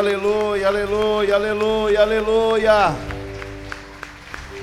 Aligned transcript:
aleluia, 0.00 0.66
aleluia, 0.66 1.34
aleluia, 1.34 2.00
aleluia. 2.00 2.96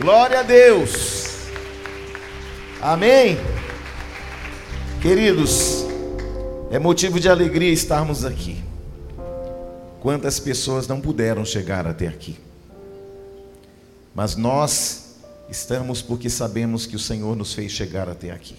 Glória 0.01 0.39
a 0.39 0.43
Deus. 0.43 1.47
Amém. 2.81 3.37
Queridos, 4.99 5.85
é 6.71 6.79
motivo 6.79 7.19
de 7.19 7.29
alegria 7.29 7.71
estarmos 7.71 8.25
aqui. 8.25 8.63
Quantas 10.01 10.39
pessoas 10.39 10.87
não 10.87 10.99
puderam 10.99 11.45
chegar 11.45 11.85
até 11.85 12.07
aqui. 12.07 12.39
Mas 14.15 14.35
nós 14.35 15.17
estamos 15.49 16.01
porque 16.01 16.31
sabemos 16.31 16.87
que 16.87 16.95
o 16.95 16.99
Senhor 16.99 17.35
nos 17.35 17.53
fez 17.53 17.71
chegar 17.71 18.09
até 18.09 18.31
aqui. 18.31 18.55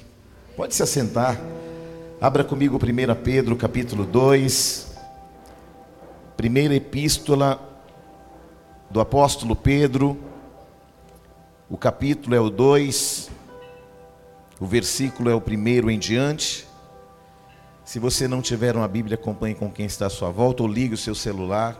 Pode 0.57 0.77
se 0.77 0.83
assentar. 0.83 1.41
Abra 2.21 2.45
comigo 2.45 2.77
1 2.77 3.23
Pedro 3.23 3.57
capítulo 3.57 4.05
2. 4.05 4.88
Primeira 6.39 6.73
epístola 6.73 7.61
do 8.89 9.01
apóstolo 9.01 9.57
Pedro. 9.57 10.17
O 11.69 11.77
capítulo 11.77 12.33
é 12.37 12.41
o 12.41 12.49
2. 12.49 13.29
O 14.61 14.65
versículo 14.65 15.29
é 15.29 15.35
o 15.35 15.41
primeiro 15.41 15.91
em 15.91 15.99
diante. 15.99 16.65
Se 17.85 17.99
você 17.99 18.29
não 18.29 18.41
tiver 18.41 18.77
uma 18.77 18.87
Bíblia, 18.87 19.17
acompanhe 19.17 19.57
com 19.57 19.69
quem 19.69 19.87
está 19.87 20.07
à 20.07 20.11
sua 20.11 20.31
volta 20.31 20.63
ou 20.63 20.69
ligue 20.69 20.95
o 20.95 20.97
seu 20.97 21.13
celular. 21.13 21.77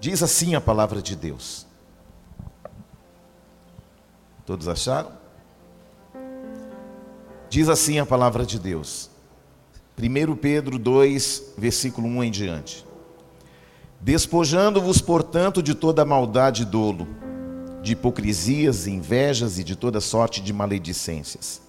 Diz 0.00 0.20
assim 0.20 0.56
a 0.56 0.60
palavra 0.60 1.00
de 1.00 1.14
Deus. 1.14 1.64
Todos 4.44 4.66
acharam? 4.66 5.12
Diz 7.48 7.68
assim 7.68 8.00
a 8.00 8.04
palavra 8.04 8.44
de 8.44 8.58
Deus. 8.58 9.11
1 10.02 10.36
Pedro 10.36 10.78
2, 10.78 11.54
versículo 11.56 12.08
1 12.08 12.24
em 12.24 12.30
diante. 12.30 12.84
Despojando-vos, 14.00 15.00
portanto, 15.00 15.62
de 15.62 15.74
toda 15.74 16.04
maldade 16.04 16.62
e 16.62 16.64
dolo, 16.64 17.06
de 17.82 17.92
hipocrisias, 17.92 18.86
invejas 18.86 19.58
e 19.58 19.64
de 19.64 19.76
toda 19.76 20.00
sorte 20.00 20.40
de 20.40 20.52
maledicências 20.52 21.62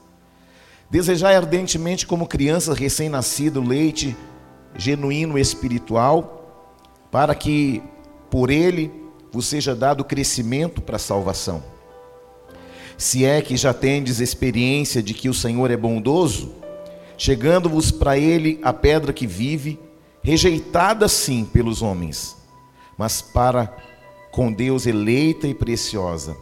Desejai 0.94 1.36
ardentemente, 1.36 2.06
como 2.06 2.28
criança 2.28 2.72
recém-nascida, 2.72 3.60
leite 3.60 4.16
genuíno 4.78 5.40
espiritual, 5.40 6.70
para 7.10 7.34
que 7.34 7.82
por 8.30 8.52
ele 8.52 8.92
vos 9.32 9.48
seja 9.48 9.74
dado 9.74 10.04
crescimento 10.04 10.84
para 10.84 10.98
a 10.98 11.00
salvação. 11.00 11.64
Se 12.96 13.26
é 13.26 13.42
que 13.42 13.58
já 13.58 13.74
tendes 13.74 14.20
experiência 14.20 15.02
de 15.02 15.16
que 15.16 15.28
o 15.28 15.34
Senhor 15.34 15.72
é 15.72 15.76
bondoso, 15.76 16.52
chegando-vos 17.24 17.92
para 17.92 18.18
ele 18.18 18.60
a 18.64 18.74
pedra 18.74 19.14
que 19.14 19.26
vive, 19.26 19.80
rejeitada 20.22 21.08
sim 21.08 21.46
pelos 21.46 21.82
homens, 21.82 22.36
mas 22.98 23.22
para 23.22 23.76
com 24.32 24.52
Deus 24.52 24.86
eleita 24.86 25.48
e 25.48 25.54
preciosa 25.54 26.36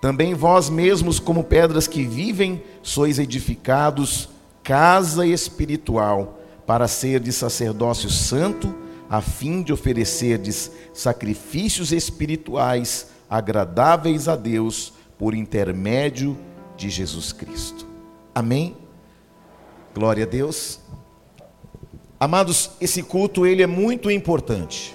também 0.00 0.32
vós 0.32 0.70
mesmos, 0.70 1.20
como 1.20 1.44
pedras 1.44 1.86
que 1.86 2.02
vivem, 2.04 2.62
sois 2.82 3.18
edificados 3.18 4.30
casa 4.62 5.26
espiritual, 5.26 6.40
para 6.66 6.88
ser 6.88 7.20
de 7.20 7.32
sacerdócio 7.32 8.08
santo, 8.08 8.74
a 9.10 9.20
fim 9.20 9.62
de 9.62 9.72
oferecerdes 9.72 10.70
sacrifícios 10.94 11.92
espirituais 11.92 13.08
agradáveis 13.28 14.28
a 14.28 14.36
Deus 14.36 14.92
por 15.18 15.34
intermédio 15.34 16.36
de 16.76 16.88
Jesus 16.88 17.32
Cristo. 17.32 17.86
Amém? 18.34 18.76
Glória 19.92 20.24
a 20.24 20.26
Deus. 20.26 20.78
Amados, 22.18 22.70
esse 22.80 23.02
culto 23.02 23.44
ele 23.44 23.62
é 23.62 23.66
muito 23.66 24.10
importante. 24.10 24.94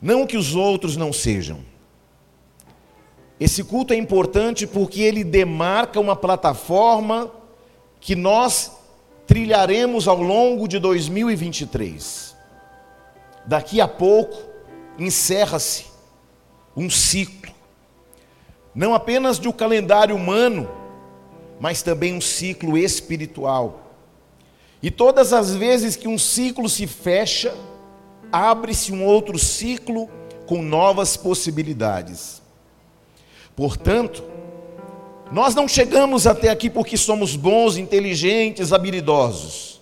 Não 0.00 0.26
que 0.26 0.36
os 0.36 0.54
outros 0.54 0.96
não 0.96 1.12
sejam, 1.12 1.60
esse 3.38 3.62
culto 3.62 3.92
é 3.92 3.96
importante 3.96 4.66
porque 4.66 5.02
ele 5.02 5.24
demarca 5.24 6.00
uma 6.00 6.16
plataforma 6.16 7.30
que 8.00 8.16
nós 8.16 8.72
trilharemos 9.26 10.08
ao 10.08 10.22
longo 10.22 10.66
de 10.66 10.78
2023. 10.78 12.34
Daqui 13.44 13.80
a 13.80 13.88
pouco 13.88 14.38
encerra-se 14.98 15.86
um 16.76 16.88
ciclo, 16.88 17.52
não 18.74 18.94
apenas 18.94 19.38
do 19.38 19.52
calendário 19.52 20.16
humano, 20.16 20.81
mas 21.62 21.80
também 21.80 22.12
um 22.12 22.20
ciclo 22.20 22.76
espiritual. 22.76 23.92
E 24.82 24.90
todas 24.90 25.32
as 25.32 25.54
vezes 25.54 25.94
que 25.94 26.08
um 26.08 26.18
ciclo 26.18 26.68
se 26.68 26.88
fecha, 26.88 27.54
abre-se 28.32 28.92
um 28.92 29.06
outro 29.06 29.38
ciclo 29.38 30.10
com 30.44 30.60
novas 30.60 31.16
possibilidades. 31.16 32.42
Portanto, 33.54 34.24
nós 35.30 35.54
não 35.54 35.68
chegamos 35.68 36.26
até 36.26 36.48
aqui 36.48 36.68
porque 36.68 36.96
somos 36.96 37.36
bons, 37.36 37.76
inteligentes, 37.76 38.72
habilidosos. 38.72 39.80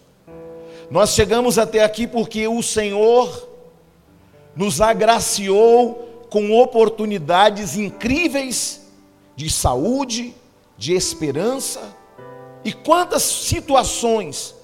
Nós 0.91 1.15
chegamos 1.15 1.59
até 1.59 1.83
aqui 1.83 2.07
porque 2.07 2.47
o 2.47 2.63
Senhor 2.63 3.49
nos 4.55 4.83
agraciou 4.83 6.27
com 6.29 6.53
oportunidades 6.61 7.75
incríveis 7.75 8.83
de 9.35 9.49
saúde, 9.49 10.35
de 10.81 10.95
esperança. 10.95 11.95
E 12.65 12.73
quantas 12.73 13.23
situações, 13.23 14.55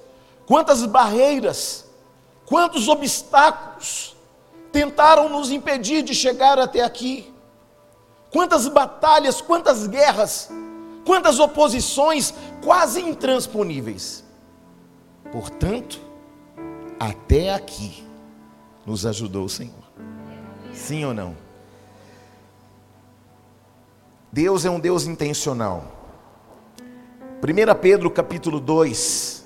quantas 0.46 0.84
barreiras, 0.86 1.84
quantos 2.46 2.88
obstáculos 2.88 4.16
tentaram 4.72 5.28
nos 5.28 5.50
impedir 5.50 6.02
de 6.02 6.14
chegar 6.14 6.58
até 6.58 6.82
aqui. 6.82 7.32
Quantas 8.30 8.66
batalhas, 8.66 9.42
quantas 9.42 9.86
guerras, 9.86 10.50
quantas 11.04 11.38
oposições 11.38 12.32
quase 12.64 13.00
intransponíveis. 13.02 14.24
Portanto, 15.30 16.00
até 16.98 17.52
aqui 17.52 18.06
nos 18.86 19.04
ajudou 19.04 19.44
o 19.44 19.50
Senhor. 19.50 19.84
Sim 20.72 21.04
ou 21.04 21.12
não? 21.12 21.36
Deus 24.32 24.64
é 24.64 24.70
um 24.70 24.80
Deus 24.80 25.06
intencional. 25.06 25.95
1 27.42 27.74
Pedro 27.80 28.10
capítulo 28.10 28.58
2 28.58 29.44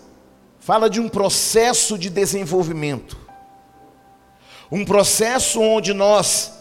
fala 0.61 0.89
de 0.89 1.01
um 1.01 1.09
processo 1.09 1.99
de 1.99 2.09
desenvolvimento. 2.09 3.19
Um 4.71 4.85
processo 4.85 5.61
onde 5.61 5.93
nós 5.93 6.53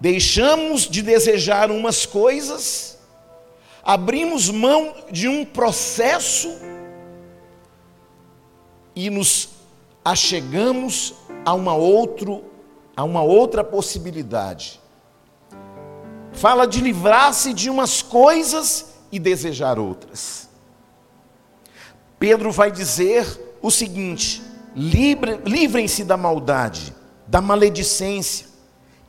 deixamos 0.00 0.88
de 0.88 1.02
desejar 1.02 1.70
umas 1.70 2.06
coisas, 2.06 2.98
abrimos 3.84 4.48
mão 4.48 4.94
de 5.10 5.28
um 5.28 5.44
processo 5.44 6.56
e 8.96 9.10
nos 9.10 9.50
achegamos 10.02 11.14
a 11.44 11.52
uma, 11.52 11.74
outro, 11.74 12.44
a 12.96 13.04
uma 13.04 13.20
outra 13.20 13.62
possibilidade. 13.62 14.80
Fala 16.32 16.66
de 16.66 16.80
livrar-se 16.80 17.52
de 17.52 17.68
umas 17.68 18.00
coisas 18.00 18.91
e 19.12 19.18
desejar 19.18 19.78
outras. 19.78 20.48
Pedro 22.18 22.50
vai 22.50 22.72
dizer 22.72 23.58
o 23.60 23.70
seguinte: 23.70 24.42
livrem-se 24.74 26.02
da 26.02 26.16
maldade, 26.16 26.94
da 27.28 27.40
maledicência, 27.40 28.46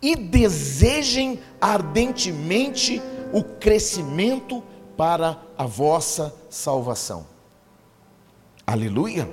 e 0.01 0.15
desejem 0.15 1.39
ardentemente 1.61 3.01
o 3.31 3.41
crescimento 3.43 4.61
para 4.97 5.39
a 5.57 5.65
vossa 5.65 6.35
salvação. 6.49 7.25
Aleluia. 8.67 9.29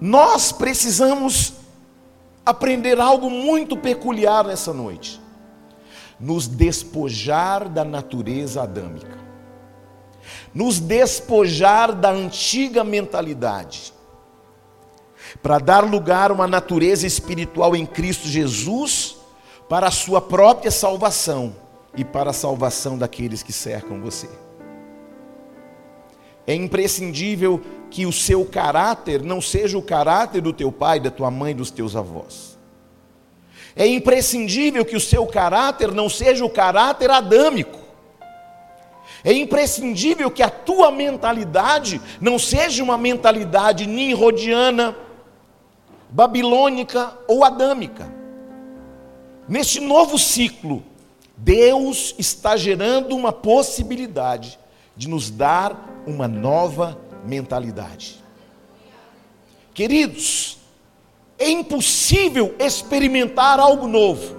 Nós 0.00 0.52
precisamos 0.52 1.54
aprender 2.44 3.00
algo 3.00 3.30
muito 3.30 3.76
peculiar 3.76 4.44
nessa 4.44 4.72
noite. 4.72 5.20
Nos 6.18 6.46
despojar 6.46 7.68
da 7.68 7.84
natureza 7.84 8.62
adâmica. 8.62 9.18
Nos 10.54 10.80
despojar 10.80 11.92
da 11.92 12.10
antiga 12.10 12.82
mentalidade 12.82 13.94
para 15.42 15.58
dar 15.58 15.84
lugar 15.84 16.30
a 16.30 16.34
uma 16.34 16.46
natureza 16.46 17.06
espiritual 17.06 17.74
em 17.74 17.84
Cristo 17.84 18.26
Jesus, 18.26 19.16
para 19.68 19.88
a 19.88 19.90
sua 19.90 20.20
própria 20.20 20.70
salvação 20.70 21.54
e 21.96 22.04
para 22.04 22.30
a 22.30 22.34
salvação 22.34 22.96
daqueles 22.96 23.42
que 23.42 23.52
cercam 23.52 24.00
você. 24.00 24.28
É 26.46 26.54
imprescindível 26.54 27.60
que 27.90 28.06
o 28.06 28.12
seu 28.12 28.44
caráter 28.44 29.22
não 29.22 29.40
seja 29.40 29.76
o 29.76 29.82
caráter 29.82 30.40
do 30.40 30.52
teu 30.52 30.70
pai, 30.70 31.00
da 31.00 31.10
tua 31.10 31.30
mãe, 31.30 31.54
dos 31.54 31.70
teus 31.70 31.96
avós. 31.96 32.55
É 33.76 33.86
imprescindível 33.86 34.86
que 34.86 34.96
o 34.96 35.00
seu 35.00 35.26
caráter 35.26 35.92
não 35.92 36.08
seja 36.08 36.42
o 36.44 36.50
caráter 36.50 37.10
adâmico. 37.10 37.78
É 39.22 39.32
imprescindível 39.34 40.30
que 40.30 40.42
a 40.42 40.48
tua 40.48 40.90
mentalidade 40.90 42.00
não 42.18 42.38
seja 42.38 42.82
uma 42.82 42.96
mentalidade 42.96 43.86
nimrodiana, 43.86 44.96
babilônica 46.08 47.12
ou 47.28 47.44
adâmica. 47.44 48.10
Neste 49.46 49.78
novo 49.78 50.18
ciclo, 50.18 50.82
Deus 51.36 52.14
está 52.18 52.56
gerando 52.56 53.14
uma 53.14 53.30
possibilidade 53.30 54.58
de 54.96 55.06
nos 55.08 55.30
dar 55.30 56.02
uma 56.06 56.26
nova 56.26 56.98
mentalidade. 57.26 58.24
Queridos, 59.74 60.56
é 61.38 61.48
impossível 61.48 62.54
experimentar 62.58 63.60
algo 63.60 63.86
novo 63.86 64.36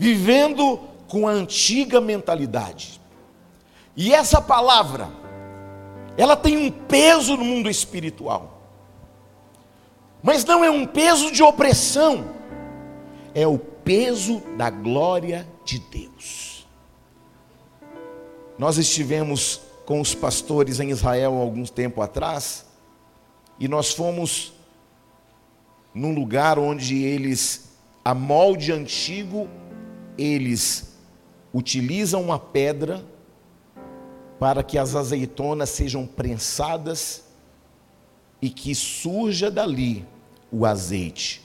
vivendo 0.00 0.80
com 1.06 1.28
a 1.28 1.30
antiga 1.30 2.00
mentalidade. 2.00 2.98
E 3.94 4.14
essa 4.14 4.40
palavra, 4.40 5.10
ela 6.16 6.34
tem 6.34 6.56
um 6.56 6.70
peso 6.70 7.36
no 7.36 7.44
mundo 7.44 7.68
espiritual. 7.68 8.62
Mas 10.22 10.42
não 10.42 10.64
é 10.64 10.70
um 10.70 10.86
peso 10.86 11.30
de 11.30 11.42
opressão, 11.42 12.24
é 13.34 13.46
o 13.46 13.58
peso 13.58 14.40
da 14.56 14.70
glória 14.70 15.46
de 15.66 15.78
Deus. 15.78 16.66
Nós 18.58 18.78
estivemos 18.78 19.60
com 19.84 20.00
os 20.00 20.14
pastores 20.14 20.80
em 20.80 20.88
Israel 20.88 21.34
algum 21.36 21.64
tempo 21.66 22.00
atrás, 22.00 22.64
e 23.58 23.68
nós 23.68 23.92
fomos 23.92 24.54
num 25.94 26.14
lugar 26.14 26.58
onde 26.58 27.02
eles, 27.02 27.70
a 28.04 28.14
molde 28.14 28.72
antigo, 28.72 29.48
eles 30.16 30.94
utilizam 31.52 32.22
uma 32.22 32.38
pedra 32.38 33.04
para 34.38 34.62
que 34.62 34.78
as 34.78 34.94
azeitonas 34.94 35.70
sejam 35.70 36.06
prensadas 36.06 37.24
e 38.40 38.48
que 38.48 38.74
surja 38.74 39.50
dali 39.50 40.06
o 40.50 40.64
azeite. 40.64 41.42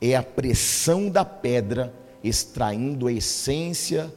É 0.00 0.16
a 0.16 0.22
pressão 0.22 1.08
da 1.08 1.24
pedra 1.24 1.94
extraindo 2.22 3.06
a 3.06 3.12
essência 3.12 4.12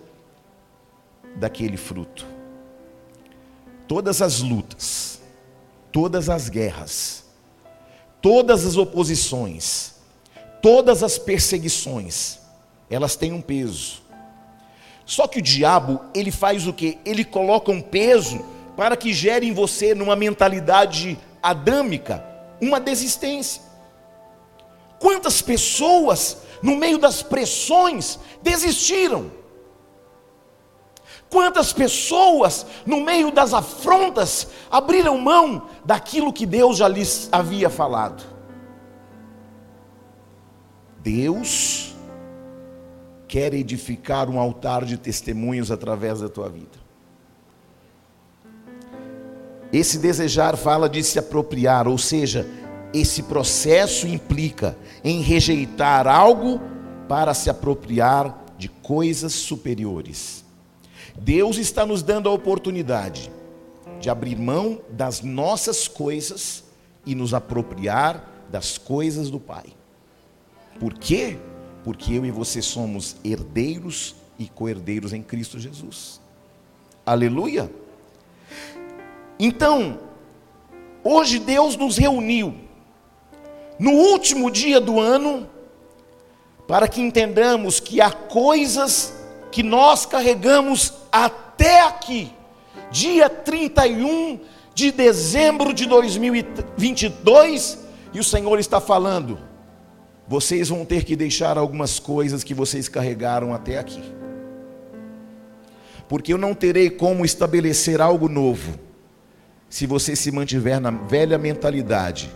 daquele 1.35 1.77
fruto. 1.77 2.25
Todas 3.87 4.21
as 4.21 4.41
lutas, 4.41 5.21
todas 5.91 6.29
as 6.29 6.49
guerras, 6.49 7.25
todas 8.21 8.65
as 8.65 8.77
oposições, 8.77 9.93
todas 10.61 11.03
as 11.03 11.17
perseguições, 11.17 12.39
elas 12.89 13.15
têm 13.15 13.31
um 13.31 13.41
peso. 13.41 14.01
Só 15.05 15.27
que 15.27 15.39
o 15.39 15.41
diabo, 15.41 15.99
ele 16.13 16.31
faz 16.31 16.67
o 16.67 16.73
que? 16.73 16.99
Ele 17.05 17.23
coloca 17.23 17.71
um 17.71 17.81
peso 17.81 18.45
para 18.75 18.95
que 18.95 19.13
gere 19.13 19.47
em 19.47 19.53
você, 19.53 19.95
numa 19.95 20.15
mentalidade 20.15 21.17
adâmica, 21.41 22.23
uma 22.61 22.79
desistência. 22.79 23.61
Quantas 24.99 25.41
pessoas, 25.41 26.37
no 26.61 26.75
meio 26.75 26.97
das 26.97 27.23
pressões, 27.23 28.19
desistiram? 28.41 29.31
Quantas 31.29 31.71
pessoas, 31.71 32.65
no 32.85 33.01
meio 33.01 33.31
das 33.31 33.53
afrontas, 33.53 34.47
abriram 34.69 35.17
mão 35.17 35.69
daquilo 35.85 36.33
que 36.33 36.45
Deus 36.45 36.77
já 36.77 36.87
lhes 36.87 37.29
havia 37.31 37.69
falado? 37.69 38.23
Deus 41.01 41.95
quer 43.27 43.53
edificar 43.53 44.27
um 44.27 44.39
altar 44.39 44.83
de 44.83 44.97
testemunhos 44.97 45.69
através 45.69 46.19
da 46.19 46.27
tua 46.27 46.49
vida. 46.49 46.79
Esse 49.71 49.99
desejar 49.99 50.57
fala 50.57 50.89
de 50.89 51.03
se 51.03 51.19
apropriar, 51.19 51.87
ou 51.87 51.97
seja, 51.97 52.49
esse 52.91 53.21
processo 53.21 54.07
implica 54.07 54.75
em 55.03 55.21
rejeitar 55.21 56.07
algo 56.07 56.59
para 57.07 57.35
se 57.35 57.51
apropriar 57.51 58.45
de 58.57 58.67
coisas 58.67 59.33
superiores. 59.33 60.43
Deus 61.19 61.57
está 61.57 61.85
nos 61.85 62.01
dando 62.01 62.29
a 62.29 62.31
oportunidade 62.31 63.31
de 63.99 64.09
abrir 64.09 64.37
mão 64.37 64.81
das 64.89 65.21
nossas 65.21 65.87
coisas 65.87 66.63
e 67.05 67.13
nos 67.13 67.33
apropriar 67.33 68.47
das 68.49 68.77
coisas 68.77 69.29
do 69.29 69.39
Pai. 69.39 69.65
Por 70.79 70.93
quê? 70.93 71.37
porque 71.83 72.13
eu 72.13 72.25
e 72.25 72.31
você 72.31 72.61
somos 72.61 73.15
herdeiros 73.23 74.15
e 74.37 74.47
co-herdeiros 74.47 75.13
em 75.13 75.21
Cristo 75.21 75.59
Jesus. 75.59 76.21
Aleluia! 77.05 77.71
Então, 79.39 79.99
hoje 81.03 81.39
Deus 81.39 81.75
nos 81.75 81.97
reuniu 81.97 82.53
no 83.79 83.91
último 83.91 84.51
dia 84.51 84.79
do 84.79 84.99
ano 84.99 85.49
para 86.67 86.87
que 86.87 87.01
entendamos 87.01 87.79
que 87.79 88.01
há 88.01 88.11
coisas 88.11 89.18
que 89.51 89.63
nós 89.63 90.05
carregamos 90.05 90.93
até 91.11 91.81
aqui, 91.81 92.31
dia 92.91 93.29
31 93.29 94.39
de 94.73 94.91
dezembro 94.91 95.73
de 95.73 95.85
2022, 95.85 97.79
e 98.13 98.19
o 98.19 98.23
Senhor 98.23 98.59
está 98.59 98.79
falando: 98.79 99.39
vocês 100.27 100.69
vão 100.69 100.85
ter 100.85 101.03
que 101.03 101.15
deixar 101.15 101.57
algumas 101.57 101.99
coisas 101.99 102.43
que 102.43 102.53
vocês 102.53 102.87
carregaram 102.87 103.53
até 103.53 103.77
aqui. 103.77 104.01
Porque 106.07 106.33
eu 106.33 106.37
não 106.37 106.53
terei 106.55 106.89
como 106.89 107.23
estabelecer 107.23 108.01
algo 108.01 108.27
novo 108.27 108.79
se 109.69 109.85
você 109.85 110.15
se 110.15 110.31
mantiver 110.31 110.79
na 110.79 110.89
velha 110.89 111.37
mentalidade 111.37 112.31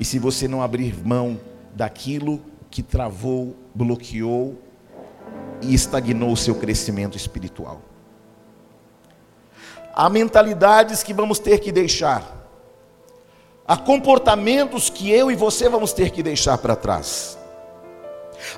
e 0.00 0.04
se 0.04 0.18
você 0.18 0.48
não 0.48 0.62
abrir 0.62 0.94
mão 1.06 1.38
daquilo 1.74 2.40
que 2.70 2.82
travou, 2.82 3.54
bloqueou 3.74 4.58
e 5.62 5.74
estagnou 5.74 6.32
o 6.32 6.36
seu 6.36 6.54
crescimento 6.54 7.16
espiritual. 7.16 7.80
Há 9.94 10.08
mentalidades 10.08 11.02
que 11.02 11.12
vamos 11.12 11.38
ter 11.38 11.58
que 11.58 11.72
deixar 11.72 12.38
Há 13.68 13.76
comportamentos 13.76 14.88
que 14.88 15.10
eu 15.10 15.30
e 15.30 15.36
você 15.36 15.68
vamos 15.68 15.92
ter 15.92 16.08
que 16.08 16.22
deixar 16.22 16.56
para 16.56 16.74
trás. 16.74 17.36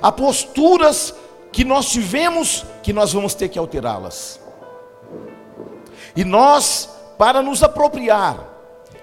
Há 0.01 0.09
posturas 0.09 1.13
que 1.51 1.65
nós 1.65 1.89
tivemos 1.89 2.65
que 2.81 2.93
nós 2.93 3.11
vamos 3.11 3.33
ter 3.33 3.49
que 3.49 3.59
alterá-las. 3.59 4.39
E 6.15 6.23
nós, 6.23 6.89
para 7.17 7.41
nos 7.41 7.61
apropriar 7.61 8.39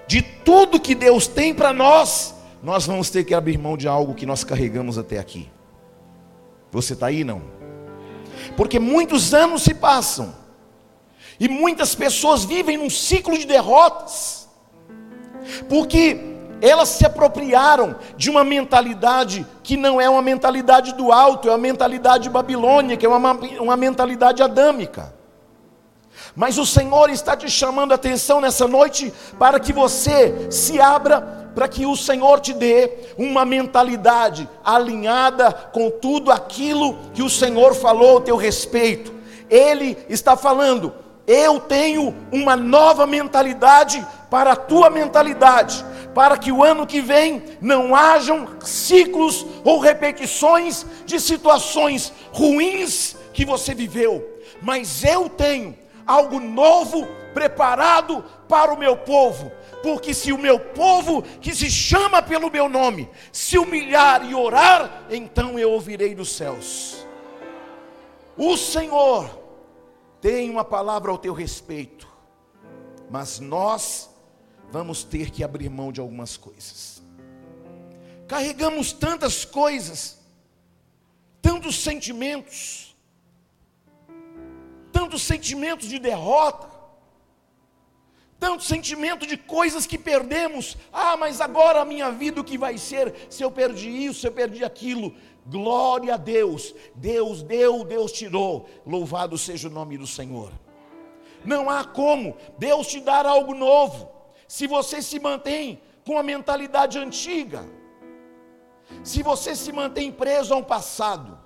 de 0.07 0.23
tudo 0.23 0.79
que 0.79 0.95
Deus 0.95 1.27
tem 1.27 1.53
para 1.53 1.71
nós, 1.71 2.33
nós 2.63 2.87
vamos 2.87 3.11
ter 3.11 3.23
que 3.23 3.35
abrir 3.35 3.59
mão 3.59 3.77
de 3.77 3.87
algo 3.87 4.15
que 4.15 4.25
nós 4.25 4.43
carregamos 4.43 4.97
até 4.97 5.19
aqui. 5.19 5.47
Você 6.71 6.93
está 6.93 7.05
aí 7.05 7.23
não? 7.23 7.58
Porque 8.55 8.79
muitos 8.79 9.33
anos 9.33 9.63
se 9.63 9.73
passam, 9.73 10.35
e 11.39 11.47
muitas 11.47 11.95
pessoas 11.95 12.43
vivem 12.43 12.77
num 12.77 12.89
ciclo 12.89 13.37
de 13.37 13.45
derrotas 13.45 14.39
porque 15.67 16.35
elas 16.61 16.89
se 16.89 17.05
apropriaram 17.05 17.95
de 18.17 18.29
uma 18.29 18.43
mentalidade 18.43 19.45
que 19.63 19.77
não 19.77 19.99
é 19.99 20.09
uma 20.09 20.21
mentalidade 20.21 20.93
do 20.93 21.11
alto, 21.11 21.47
é 21.47 21.51
uma 21.51 21.57
mentalidade 21.57 22.29
babilônica, 22.29 23.05
é 23.05 23.09
uma, 23.09 23.31
uma 23.61 23.77
mentalidade 23.77 24.43
adâmica. 24.43 25.13
Mas 26.35 26.57
o 26.57 26.65
Senhor 26.65 27.09
está 27.09 27.35
te 27.35 27.49
chamando 27.49 27.91
a 27.91 27.95
atenção 27.95 28.39
nessa 28.39 28.67
noite 28.67 29.13
para 29.37 29.59
que 29.59 29.73
você 29.73 30.47
se 30.51 30.79
abra, 30.79 31.21
para 31.55 31.67
que 31.67 31.85
o 31.85 31.95
Senhor 31.95 32.39
te 32.39 32.53
dê 32.53 32.91
uma 33.17 33.43
mentalidade 33.43 34.47
alinhada 34.63 35.51
com 35.51 35.89
tudo 35.89 36.31
aquilo 36.31 36.97
que 37.13 37.23
o 37.23 37.29
Senhor 37.29 37.73
falou 37.73 38.19
a 38.19 38.21
teu 38.21 38.35
respeito. 38.35 39.13
Ele 39.49 39.97
está 40.07 40.37
falando, 40.37 40.93
eu 41.25 41.59
tenho 41.59 42.15
uma 42.31 42.55
nova 42.55 43.05
mentalidade 43.05 44.05
para 44.29 44.53
a 44.53 44.55
tua 44.55 44.89
mentalidade, 44.89 45.83
para 46.13 46.37
que 46.37 46.51
o 46.51 46.63
ano 46.63 46.85
que 46.85 47.01
vem 47.01 47.43
não 47.59 47.95
hajam 47.95 48.47
ciclos 48.61 49.45
ou 49.63 49.79
repetições 49.79 50.85
de 51.05 51.19
situações 51.19 52.13
ruins 52.31 53.15
que 53.33 53.45
você 53.45 53.73
viveu, 53.73 54.27
mas 54.61 55.03
eu 55.03 55.29
tenho 55.29 55.75
algo 56.09 56.39
novo 56.39 57.07
preparado 57.35 58.23
para 58.47 58.73
o 58.73 58.77
meu 58.77 58.97
povo. 58.97 59.51
Porque 59.83 60.13
se 60.13 60.33
o 60.33 60.37
meu 60.37 60.59
povo, 60.59 61.21
que 61.21 61.53
se 61.53 61.69
chama 61.69 62.21
pelo 62.21 62.49
meu 62.49 62.67
nome, 62.67 63.07
se 63.31 63.57
humilhar 63.57 64.25
e 64.25 64.33
orar, 64.33 65.05
então 65.09 65.57
eu 65.57 65.71
ouvirei 65.71 66.15
dos 66.15 66.31
céus. 66.31 67.05
O 68.35 68.57
Senhor 68.57 69.29
tem 70.19 70.49
uma 70.49 70.65
palavra 70.65 71.11
ao 71.11 71.17
teu 71.17 71.33
respeito, 71.33 72.07
mas 73.09 73.39
nós 73.39 74.09
vamos 74.71 75.03
ter 75.03 75.29
que 75.29 75.43
abrir 75.43 75.69
mão 75.69 75.91
de 75.91 76.01
algumas 76.01 76.35
coisas. 76.35 77.01
Carregamos 78.27 78.91
tantas 78.91 79.45
coisas, 79.45 80.19
tantos 81.41 81.81
sentimentos, 81.81 82.88
tantos 84.99 85.21
sentimentos 85.21 85.87
de 85.87 85.97
derrota, 85.97 86.67
tanto 88.37 88.63
sentimento 88.63 89.25
de 89.25 89.37
coisas 89.37 89.85
que 89.85 89.97
perdemos. 89.97 90.75
Ah, 90.91 91.15
mas 91.15 91.39
agora 91.39 91.81
a 91.81 91.85
minha 91.85 92.11
vida 92.11 92.41
o 92.41 92.43
que 92.43 92.57
vai 92.57 92.77
ser 92.77 93.27
se 93.29 93.41
eu 93.41 93.49
perdi 93.49 93.89
isso, 93.89 94.19
se 94.19 94.27
eu 94.27 94.33
perdi 94.33 94.61
aquilo? 94.65 95.15
Glória 95.45 96.15
a 96.15 96.17
Deus. 96.17 96.75
Deus 96.93 97.41
deu, 97.41 97.85
Deus 97.85 98.11
tirou. 98.11 98.69
Louvado 98.85 99.37
seja 99.37 99.69
o 99.69 99.71
nome 99.71 99.97
do 99.97 100.05
Senhor. 100.05 100.51
Não 101.45 101.69
há 101.69 101.85
como 101.85 102.35
Deus 102.57 102.87
te 102.87 102.99
dar 102.99 103.25
algo 103.25 103.53
novo 103.55 104.11
se 104.49 104.67
você 104.67 105.01
se 105.01 105.17
mantém 105.17 105.81
com 106.05 106.17
a 106.17 106.23
mentalidade 106.23 106.99
antiga. 106.99 107.65
Se 109.01 109.23
você 109.23 109.55
se 109.55 109.71
mantém 109.71 110.11
preso 110.11 110.53
a 110.53 110.57
um 110.57 110.63
passado. 110.63 111.39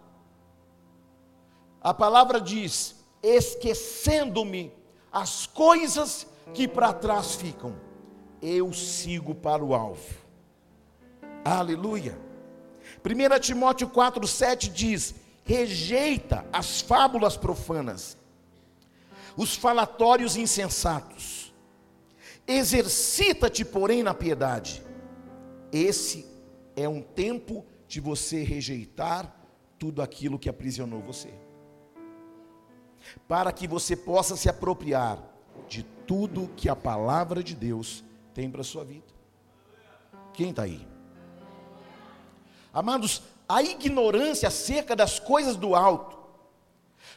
A 1.80 1.94
palavra 1.94 2.42
diz: 2.42 3.03
esquecendo-me 3.24 4.72
as 5.12 5.48
coisas 5.48 6.28
que 6.54 6.68
para 6.68 6.92
trás 6.92 7.36
ficam, 7.36 7.76
eu 8.42 8.74
sigo 8.74 9.34
para 9.34 9.64
o 9.64 9.74
alvo. 9.74 10.14
Aleluia. 11.46 12.18
1 13.04 13.40
Timóteo 13.40 13.90
4,7 13.90 14.70
diz: 14.70 15.16
rejeita 15.44 16.46
as 16.52 16.82
fábulas 16.82 17.38
profanas, 17.38 18.18
os 19.36 19.56
falatórios 19.56 20.36
insensatos, 20.36 21.54
exercita-te, 22.48 23.64
porém, 23.64 24.04
na 24.04 24.14
piedade. 24.14 24.84
Esse 25.72 26.26
é 26.76 26.88
um 26.88 27.02
tempo 27.02 27.66
de 27.88 28.00
você 28.00 28.44
rejeitar 28.44 29.34
tudo 29.78 30.02
aquilo 30.02 30.40
que 30.40 30.50
aprisionou 30.50 31.02
você, 31.02 31.34
para 33.28 33.52
que 33.52 33.68
você 33.68 33.96
possa 33.96 34.36
se 34.36 34.50
apropriar 34.50 35.20
de 35.68 35.84
tudo 35.84 36.50
que 36.56 36.70
a 36.70 36.76
palavra 36.76 37.44
de 37.44 37.56
Deus 37.56 38.04
tem 38.34 38.50
para 38.50 38.62
a 38.62 38.66
sua 38.66 38.84
vida. 38.84 39.14
Quem 40.34 40.50
está 40.50 40.64
aí? 40.64 40.86
Amados, 42.74 43.22
a 43.48 43.62
ignorância 43.62 44.48
acerca 44.48 44.96
das 44.96 45.20
coisas 45.20 45.56
do 45.56 45.76
alto 45.76 46.18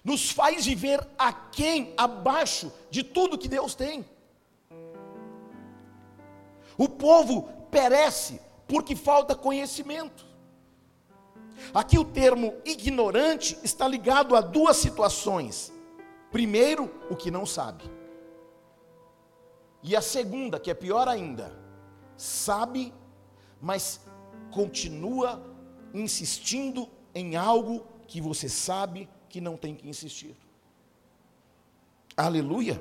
nos 0.04 0.30
faz 0.30 0.66
viver 0.66 1.06
aquém, 1.18 1.94
abaixo 1.96 2.72
de 2.90 3.02
tudo 3.02 3.38
que 3.38 3.48
Deus 3.48 3.74
tem. 3.74 4.04
O 6.76 6.88
povo 6.88 7.48
perece 7.70 8.40
porque 8.68 8.94
falta 8.94 9.34
conhecimento. 9.34 10.26
Aqui 11.72 11.98
o 11.98 12.04
termo 12.04 12.54
ignorante 12.64 13.58
está 13.62 13.88
ligado 13.88 14.36
a 14.36 14.40
duas 14.40 14.76
situações. 14.76 15.72
Primeiro, 16.36 16.90
o 17.08 17.16
que 17.16 17.30
não 17.30 17.46
sabe. 17.46 17.82
E 19.82 19.96
a 19.96 20.02
segunda, 20.02 20.60
que 20.60 20.70
é 20.70 20.74
pior 20.74 21.08
ainda, 21.08 21.50
sabe, 22.14 22.92
mas 23.58 24.02
continua 24.50 25.42
insistindo 25.94 26.90
em 27.14 27.36
algo 27.36 27.86
que 28.06 28.20
você 28.20 28.50
sabe 28.50 29.08
que 29.30 29.40
não 29.40 29.56
tem 29.56 29.74
que 29.74 29.88
insistir. 29.88 30.36
Aleluia. 32.14 32.78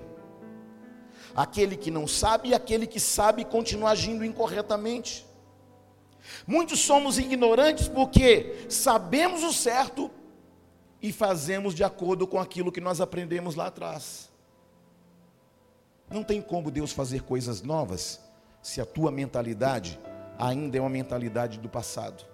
Aquele 1.33 1.77
que 1.77 1.89
não 1.89 2.05
sabe 2.05 2.49
e 2.49 2.53
aquele 2.53 2.85
que 2.85 2.99
sabe 2.99 3.45
continua 3.45 3.91
agindo 3.91 4.25
incorretamente. 4.25 5.25
Muitos 6.45 6.81
somos 6.81 7.17
ignorantes 7.17 7.87
porque 7.87 8.65
sabemos 8.67 9.43
o 9.43 9.53
certo 9.53 10.11
e 11.05 11.13
fazemos 11.13 11.75
de 11.75 11.83
acordo 11.83 12.25
com 12.25 12.39
aquilo 12.39 12.71
que 12.71 12.81
nós 12.81 12.99
aprendemos 12.99 13.53
lá 13.53 13.67
atrás. 13.67 14.27
Não 16.09 16.23
tem 16.23 16.41
como 16.41 16.71
Deus 16.71 16.91
fazer 16.91 17.21
coisas 17.21 17.61
novas 17.61 18.19
se 18.59 18.81
a 18.81 18.87
tua 18.87 19.11
mentalidade 19.11 19.99
ainda 20.39 20.79
é 20.79 20.81
uma 20.81 20.89
mentalidade 20.89 21.59
do 21.59 21.69
passado. 21.69 22.25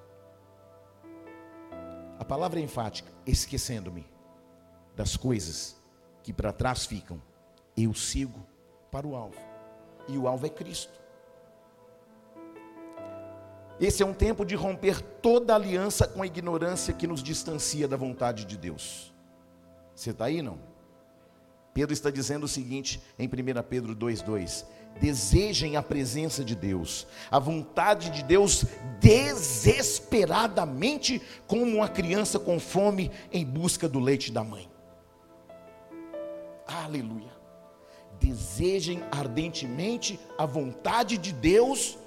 A 2.17 2.23
palavra 2.23 2.61
é 2.61 2.63
enfática, 2.63 3.11
esquecendo-me 3.27 4.07
das 4.95 5.17
coisas 5.17 5.75
que 6.23 6.31
para 6.31 6.53
trás 6.53 6.85
ficam, 6.85 7.21
eu 7.75 7.93
sigo 7.93 8.39
para 8.89 9.05
o 9.05 9.17
alvo. 9.17 9.41
E 10.07 10.17
o 10.17 10.29
alvo 10.29 10.45
é 10.45 10.49
Cristo. 10.49 11.00
Esse 13.81 14.01
é 14.03 14.05
um 14.05 14.13
tempo 14.13 14.45
de 14.45 14.53
romper 14.53 15.01
toda 15.01 15.55
aliança 15.55 16.07
com 16.07 16.21
a 16.21 16.27
ignorância 16.27 16.93
que 16.93 17.07
nos 17.07 17.23
distancia 17.23 17.87
da 17.87 17.97
vontade 17.97 18.45
de 18.45 18.55
Deus. 18.55 19.11
Você 19.95 20.11
está 20.11 20.25
aí 20.25 20.43
não? 20.43 20.59
Pedro 21.73 21.91
está 21.91 22.11
dizendo 22.11 22.43
o 22.43 22.47
seguinte 22.47 23.01
em 23.17 23.27
1 23.27 23.31
Pedro 23.67 23.95
2,2: 23.95 24.63
desejem 24.99 25.77
a 25.77 25.81
presença 25.81 26.43
de 26.43 26.55
Deus, 26.55 27.07
a 27.31 27.39
vontade 27.39 28.11
de 28.11 28.23
Deus 28.23 28.65
desesperadamente, 28.99 31.19
como 31.47 31.63
uma 31.63 31.89
criança 31.89 32.37
com 32.37 32.59
fome 32.59 33.09
em 33.31 33.43
busca 33.43 33.89
do 33.89 33.99
leite 33.99 34.31
da 34.31 34.43
mãe. 34.43 34.69
Aleluia. 36.67 37.31
Desejem 38.19 39.01
ardentemente 39.11 40.19
a 40.37 40.45
vontade 40.45 41.17
de 41.17 41.33
Deus, 41.33 41.97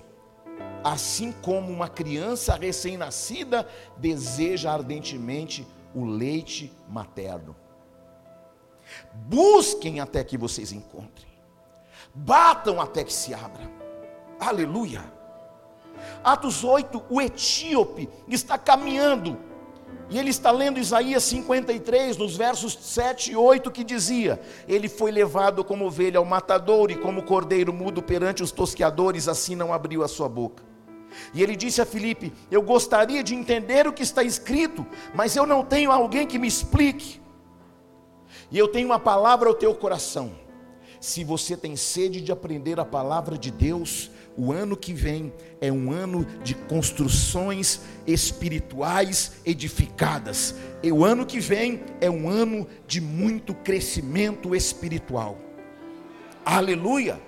assim 0.85 1.33
como 1.33 1.73
uma 1.73 1.89
criança 1.89 2.55
recém-nascida 2.55 3.67
deseja 3.97 4.71
ardentemente 4.71 5.67
o 5.95 6.05
leite 6.05 6.71
materno. 6.89 7.57
Busquem 9.15 9.99
até 9.99 10.23
que 10.23 10.37
vocês 10.37 10.73
encontrem. 10.73 11.33
Batam 12.15 12.81
até 12.81 13.03
que 13.03 13.13
se 13.13 13.33
abra. 13.33 13.71
Aleluia. 14.39 15.03
Atos 16.23 16.63
8, 16.63 17.03
o 17.09 17.21
etíope 17.21 18.11
está 18.29 18.59
caminhando. 18.59 19.39
E 20.11 20.19
ele 20.19 20.29
está 20.29 20.51
lendo 20.51 20.79
Isaías 20.79 21.23
53, 21.25 22.19
nos 22.19 22.37
versos 22.37 22.75
7 22.79 23.33
e 23.33 23.37
8, 23.37 23.71
que 23.71 23.83
dizia: 23.83 24.39
Ele 24.69 24.87
foi 24.87 25.11
levado 25.11 25.65
como 25.65 25.87
ovelha 25.87 26.19
ao 26.19 26.27
matador, 26.27 26.91
e 26.91 26.97
como 26.97 27.23
cordeiro 27.23 27.73
mudo 27.73 28.03
perante 28.03 28.43
os 28.43 28.53
tosqueadores, 28.53 29.29
assim 29.29 29.57
não 29.57 29.73
abriu 29.73 30.05
a 30.05 30.09
sua 30.09 30.29
boca. 30.29 30.74
E 31.33 31.43
ele 31.43 31.57
disse 31.57 31.81
a 31.81 31.87
Filipe: 31.87 32.33
Eu 32.51 32.63
gostaria 32.63 33.23
de 33.23 33.35
entender 33.35 33.87
o 33.87 33.93
que 33.93 34.03
está 34.03 34.23
escrito, 34.23 34.87
mas 35.15 35.37
eu 35.37 35.47
não 35.47 35.65
tenho 35.65 35.91
alguém 35.91 36.27
que 36.27 36.39
me 36.39 36.49
explique. 36.49 37.21
E 38.51 38.59
eu 38.59 38.69
tenho 38.69 38.89
uma 38.89 38.99
palavra 38.99 39.49
ao 39.49 39.55
teu 39.55 39.75
coração. 39.75 40.33
Se 41.01 41.23
você 41.23 41.57
tem 41.57 41.77
sede 41.77 42.21
de 42.21 42.33
aprender 42.33 42.81
a 42.81 42.85
palavra 42.85 43.37
de 43.37 43.51
Deus, 43.51 44.11
o 44.37 44.53
ano 44.53 44.77
que 44.77 44.93
vem 44.93 45.33
é 45.61 45.71
um 45.71 45.93
ano 45.93 46.27
de 46.43 46.55
construções 46.55 47.81
espirituais 48.07 49.33
edificadas. 49.45 50.55
E 50.83 50.91
o 50.91 51.05
ano 51.05 51.27
que 51.27 51.41
vem 51.41 51.83
é 52.01 52.11
um 52.11 52.29
ano 52.29 52.67
de 52.87 53.01
muito 53.01 53.55
crescimento 53.55 54.55
espiritual. 54.55 55.39
Aleluia! 56.45 57.21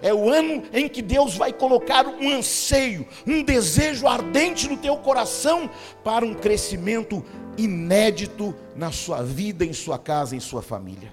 É 0.00 0.12
o 0.12 0.28
ano 0.28 0.62
em 0.72 0.88
que 0.88 1.02
Deus 1.02 1.36
vai 1.36 1.52
colocar 1.52 2.06
um 2.06 2.30
anseio, 2.30 3.06
um 3.26 3.42
desejo 3.42 4.06
ardente 4.06 4.68
no 4.68 4.76
teu 4.76 4.96
coração 4.96 5.70
para 6.02 6.24
um 6.24 6.34
crescimento 6.34 7.24
inédito 7.56 8.54
na 8.74 8.90
sua 8.90 9.22
vida, 9.22 9.64
em 9.64 9.72
sua 9.72 9.98
casa, 9.98 10.34
em 10.34 10.40
sua 10.40 10.62
família. 10.62 11.12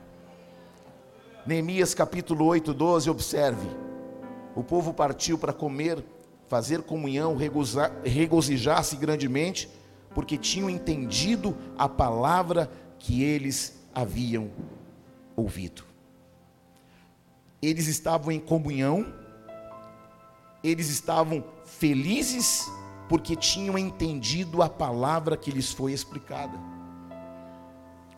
Neemias 1.45 1.93
capítulo 1.93 2.45
8, 2.45 2.73
12, 2.73 3.09
observe. 3.09 3.67
O 4.55 4.63
povo 4.63 4.93
partiu 4.93 5.37
para 5.37 5.53
comer, 5.53 6.03
fazer 6.47 6.81
comunhão, 6.81 7.35
regozijar-se 8.03 8.95
grandemente, 8.95 9.69
porque 10.13 10.37
tinham 10.37 10.69
entendido 10.69 11.55
a 11.77 11.87
palavra 11.87 12.69
que 12.97 13.23
eles 13.23 13.79
haviam 13.93 14.49
ouvido. 15.35 15.88
Eles 17.61 17.87
estavam 17.87 18.31
em 18.31 18.39
comunhão, 18.39 19.13
eles 20.63 20.89
estavam 20.89 21.43
felizes 21.65 22.69
porque 23.07 23.35
tinham 23.35 23.77
entendido 23.77 24.61
a 24.61 24.69
palavra 24.69 25.35
que 25.35 25.51
lhes 25.51 25.71
foi 25.71 25.91
explicada. 25.91 26.57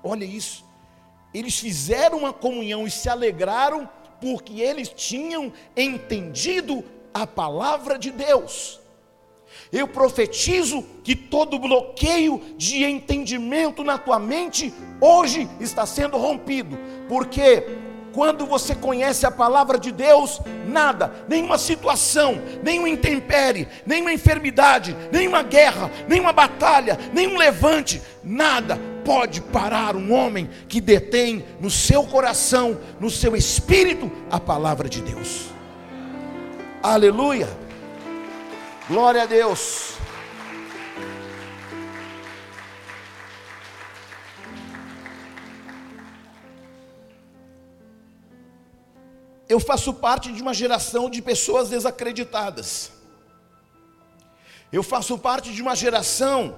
Olha 0.03 0.25
isso. 0.25 0.65
Eles 1.33 1.57
fizeram 1.57 2.19
uma 2.19 2.33
comunhão 2.33 2.85
e 2.85 2.91
se 2.91 3.07
alegraram 3.07 3.89
porque 4.19 4.59
eles 4.61 4.89
tinham 4.89 5.51
entendido 5.75 6.83
a 7.13 7.25
palavra 7.25 7.97
de 7.97 8.11
Deus. 8.11 8.79
Eu 9.71 9.87
profetizo 9.87 10.83
que 11.03 11.15
todo 11.15 11.57
bloqueio 11.59 12.41
de 12.57 12.83
entendimento 12.83 13.83
na 13.83 13.97
tua 13.97 14.19
mente 14.19 14.73
hoje 14.99 15.49
está 15.59 15.85
sendo 15.85 16.17
rompido, 16.17 16.77
porque 17.07 17.63
quando 18.13 18.45
você 18.45 18.75
conhece 18.75 19.25
a 19.25 19.31
palavra 19.31 19.77
de 19.77 19.91
Deus, 19.91 20.41
nada, 20.67 21.11
nenhuma 21.27 21.57
situação, 21.57 22.41
nenhum 22.61 22.87
intempere, 22.87 23.67
nenhuma 23.85 24.13
enfermidade, 24.13 24.95
nenhuma 25.11 25.43
guerra, 25.43 25.89
nenhuma 26.07 26.33
batalha, 26.33 26.97
nenhum 27.13 27.37
levante, 27.37 28.01
nada 28.23 28.79
pode 29.03 29.41
parar 29.41 29.95
um 29.95 30.13
homem 30.13 30.49
que 30.67 30.79
detém 30.79 31.43
no 31.59 31.69
seu 31.69 32.03
coração, 32.03 32.79
no 32.99 33.09
seu 33.09 33.35
espírito, 33.35 34.11
a 34.29 34.39
palavra 34.39 34.87
de 34.87 35.01
Deus. 35.01 35.47
Aleluia. 36.83 37.47
Glória 38.87 39.23
a 39.23 39.25
Deus. 39.25 40.00
Eu 49.53 49.59
faço 49.59 49.93
parte 49.93 50.31
de 50.31 50.41
uma 50.41 50.53
geração 50.53 51.09
de 51.09 51.21
pessoas 51.21 51.67
desacreditadas. 51.67 52.89
Eu 54.71 54.81
faço 54.81 55.17
parte 55.17 55.51
de 55.51 55.61
uma 55.61 55.75
geração 55.75 56.55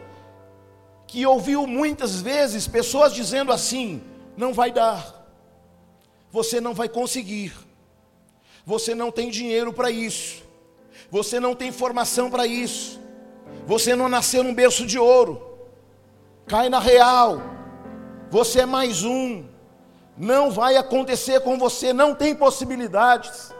que 1.07 1.25
ouviu 1.25 1.65
muitas 1.65 2.21
vezes 2.21 2.67
pessoas 2.67 3.11
dizendo 3.11 3.51
assim: 3.51 4.03
não 4.37 4.53
vai 4.53 4.71
dar, 4.71 5.27
você 6.31 6.61
não 6.61 6.75
vai 6.75 6.87
conseguir, 6.87 7.51
você 8.63 8.93
não 8.93 9.11
tem 9.11 9.31
dinheiro 9.31 9.73
para 9.73 9.89
isso, 9.89 10.43
você 11.09 11.39
não 11.39 11.55
tem 11.55 11.71
formação 11.71 12.29
para 12.29 12.45
isso, 12.45 12.99
você 13.65 13.95
não 13.95 14.07
nasceu 14.07 14.43
num 14.43 14.53
berço 14.53 14.85
de 14.85 14.99
ouro, 14.99 15.57
cai 16.45 16.69
na 16.69 16.79
real, 16.79 17.41
você 18.29 18.59
é 18.59 18.67
mais 18.67 19.03
um, 19.03 19.45
não 20.17 20.51
vai 20.51 20.77
acontecer 20.77 21.41
com 21.41 21.57
você, 21.57 21.91
não 21.91 22.13
tem 22.13 22.35
possibilidades. 22.35 23.53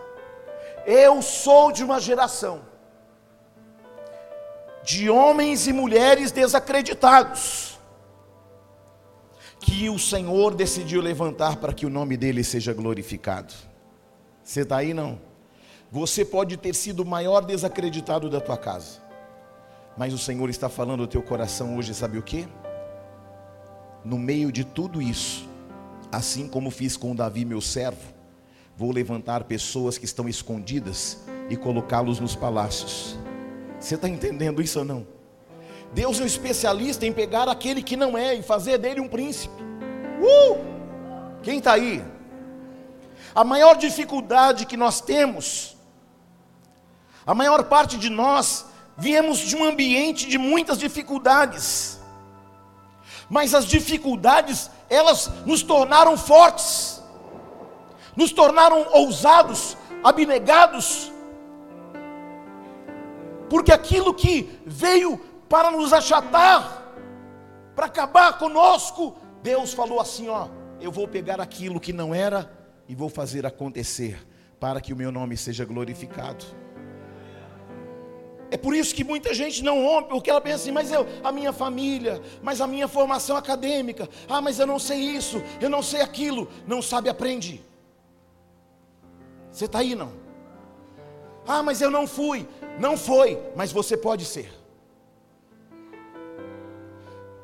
Eu 0.86 1.22
sou 1.22 1.72
de 1.72 1.84
uma 1.84 2.00
geração 2.00 2.74
de 4.84 5.10
homens 5.10 5.66
e 5.66 5.74
mulheres 5.74 6.32
desacreditados, 6.32 7.80
que 9.60 9.90
o 9.90 9.98
Senhor 9.98 10.54
decidiu 10.54 11.02
levantar 11.02 11.56
para 11.56 11.74
que 11.74 11.86
o 11.86 11.90
nome 11.90 12.18
dele 12.18 12.44
seja 12.44 12.74
glorificado. 12.74 13.54
Você 14.44 14.62
está 14.62 14.78
aí 14.78 14.94
não? 14.94 15.20
Você 15.90 16.26
pode 16.26 16.58
ter 16.58 16.76
sido 16.76 17.02
o 17.02 17.06
maior 17.06 17.42
desacreditado 17.46 18.30
da 18.30 18.42
tua 18.42 18.58
casa, 18.58 19.02
mas 19.98 20.14
o 20.14 20.18
Senhor 20.18 20.50
está 20.50 20.68
falando 20.68 21.02
ao 21.02 21.08
teu 21.08 21.22
coração 21.22 21.78
hoje, 21.78 21.94
sabe 21.94 22.18
o 22.18 22.22
que? 22.22 22.46
No 24.04 24.20
meio 24.20 24.52
de 24.52 24.66
tudo 24.66 25.02
isso, 25.02 25.48
assim 26.14 26.48
como 26.48 26.72
fiz 26.72 26.96
com 26.96 27.16
Davi, 27.16 27.44
meu 27.44 27.60
servo, 27.60 28.14
vou 28.78 28.92
levantar 28.92 29.44
pessoas 29.44 29.98
que 29.98 30.06
estão 30.06 30.30
escondidas 30.30 31.20
e 31.50 31.58
colocá-los 31.58 32.20
nos 32.20 32.36
palácios 32.36 33.18
você 33.84 33.96
está 33.96 34.08
entendendo 34.08 34.62
isso 34.62 34.80
ou 34.80 34.86
não? 34.86 35.06
Deus 35.94 36.18
é 36.18 36.24
um 36.24 36.26
especialista 36.26 37.06
em 37.06 37.12
pegar 37.12 37.50
aquele 37.50 37.84
que 37.84 37.98
não 37.98 38.18
é 38.18 38.34
e 38.34 38.42
fazer 38.42 38.78
dele 38.78 39.02
um 39.02 39.10
príncipe. 39.10 39.62
Uh! 40.22 40.58
Quem 41.44 41.58
está 41.58 41.74
aí? 41.74 42.02
A 43.36 43.44
maior 43.44 43.76
dificuldade 43.76 44.66
que 44.66 44.78
nós 44.78 45.02
temos, 45.02 45.76
a 47.26 47.36
maior 47.36 47.66
parte 47.66 47.98
de 47.98 48.10
nós 48.10 48.68
viemos 48.98 49.40
de 49.40 49.54
um 49.54 49.66
ambiente 49.66 50.30
de 50.30 50.38
muitas 50.38 50.80
dificuldades, 50.80 52.00
mas 53.30 53.54
as 53.54 53.66
dificuldades, 53.66 54.72
elas 54.90 55.30
nos 55.46 55.64
tornaram 55.64 56.18
fortes, 56.18 57.02
nos 58.16 58.32
tornaram 58.32 58.88
ousados, 58.92 59.78
abnegados, 60.04 61.12
porque 63.50 63.72
aquilo 63.72 64.14
que 64.14 64.60
veio 64.66 65.18
para 65.48 65.72
nos 65.72 65.94
achatar, 65.94 66.84
para 67.76 67.86
acabar 67.86 68.38
conosco, 68.38 69.16
Deus 69.42 69.74
falou 69.74 70.00
assim: 70.00 70.28
ó, 70.30 70.48
eu 70.80 70.92
vou 70.92 71.08
pegar 71.08 71.40
aquilo 71.40 71.80
que 71.80 71.94
não 71.94 72.14
era 72.14 72.52
e 72.88 72.96
vou 72.96 73.10
fazer 73.10 73.46
acontecer, 73.46 74.26
para 74.60 74.82
que 74.82 74.94
o 74.94 74.96
meu 74.96 75.12
nome 75.12 75.38
seja 75.38 75.66
glorificado. 75.66 76.63
É 78.54 78.58
por 78.66 78.76
isso 78.76 78.94
que 78.94 79.04
muita 79.04 79.34
gente 79.34 79.64
não 79.64 79.84
rompe, 79.84 80.10
porque 80.10 80.30
ela 80.30 80.40
pensa 80.40 80.58
assim, 80.58 80.72
mas 80.72 80.92
eu, 80.92 81.08
a 81.24 81.32
minha 81.32 81.52
família, 81.52 82.22
mas 82.44 82.62
a 82.62 82.68
minha 82.68 82.88
formação 82.88 83.36
acadêmica, 83.36 84.08
ah, 84.30 84.42
mas 84.42 84.60
eu 84.60 84.68
não 84.68 84.78
sei 84.78 85.00
isso, 85.00 85.42
eu 85.60 85.72
não 85.72 85.82
sei 85.82 86.02
aquilo, 86.02 86.48
não 86.68 86.80
sabe, 86.80 87.10
aprende. 87.10 87.64
Você 89.52 89.66
está 89.66 89.80
aí 89.80 89.96
não? 89.96 90.12
Ah, 91.48 91.64
mas 91.64 91.82
eu 91.82 91.90
não 91.90 92.06
fui. 92.06 92.48
Não 92.80 92.96
foi, 92.96 93.42
mas 93.56 93.72
você 93.72 93.98
pode 93.98 94.24
ser. 94.24 94.54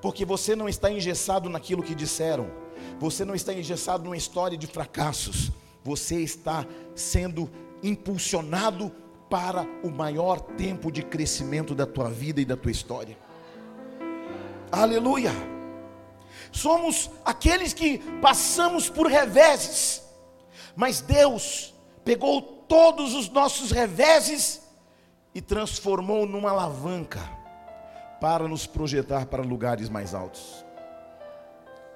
Porque 0.03 0.23
você 0.23 0.55
não 0.55 0.69
está 0.69 0.91
engessado 0.91 1.49
naquilo 1.49 1.81
que 1.81 1.95
disseram. 1.95 2.51
Você 2.99 3.25
não 3.25 3.33
está 3.33 3.51
engessado 3.51 4.03
numa 4.03 4.15
história 4.15 4.55
de 4.55 4.67
fracassos. 4.67 5.51
Você 5.83 6.21
está 6.21 6.67
sendo 6.93 7.49
impulsionado 7.81 8.91
para 9.29 9.63
o 9.83 9.89
maior 9.89 10.39
tempo 10.39 10.91
de 10.91 11.03
crescimento 11.03 11.75
da 11.75 11.85
tua 11.85 12.09
vida 12.09 12.41
e 12.41 12.45
da 12.45 12.57
tua 12.57 12.71
história. 12.71 13.17
Aleluia. 14.71 15.31
Somos 16.51 17.11
aqueles 17.23 17.73
que 17.73 17.99
passamos 18.21 18.89
por 18.89 19.07
reveses, 19.07 20.03
mas 20.75 21.01
Deus 21.01 21.75
pegou 22.03 22.41
todos 22.41 23.13
os 23.13 23.29
nossos 23.29 23.71
reveses 23.71 24.61
e 25.33 25.41
transformou 25.41 26.25
numa 26.25 26.51
alavanca 26.51 27.19
para 28.19 28.47
nos 28.47 28.65
projetar 28.65 29.27
para 29.27 29.43
lugares 29.43 29.89
mais 29.89 30.13
altos. 30.13 30.65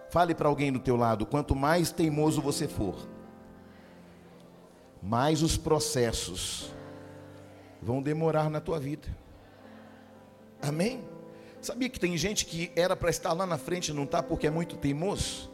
Fale 0.10 0.36
para 0.36 0.48
alguém 0.48 0.72
do 0.72 0.80
teu 0.80 0.96
lado, 0.96 1.26
quanto 1.26 1.56
mais 1.56 1.92
teimoso 1.92 2.40
você 2.42 2.68
for, 2.68 2.96
mais 5.02 5.42
os 5.42 5.58
processos 5.58 6.73
vão 7.84 8.02
demorar 8.02 8.50
na 8.50 8.60
tua 8.60 8.80
vida. 8.80 9.08
Amém? 10.62 11.04
Sabia 11.62 11.90
que 11.90 12.00
tem 12.00 12.18
gente 12.18 12.46
que 12.46 12.72
era 12.76 12.96
para 12.96 13.10
estar 13.10 13.34
lá 13.34 13.46
na 13.46 13.58
frente 13.58 13.90
e 13.90 13.94
não 13.94 14.04
está 14.04 14.24
porque 14.24 14.48
é 14.48 14.50
muito 14.50 14.78
teimoso? 14.78 15.52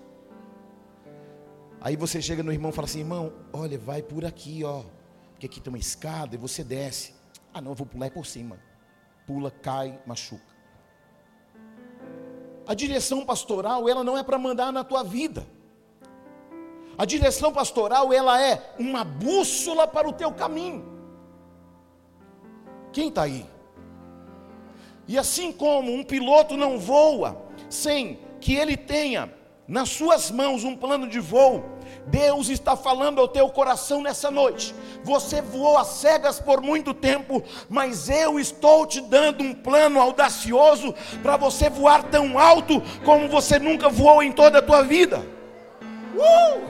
Aí 1.81 1.95
você 1.95 2.21
chega 2.21 2.43
no 2.43 2.51
irmão 2.51 2.71
e 2.71 2.73
fala 2.73 2.85
assim: 2.85 2.99
irmão, 2.99 3.33
olha, 3.51 3.77
vai 3.77 4.01
por 4.01 4.25
aqui, 4.25 4.63
ó, 4.63 4.83
porque 5.31 5.45
aqui 5.45 5.59
tem 5.59 5.71
uma 5.71 5.79
escada 5.79 6.35
e 6.35 6.37
você 6.37 6.63
desce. 6.63 7.13
Ah, 7.53 7.61
não, 7.61 7.71
eu 7.71 7.75
vou 7.75 7.87
pular 7.87 8.11
por 8.11 8.25
cima. 8.25 8.59
Pula, 9.25 9.49
cai, 9.49 9.99
machuca. 10.05 10.43
A 12.67 12.73
direção 12.73 13.25
pastoral, 13.25 13.89
ela 13.89 14.03
não 14.03 14.17
é 14.17 14.21
para 14.21 14.37
mandar 14.37 14.71
na 14.71 14.83
tua 14.83 15.03
vida. 15.03 15.47
A 16.97 17.05
direção 17.05 17.51
pastoral, 17.51 18.11
ela 18.11 18.39
é 18.43 18.75
uma 18.77 19.03
bússola 19.03 19.87
para 19.87 20.07
o 20.07 20.13
teu 20.13 20.31
caminho. 20.31 20.98
Quem 22.91 23.09
está 23.09 23.23
aí? 23.23 23.45
E 25.07 25.17
assim 25.17 25.51
como 25.51 25.93
um 25.93 26.03
piloto 26.03 26.55
não 26.55 26.77
voa 26.77 27.41
sem 27.69 28.19
que 28.39 28.55
ele 28.55 28.77
tenha 28.77 29.33
nas 29.67 29.89
suas 29.89 30.31
mãos 30.31 30.63
um 30.63 30.75
plano 30.75 31.07
de 31.07 31.19
voo, 31.19 31.63
Deus 32.07 32.49
está 32.49 32.75
falando 32.75 33.21
ao 33.21 33.27
teu 33.27 33.49
coração 33.49 34.01
nessa 34.01 34.31
noite. 34.31 34.73
Você 35.03 35.41
voou 35.41 35.77
a 35.77 35.83
cegas 35.83 36.39
por 36.39 36.59
muito 36.61 36.93
tempo, 36.93 37.43
mas 37.69 38.09
eu 38.09 38.39
estou 38.39 38.87
te 38.87 38.99
dando 38.99 39.43
um 39.43 39.53
plano 39.53 39.99
audacioso 39.99 40.93
para 41.21 41.37
você 41.37 41.69
voar 41.69 42.03
tão 42.03 42.39
alto 42.39 42.81
como 43.05 43.27
você 43.29 43.59
nunca 43.59 43.89
voou 43.89 44.23
em 44.23 44.31
toda 44.31 44.57
a 44.57 44.61
tua 44.63 44.81
vida. 44.81 45.25
Uh! 46.15 46.61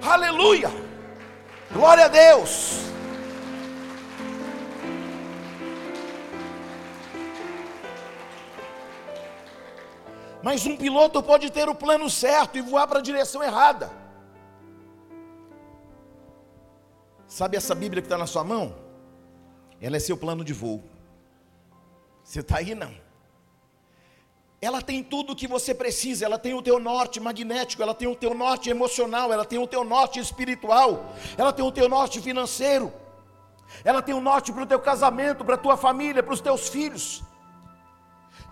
Aleluia! 0.00 0.70
Glória 1.72 2.04
a 2.04 2.08
Deus! 2.08 2.88
Mas 10.42 10.66
um 10.66 10.76
piloto 10.76 11.22
pode 11.22 11.50
ter 11.50 11.68
o 11.68 11.74
plano 11.74 12.08
certo 12.08 12.56
e 12.58 12.60
voar 12.60 12.86
para 12.86 13.00
a 13.00 13.02
direção 13.02 13.42
errada. 13.42 13.90
Sabe 17.26 17.56
essa 17.56 17.74
Bíblia 17.74 18.00
que 18.00 18.06
está 18.06 18.16
na 18.16 18.26
sua 18.26 18.44
mão? 18.44 18.74
Ela 19.80 19.96
é 19.96 20.00
seu 20.00 20.16
plano 20.16 20.44
de 20.44 20.52
voo. 20.52 20.82
Você 22.22 22.40
está 22.40 22.58
aí 22.58 22.74
não? 22.74 22.92
Ela 24.60 24.82
tem 24.82 25.04
tudo 25.04 25.32
o 25.32 25.36
que 25.36 25.46
você 25.46 25.72
precisa, 25.72 26.24
ela 26.24 26.38
tem 26.38 26.52
o 26.52 26.62
teu 26.62 26.80
norte 26.80 27.20
magnético, 27.20 27.80
ela 27.80 27.94
tem 27.94 28.08
o 28.08 28.16
teu 28.16 28.34
norte 28.34 28.68
emocional, 28.68 29.32
ela 29.32 29.44
tem 29.44 29.58
o 29.58 29.68
teu 29.68 29.84
norte 29.84 30.18
espiritual, 30.18 31.12
ela 31.36 31.52
tem 31.52 31.64
o 31.64 31.70
teu 31.70 31.88
norte 31.88 32.20
financeiro, 32.20 32.92
ela 33.84 34.02
tem 34.02 34.14
o 34.14 34.20
norte 34.20 34.52
para 34.52 34.64
o 34.64 34.66
teu 34.66 34.80
casamento, 34.80 35.44
para 35.44 35.54
a 35.54 35.58
tua 35.58 35.76
família, 35.76 36.22
para 36.22 36.34
os 36.34 36.40
teus 36.40 36.68
filhos 36.68 37.22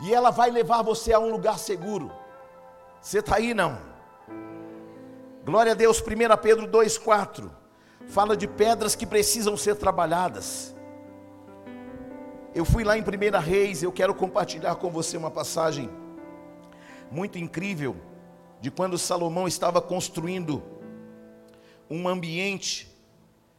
e 0.00 0.12
ela 0.12 0.30
vai 0.30 0.50
levar 0.50 0.82
você 0.82 1.12
a 1.12 1.18
um 1.18 1.30
lugar 1.30 1.58
seguro. 1.58 2.12
Você 3.00 3.18
está 3.18 3.36
aí 3.36 3.54
não? 3.54 3.78
Glória 5.44 5.72
a 5.72 5.74
Deus, 5.74 6.00
1 6.00 6.36
Pedro 6.42 6.66
2,4 6.66 7.50
fala 8.06 8.36
de 8.36 8.46
pedras 8.46 8.94
que 8.94 9.06
precisam 9.06 9.56
ser 9.56 9.76
trabalhadas. 9.76 10.74
Eu 12.54 12.64
fui 12.64 12.84
lá 12.84 12.96
em 12.96 13.02
1 13.02 13.40
Reis, 13.40 13.82
eu 13.82 13.92
quero 13.92 14.14
compartilhar 14.14 14.76
com 14.76 14.90
você 14.90 15.16
uma 15.16 15.30
passagem 15.30 15.90
muito 17.10 17.38
incrível 17.38 17.96
de 18.60 18.70
quando 18.70 18.96
Salomão 18.96 19.46
estava 19.46 19.80
construindo 19.80 20.62
um 21.90 22.08
ambiente, 22.08 22.90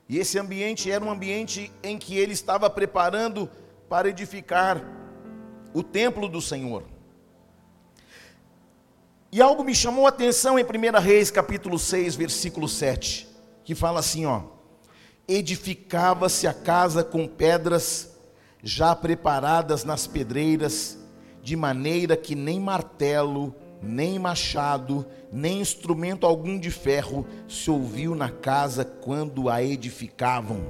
e 0.09 0.17
esse 0.17 0.39
ambiente 0.39 0.91
era 0.91 1.03
um 1.03 1.11
ambiente 1.11 1.71
em 1.83 1.97
que 1.97 2.17
ele 2.17 2.33
estava 2.33 2.69
preparando 2.69 3.49
para 3.87 4.09
edificar 4.09 4.83
o 5.73 5.83
templo 5.83 6.27
do 6.27 6.41
Senhor. 6.41 6.83
E 9.31 9.41
algo 9.41 9.63
me 9.63 9.75
chamou 9.75 10.05
a 10.05 10.09
atenção 10.09 10.57
em 10.57 10.63
1 10.63 10.99
Reis, 10.99 11.29
capítulo 11.29 11.77
6, 11.77 12.15
versículo 12.15 12.67
7, 12.67 13.27
que 13.63 13.75
fala 13.75 13.99
assim, 13.99 14.25
ó: 14.25 14.43
Edificava-se 15.27 16.47
a 16.47 16.53
casa 16.53 17.03
com 17.03 17.27
pedras 17.27 18.17
já 18.63 18.95
preparadas 18.95 19.83
nas 19.83 20.07
pedreiras, 20.07 20.97
de 21.43 21.55
maneira 21.55 22.17
que 22.17 22.35
nem 22.35 22.59
martelo, 22.59 23.53
nem 23.81 24.17
machado, 24.17 25.05
nem 25.31 25.59
instrumento 25.59 26.25
algum 26.25 26.57
de 26.57 26.71
ferro 26.71 27.27
se 27.47 27.69
ouviu 27.69 28.15
na 28.15 28.29
casa 28.29 28.83
quando 28.83 29.49
a 29.49 29.61
edificavam. 29.61 30.61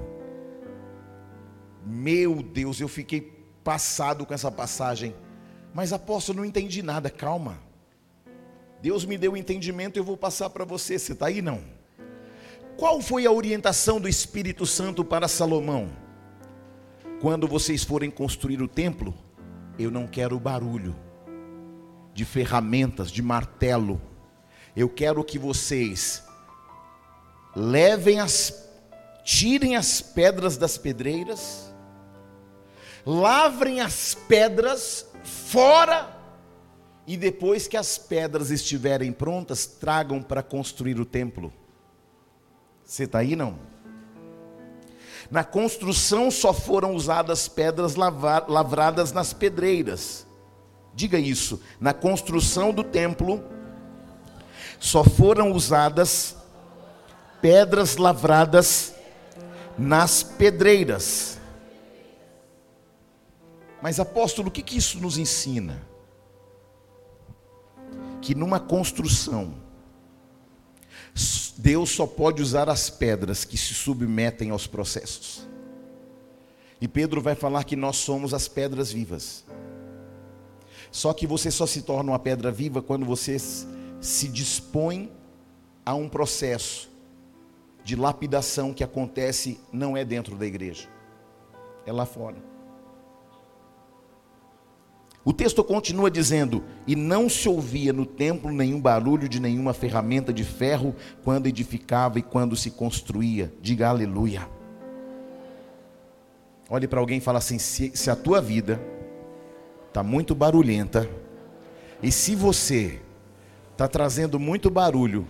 Meu 1.85 2.43
Deus, 2.43 2.81
eu 2.81 2.87
fiquei 2.87 3.36
passado 3.67 4.25
com 4.25 4.33
essa 4.33 4.49
passagem. 4.49 5.13
Mas 5.73 5.91
apóstolo, 5.91 6.37
não 6.37 6.45
entendi 6.45 6.81
nada, 6.81 7.09
calma. 7.09 7.59
Deus 8.81 9.03
me 9.03 9.17
deu 9.17 9.33
o 9.33 9.37
entendimento, 9.37 9.97
eu 9.97 10.05
vou 10.05 10.15
passar 10.15 10.49
para 10.51 10.63
você. 10.63 10.97
Você 10.97 11.11
está 11.11 11.25
aí 11.25 11.41
não? 11.41 11.59
Qual 12.77 13.01
foi 13.01 13.25
a 13.25 13.31
orientação 13.31 13.99
do 13.99 14.07
Espírito 14.07 14.65
Santo 14.65 15.03
para 15.03 15.27
Salomão? 15.27 15.89
Quando 17.19 17.45
vocês 17.45 17.83
forem 17.83 18.09
construir 18.09 18.61
o 18.61 18.69
templo, 18.69 19.13
eu 19.77 19.91
não 19.91 20.07
quero 20.07 20.39
barulho 20.39 20.95
de 22.13 22.23
ferramentas, 22.23 23.11
de 23.11 23.21
martelo. 23.21 24.01
Eu 24.77 24.87
quero 24.87 25.21
que 25.25 25.37
vocês 25.37 26.23
levem 27.53 28.21
as 28.21 28.65
tirem 29.25 29.75
as 29.75 29.99
pedras 29.99 30.55
das 30.55 30.77
pedreiras, 30.77 31.66
lavrem 33.07 33.79
as 33.79 34.13
pedras 34.13 35.07
fora 35.23 36.13
e 37.07 37.15
depois 37.15 37.65
que 37.65 37.77
as 37.77 37.97
pedras 37.97 38.51
estiverem 38.51 39.13
prontas, 39.13 39.65
tragam 39.65 40.21
para 40.21 40.43
construir 40.43 40.99
o 40.99 41.05
templo. 41.05 41.53
Você 42.83 43.05
está 43.05 43.19
aí 43.19 43.33
não? 43.33 43.57
Na 45.31 45.45
construção 45.45 46.29
só 46.29 46.51
foram 46.53 46.93
usadas 46.93 47.47
pedras 47.47 47.95
lavradas 47.95 49.13
nas 49.13 49.31
pedreiras. 49.31 50.27
Diga 50.93 51.17
isso. 51.17 51.61
Na 51.79 51.93
construção 51.93 52.73
do 52.73 52.83
templo 52.83 53.41
só 54.79 55.03
foram 55.03 55.53
usadas 55.53 56.35
pedras 57.41 57.95
lavradas 57.95 58.93
nas 59.77 60.23
pedreiras. 60.23 61.36
Mas 63.81 63.99
apóstolo, 63.99 64.49
o 64.49 64.51
que, 64.51 64.61
que 64.61 64.77
isso 64.77 64.99
nos 64.99 65.17
ensina? 65.17 65.87
que 68.21 68.35
numa 68.35 68.59
construção, 68.59 69.53
Deus 71.57 71.91
só 71.91 72.05
pode 72.05 72.41
usar 72.41 72.69
as 72.69 72.89
pedras 72.89 73.45
que 73.45 73.57
se 73.57 73.73
submetem 73.73 74.51
aos 74.51 74.67
processos. 74.67 75.47
E 76.79 76.87
Pedro 76.87 77.21
vai 77.21 77.35
falar 77.35 77.63
que 77.63 77.75
nós 77.75 77.95
somos 77.95 78.33
as 78.33 78.47
pedras 78.47 78.91
vivas. 78.91 79.45
Só 80.91 81.13
que 81.13 81.25
você 81.25 81.49
só 81.49 81.65
se 81.65 81.81
torna 81.81 82.11
uma 82.11 82.19
pedra 82.19 82.51
viva 82.51 82.81
quando 82.81 83.05
você 83.05 83.37
se 83.39 84.27
dispõe 84.27 85.11
a 85.85 85.95
um 85.95 86.07
processo 86.07 86.89
de 87.83 87.95
lapidação 87.95 88.73
que 88.73 88.83
acontece 88.83 89.57
não 89.71 89.95
é 89.95 90.03
dentro 90.03 90.35
da 90.35 90.45
igreja, 90.45 90.89
é 91.85 91.91
lá 91.91 92.05
fora. 92.05 92.56
O 95.27 95.33
texto 95.33 95.61
continua 95.61 96.09
dizendo: 96.09 96.63
E 96.87 96.95
não 96.95 97.27
se 97.27 97.49
ouvia 97.49 97.91
no 97.91 98.05
templo 98.05 98.49
nenhum 98.49 98.79
barulho 98.79 99.27
de 99.27 99.41
nenhuma 99.41 99.73
ferramenta 99.73 100.31
de 100.31 100.45
ferro 100.45 100.95
quando 101.21 101.47
edificava 101.47 102.17
e 102.17 102.21
quando 102.21 102.55
se 102.55 102.71
construía. 102.71 103.51
Diga 103.61 103.89
aleluia. 103.89 104.47
Olhe 106.69 106.87
para 106.87 107.01
alguém 107.01 107.17
e 107.17 107.21
fala 107.21 107.39
assim: 107.39 107.59
se, 107.59 107.91
se 107.93 108.09
a 108.09 108.15
tua 108.15 108.39
vida 108.39 108.79
está 109.89 110.01
muito 110.01 110.33
barulhenta, 110.33 111.09
e 112.01 112.09
se 112.09 112.33
você 112.33 113.01
está 113.73 113.85
trazendo 113.85 114.39
muito 114.39 114.69
barulho 114.69 115.27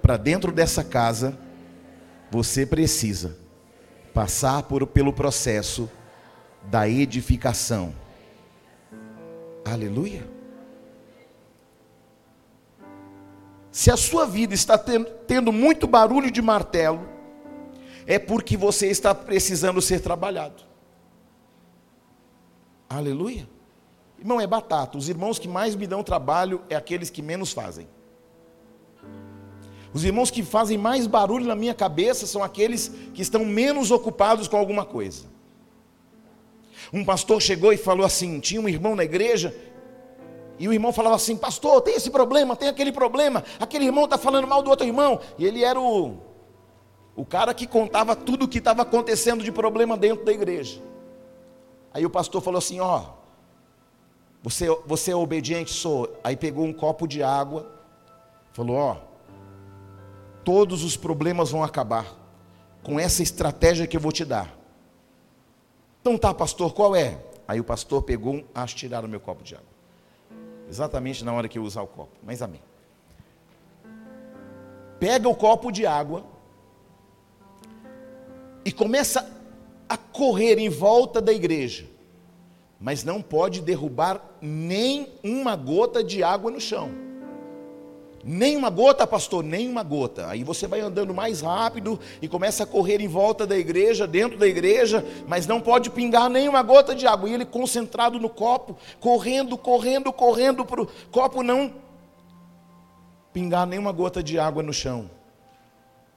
para 0.00 0.16
dentro 0.16 0.52
dessa 0.52 0.84
casa, 0.84 1.36
você 2.30 2.64
precisa 2.64 3.36
passar 4.14 4.62
por, 4.62 4.86
pelo 4.86 5.12
processo 5.12 5.90
da 6.70 6.88
edificação 6.88 8.03
Aleluia. 9.64 10.28
Se 13.72 13.90
a 13.90 13.96
sua 13.96 14.26
vida 14.26 14.54
está 14.54 14.78
tendo 14.78 15.50
muito 15.50 15.86
barulho 15.86 16.30
de 16.30 16.40
martelo, 16.40 17.08
é 18.06 18.18
porque 18.18 18.56
você 18.56 18.86
está 18.88 19.14
precisando 19.14 19.82
ser 19.82 20.00
trabalhado. 20.00 20.62
Aleluia. 22.88 23.48
Irmão, 24.18 24.40
é 24.40 24.46
batata. 24.46 24.96
Os 24.96 25.08
irmãos 25.08 25.38
que 25.38 25.48
mais 25.48 25.74
me 25.74 25.86
dão 25.86 26.04
trabalho 26.04 26.62
é 26.68 26.76
aqueles 26.76 27.10
que 27.10 27.20
menos 27.20 27.52
fazem. 27.52 27.88
Os 29.92 30.04
irmãos 30.04 30.30
que 30.30 30.42
fazem 30.42 30.78
mais 30.78 31.06
barulho 31.06 31.46
na 31.46 31.54
minha 31.54 31.74
cabeça 31.74 32.26
são 32.26 32.42
aqueles 32.42 32.88
que 33.12 33.22
estão 33.22 33.44
menos 33.44 33.90
ocupados 33.90 34.46
com 34.46 34.56
alguma 34.56 34.84
coisa. 34.84 35.33
Um 36.94 37.04
pastor 37.04 37.42
chegou 37.42 37.72
e 37.72 37.76
falou 37.76 38.06
assim: 38.06 38.38
tinha 38.38 38.60
um 38.60 38.68
irmão 38.68 38.94
na 38.94 39.02
igreja, 39.02 39.52
e 40.60 40.68
o 40.68 40.72
irmão 40.72 40.92
falava 40.92 41.16
assim: 41.16 41.36
Pastor, 41.36 41.80
tem 41.80 41.96
esse 41.96 42.08
problema, 42.08 42.54
tem 42.54 42.68
aquele 42.68 42.92
problema, 42.92 43.42
aquele 43.58 43.86
irmão 43.86 44.04
está 44.04 44.16
falando 44.16 44.46
mal 44.46 44.62
do 44.62 44.70
outro 44.70 44.86
irmão. 44.86 45.18
E 45.36 45.44
ele 45.44 45.64
era 45.64 45.80
o, 45.80 46.18
o 47.16 47.24
cara 47.24 47.52
que 47.52 47.66
contava 47.66 48.14
tudo 48.14 48.44
o 48.44 48.48
que 48.48 48.58
estava 48.58 48.82
acontecendo 48.82 49.42
de 49.42 49.50
problema 49.50 49.96
dentro 49.96 50.24
da 50.24 50.30
igreja. 50.30 50.80
Aí 51.92 52.06
o 52.06 52.10
pastor 52.10 52.40
falou 52.40 52.58
assim: 52.58 52.78
Ó, 52.78 53.02
você, 54.40 54.68
você 54.86 55.10
é 55.10 55.16
obediente? 55.16 55.72
Sou. 55.72 56.16
Aí 56.22 56.36
pegou 56.36 56.64
um 56.64 56.72
copo 56.72 57.08
de 57.08 57.24
água, 57.24 57.72
falou: 58.52 58.76
Ó, 58.76 58.96
todos 60.44 60.84
os 60.84 60.96
problemas 60.96 61.50
vão 61.50 61.64
acabar 61.64 62.06
com 62.84 63.00
essa 63.00 63.20
estratégia 63.20 63.84
que 63.84 63.96
eu 63.96 64.00
vou 64.00 64.12
te 64.12 64.24
dar. 64.24 64.63
Então 66.04 66.18
tá, 66.18 66.34
pastor, 66.34 66.74
qual 66.74 66.94
é? 66.94 67.18
Aí 67.48 67.58
o 67.58 67.64
pastor 67.64 68.02
pegou 68.02 68.34
um, 68.34 68.44
acho 68.54 68.76
tiraram 68.76 69.08
meu 69.08 69.18
copo 69.18 69.42
de 69.42 69.54
água. 69.54 69.66
Exatamente 70.68 71.24
na 71.24 71.32
hora 71.32 71.48
que 71.48 71.58
eu 71.58 71.62
usar 71.62 71.80
o 71.80 71.86
copo. 71.86 72.12
Mas 72.22 72.42
amém. 72.42 72.60
Pega 75.00 75.26
o 75.26 75.34
copo 75.34 75.72
de 75.72 75.86
água 75.86 76.22
e 78.66 78.70
começa 78.70 79.34
a 79.88 79.96
correr 79.96 80.58
em 80.58 80.68
volta 80.68 81.22
da 81.22 81.32
igreja. 81.32 81.86
Mas 82.78 83.02
não 83.02 83.22
pode 83.22 83.62
derrubar 83.62 84.22
nem 84.42 85.08
uma 85.22 85.56
gota 85.56 86.04
de 86.04 86.22
água 86.22 86.50
no 86.50 86.60
chão. 86.60 86.90
Nem 88.26 88.56
uma 88.56 88.70
gota, 88.70 89.06
pastor, 89.06 89.44
nem 89.44 89.68
uma 89.68 89.82
gota. 89.82 90.28
Aí 90.28 90.42
você 90.42 90.66
vai 90.66 90.80
andando 90.80 91.12
mais 91.12 91.42
rápido 91.42 92.00
e 92.22 92.26
começa 92.26 92.64
a 92.64 92.66
correr 92.66 93.02
em 93.02 93.08
volta 93.08 93.46
da 93.46 93.56
igreja, 93.56 94.06
dentro 94.06 94.38
da 94.38 94.46
igreja, 94.46 95.04
mas 95.28 95.46
não 95.46 95.60
pode 95.60 95.90
pingar 95.90 96.30
nem 96.30 96.48
uma 96.48 96.62
gota 96.62 96.94
de 96.94 97.06
água. 97.06 97.28
E 97.28 97.34
ele 97.34 97.44
concentrado 97.44 98.18
no 98.18 98.30
copo, 98.30 98.78
correndo, 98.98 99.58
correndo, 99.58 100.10
correndo 100.10 100.64
para 100.64 100.80
o 100.80 100.88
copo 101.10 101.42
não 101.42 101.84
pingar 103.30 103.66
nenhuma 103.66 103.92
gota 103.92 104.22
de 104.22 104.38
água 104.38 104.62
no 104.62 104.72
chão. 104.72 105.10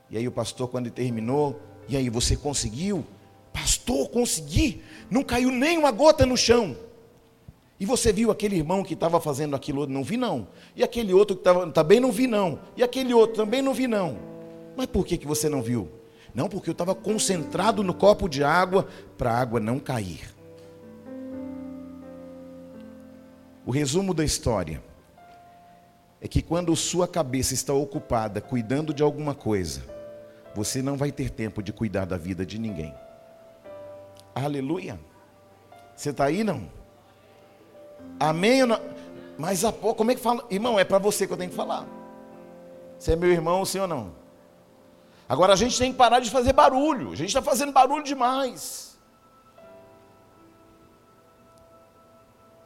E 0.10 0.17
aí 0.17 0.26
o 0.28 0.32
pastor, 0.32 0.70
quando 0.70 0.86
ele 0.86 0.96
terminou, 0.96 1.60
e 1.89 1.98
aí 1.98 2.10
você 2.10 2.38
conseguiu? 2.38 3.06
Pastor, 3.52 4.08
consegui. 4.10 4.82
Não 5.10 5.24
caiu 5.24 5.52
nem 5.52 5.78
uma 5.78 5.91
gota 5.91 6.26
no 6.26 6.38
chão. 6.38 6.78
E 7.79 7.85
você 7.85 8.11
viu 8.11 8.31
aquele 8.31 8.55
irmão 8.55 8.83
que 8.83 8.95
estava 8.95 9.19
fazendo 9.21 9.55
aquilo? 9.55 9.85
Não 9.85 10.03
vi 10.03 10.17
não. 10.17 10.47
E 10.75 10.83
aquele 10.83 11.13
outro 11.13 11.35
que 11.35 11.41
estava, 11.41 11.69
também 11.71 11.99
não 11.99 12.11
vi 12.11 12.25
não. 12.25 12.59
E 12.75 12.83
aquele 12.83 13.13
outro 13.13 13.35
também 13.35 13.61
não 13.61 13.73
vi 13.73 13.87
não. 13.87 14.17
Mas 14.75 14.87
por 14.87 15.05
que, 15.05 15.17
que 15.17 15.27
você 15.27 15.47
não 15.47 15.61
viu? 15.61 15.87
Não, 16.33 16.49
porque 16.49 16.69
eu 16.69 16.73
estava 16.73 16.95
concentrado 16.95 17.83
no 17.83 17.93
copo 17.93 18.27
de 18.27 18.43
água 18.43 18.87
para 19.17 19.31
a 19.31 19.39
água 19.39 19.59
não 19.59 19.79
cair. 19.79 20.35
O 23.65 23.71
resumo 23.71 24.13
da 24.13 24.23
história 24.23 24.81
é 26.21 26.27
que 26.27 26.41
quando 26.41 26.75
sua 26.75 27.07
cabeça 27.07 27.53
está 27.53 27.73
ocupada 27.73 28.41
cuidando 28.41 28.93
de 28.93 29.03
alguma 29.03 29.35
coisa, 29.35 29.83
você 30.55 30.81
não 30.81 30.97
vai 30.97 31.11
ter 31.11 31.29
tempo 31.29 31.61
de 31.61 31.71
cuidar 31.71 32.05
da 32.05 32.17
vida 32.17 32.45
de 32.45 32.57
ninguém. 32.57 32.93
Aleluia. 34.33 34.99
Você 35.95 36.09
está 36.09 36.25
aí 36.25 36.43
não? 36.43 36.76
Amém? 38.19 38.62
Mas 39.38 39.63
a 39.63 39.71
pouco, 39.71 39.97
como 39.97 40.12
é 40.12 40.15
que 40.15 40.21
fala? 40.21 40.43
Irmão, 40.49 40.80
é 40.80 40.84
para 40.84 40.97
você 40.97 41.27
que 41.27 41.34
eu 41.34 41.38
tenho 41.38 41.49
que 41.49 41.56
falar. 41.56 41.86
Você 42.97 43.13
é 43.13 43.15
meu 43.15 43.32
irmão, 43.32 43.63
sim 43.63 43.80
ou 43.80 43.88
não? 43.88 44.12
Agora 45.30 45.53
a 45.53 45.56
gente 45.56 45.77
tem 45.77 45.91
que 45.91 45.97
parar 45.97 46.19
de 46.19 46.32
fazer 46.32 46.53
barulho. 46.53 47.12
A 47.12 47.15
gente 47.15 47.27
está 47.27 47.41
fazendo 47.41 47.71
barulho 47.71 48.03
demais. 48.03 48.97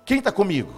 Quem 0.05 0.19
está 0.19 0.31
comigo? 0.31 0.73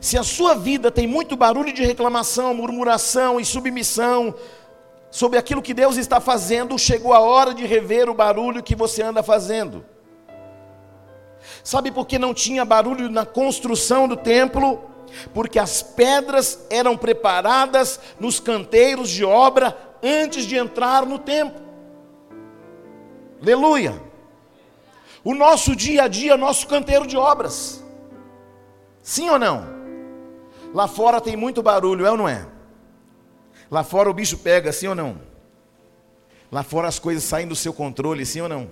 Se 0.00 0.16
a 0.16 0.22
sua 0.22 0.54
vida 0.54 0.90
tem 0.90 1.06
muito 1.06 1.36
barulho 1.36 1.72
de 1.72 1.84
reclamação, 1.84 2.54
murmuração 2.54 3.38
e 3.38 3.44
submissão 3.44 4.34
sobre 5.10 5.38
aquilo 5.38 5.60
que 5.60 5.74
Deus 5.74 5.96
está 5.96 6.20
fazendo, 6.20 6.78
chegou 6.78 7.12
a 7.12 7.20
hora 7.20 7.52
de 7.52 7.66
rever 7.66 8.08
o 8.08 8.14
barulho 8.14 8.62
que 8.62 8.74
você 8.74 9.02
anda 9.02 9.22
fazendo. 9.22 9.84
Sabe 11.62 11.90
por 11.90 12.06
que 12.06 12.18
não 12.18 12.32
tinha 12.32 12.64
barulho 12.64 13.10
na 13.10 13.26
construção 13.26 14.08
do 14.08 14.16
templo? 14.16 14.80
Porque 15.34 15.58
as 15.58 15.82
pedras 15.82 16.66
eram 16.70 16.96
preparadas 16.96 18.00
nos 18.18 18.40
canteiros 18.40 19.10
de 19.10 19.24
obra 19.24 19.76
antes 20.02 20.44
de 20.44 20.56
entrar 20.56 21.04
no 21.04 21.18
templo. 21.18 21.60
Aleluia. 23.42 24.00
O 25.22 25.34
nosso 25.34 25.76
dia 25.76 26.04
a 26.04 26.08
dia, 26.08 26.36
nosso 26.36 26.66
canteiro 26.66 27.06
de 27.06 27.16
obras. 27.16 27.84
Sim 29.02 29.28
ou 29.30 29.38
não? 29.38 29.66
Lá 30.72 30.86
fora 30.86 31.20
tem 31.20 31.36
muito 31.36 31.62
barulho, 31.62 32.06
é 32.06 32.10
ou 32.10 32.16
não 32.16 32.28
é? 32.28 32.46
Lá 33.70 33.82
fora 33.82 34.08
o 34.10 34.14
bicho 34.14 34.38
pega, 34.38 34.72
sim 34.72 34.86
ou 34.86 34.94
não? 34.94 35.20
Lá 36.50 36.62
fora 36.62 36.88
as 36.88 36.98
coisas 36.98 37.22
saem 37.24 37.46
do 37.46 37.54
seu 37.54 37.72
controle, 37.72 38.24
sim 38.24 38.40
ou 38.40 38.48
não? 38.48 38.68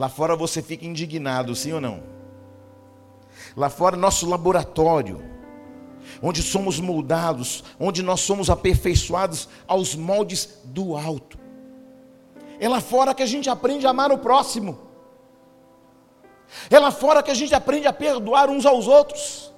Lá 0.00 0.08
fora 0.08 0.34
você 0.34 0.62
fica 0.62 0.86
indignado, 0.86 1.54
sim 1.54 1.74
ou 1.74 1.80
não? 1.80 2.02
Lá 3.54 3.68
fora 3.68 3.98
nosso 3.98 4.26
laboratório, 4.26 5.22
onde 6.22 6.42
somos 6.42 6.80
moldados, 6.80 7.62
onde 7.78 8.02
nós 8.02 8.20
somos 8.22 8.48
aperfeiçoados 8.48 9.46
aos 9.68 9.94
moldes 9.94 10.58
do 10.64 10.96
alto. 10.96 11.38
É 12.58 12.66
lá 12.66 12.80
fora 12.80 13.12
que 13.12 13.22
a 13.22 13.26
gente 13.26 13.50
aprende 13.50 13.86
a 13.86 13.90
amar 13.90 14.10
o 14.10 14.16
próximo. 14.16 14.78
É 16.70 16.78
lá 16.78 16.90
fora 16.90 17.22
que 17.22 17.30
a 17.30 17.34
gente 17.34 17.54
aprende 17.54 17.86
a 17.86 17.92
perdoar 17.92 18.48
uns 18.48 18.64
aos 18.64 18.88
outros. 18.88 19.49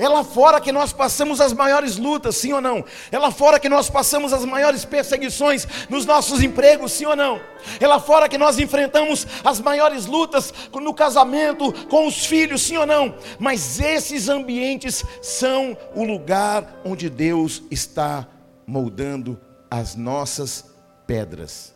É 0.00 0.08
lá 0.08 0.24
fora 0.24 0.62
que 0.62 0.72
nós 0.72 0.94
passamos 0.94 1.42
as 1.42 1.52
maiores 1.52 1.98
lutas, 1.98 2.34
sim 2.34 2.54
ou 2.54 2.60
não? 2.62 2.82
É 3.12 3.18
lá 3.18 3.30
fora 3.30 3.60
que 3.60 3.68
nós 3.68 3.90
passamos 3.90 4.32
as 4.32 4.46
maiores 4.46 4.82
perseguições 4.82 5.68
nos 5.90 6.06
nossos 6.06 6.40
empregos, 6.40 6.92
sim 6.92 7.04
ou 7.04 7.14
não? 7.14 7.38
É 7.78 7.86
lá 7.86 8.00
fora 8.00 8.26
que 8.26 8.38
nós 8.38 8.58
enfrentamos 8.58 9.26
as 9.44 9.60
maiores 9.60 10.06
lutas 10.06 10.54
no 10.72 10.94
casamento, 10.94 11.70
com 11.88 12.06
os 12.06 12.24
filhos, 12.24 12.62
sim 12.62 12.78
ou 12.78 12.86
não? 12.86 13.14
Mas 13.38 13.78
esses 13.78 14.30
ambientes 14.30 15.04
são 15.20 15.76
o 15.94 16.02
lugar 16.02 16.80
onde 16.82 17.10
Deus 17.10 17.62
está 17.70 18.26
moldando 18.66 19.38
as 19.70 19.94
nossas 19.94 20.64
pedras. 21.06 21.74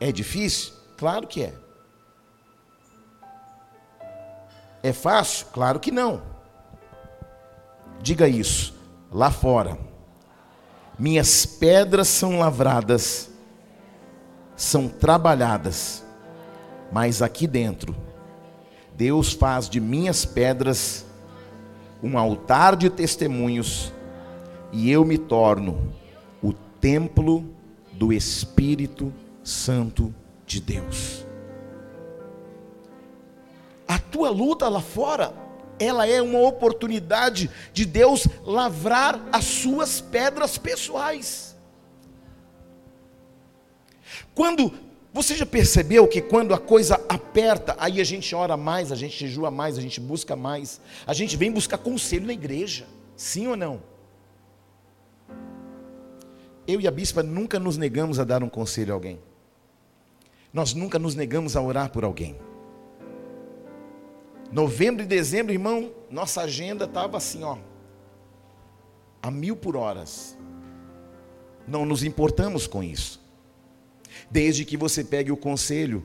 É 0.00 0.10
difícil? 0.10 0.72
Claro 0.96 1.26
que 1.26 1.42
é. 1.42 1.63
É 4.84 4.92
fácil? 4.92 5.46
Claro 5.50 5.80
que 5.80 5.90
não. 5.90 6.20
Diga 8.02 8.28
isso. 8.28 8.74
Lá 9.10 9.30
fora, 9.30 9.78
minhas 10.98 11.46
pedras 11.46 12.06
são 12.06 12.38
lavradas, 12.38 13.30
são 14.54 14.86
trabalhadas, 14.86 16.04
mas 16.92 17.22
aqui 17.22 17.46
dentro, 17.46 17.96
Deus 18.94 19.32
faz 19.32 19.70
de 19.70 19.80
minhas 19.80 20.26
pedras 20.26 21.06
um 22.02 22.18
altar 22.18 22.76
de 22.76 22.90
testemunhos 22.90 23.90
e 24.70 24.90
eu 24.90 25.02
me 25.02 25.16
torno 25.16 25.94
o 26.42 26.52
templo 26.52 27.42
do 27.90 28.12
Espírito 28.12 29.10
Santo 29.42 30.14
de 30.44 30.60
Deus. 30.60 31.23
A 33.86 33.98
tua 33.98 34.30
luta 34.30 34.68
lá 34.68 34.80
fora, 34.80 35.34
ela 35.78 36.06
é 36.06 36.22
uma 36.22 36.40
oportunidade 36.40 37.50
de 37.72 37.84
Deus 37.84 38.26
lavrar 38.44 39.20
as 39.32 39.44
suas 39.44 40.00
pedras 40.00 40.56
pessoais. 40.58 41.56
Quando 44.34 44.72
você 45.12 45.36
já 45.36 45.46
percebeu 45.46 46.08
que 46.08 46.20
quando 46.20 46.52
a 46.52 46.58
coisa 46.58 47.00
aperta, 47.08 47.76
aí 47.78 48.00
a 48.00 48.04
gente 48.04 48.34
ora 48.34 48.56
mais, 48.56 48.90
a 48.90 48.96
gente 48.96 49.16
jejua 49.16 49.48
mais, 49.50 49.78
a 49.78 49.80
gente 49.80 50.00
busca 50.00 50.34
mais, 50.34 50.80
a 51.06 51.12
gente 51.14 51.36
vem 51.36 51.52
buscar 51.52 51.78
conselho 51.78 52.26
na 52.26 52.32
igreja, 52.32 52.84
sim 53.16 53.46
ou 53.46 53.56
não? 53.56 53.80
Eu 56.66 56.80
e 56.80 56.88
a 56.88 56.90
bispa 56.90 57.22
nunca 57.22 57.60
nos 57.60 57.76
negamos 57.76 58.18
a 58.18 58.24
dar 58.24 58.42
um 58.42 58.48
conselho 58.48 58.92
a 58.92 58.96
alguém. 58.96 59.20
Nós 60.52 60.74
nunca 60.74 60.98
nos 60.98 61.14
negamos 61.14 61.56
a 61.56 61.62
orar 61.62 61.90
por 61.90 62.04
alguém. 62.04 62.36
Novembro 64.52 65.02
e 65.02 65.06
dezembro, 65.06 65.52
irmão, 65.52 65.92
nossa 66.10 66.42
agenda 66.42 66.84
estava 66.84 67.16
assim, 67.16 67.42
ó, 67.42 67.58
a 69.22 69.30
mil 69.30 69.56
por 69.56 69.76
horas. 69.76 70.36
Não 71.66 71.84
nos 71.86 72.04
importamos 72.04 72.66
com 72.66 72.82
isso. 72.82 73.22
Desde 74.30 74.64
que 74.64 74.76
você 74.76 75.02
pegue 75.02 75.32
o 75.32 75.36
conselho 75.36 76.04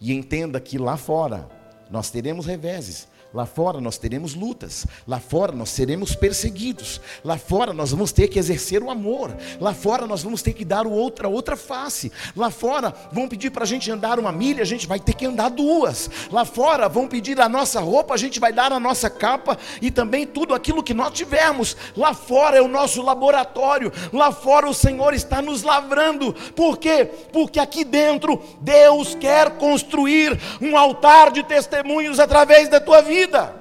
e 0.00 0.12
entenda 0.12 0.60
que 0.60 0.78
lá 0.78 0.96
fora 0.96 1.48
nós 1.90 2.10
teremos 2.10 2.46
reveses, 2.46 3.08
Lá 3.34 3.46
fora 3.46 3.80
nós 3.80 3.96
teremos 3.96 4.34
lutas, 4.34 4.86
lá 5.08 5.18
fora 5.18 5.52
nós 5.52 5.70
seremos 5.70 6.14
perseguidos, 6.14 7.00
lá 7.24 7.38
fora 7.38 7.72
nós 7.72 7.90
vamos 7.90 8.12
ter 8.12 8.28
que 8.28 8.38
exercer 8.38 8.82
o 8.82 8.90
amor, 8.90 9.34
lá 9.58 9.72
fora 9.72 10.06
nós 10.06 10.22
vamos 10.22 10.42
ter 10.42 10.52
que 10.52 10.66
dar 10.66 10.86
outra 10.86 11.28
outra 11.28 11.56
face, 11.56 12.12
lá 12.36 12.50
fora 12.50 12.92
vão 13.10 13.26
pedir 13.26 13.50
para 13.50 13.64
a 13.64 13.66
gente 13.66 13.90
andar 13.90 14.18
uma 14.18 14.30
milha, 14.30 14.60
a 14.60 14.66
gente 14.66 14.86
vai 14.86 15.00
ter 15.00 15.14
que 15.14 15.24
andar 15.24 15.48
duas, 15.48 16.10
lá 16.30 16.44
fora 16.44 16.90
vão 16.90 17.08
pedir 17.08 17.40
a 17.40 17.48
nossa 17.48 17.80
roupa, 17.80 18.12
a 18.12 18.18
gente 18.18 18.38
vai 18.38 18.52
dar 18.52 18.70
a 18.70 18.78
nossa 18.78 19.08
capa 19.08 19.56
e 19.80 19.90
também 19.90 20.26
tudo 20.26 20.52
aquilo 20.52 20.82
que 20.82 20.92
nós 20.92 21.14
tivermos, 21.14 21.74
lá 21.96 22.12
fora 22.12 22.58
é 22.58 22.60
o 22.60 22.68
nosso 22.68 23.00
laboratório, 23.00 23.90
lá 24.12 24.30
fora 24.30 24.68
o 24.68 24.74
Senhor 24.74 25.14
está 25.14 25.40
nos 25.40 25.62
lavrando, 25.62 26.34
por 26.54 26.76
quê? 26.76 27.08
Porque 27.32 27.58
aqui 27.58 27.82
dentro 27.82 28.42
Deus 28.60 29.14
quer 29.14 29.52
construir 29.52 30.38
um 30.60 30.76
altar 30.76 31.30
de 31.30 31.42
testemunhos 31.42 32.20
através 32.20 32.68
da 32.68 32.78
tua 32.78 33.00
vida 33.00 33.21
vida. 33.22 33.54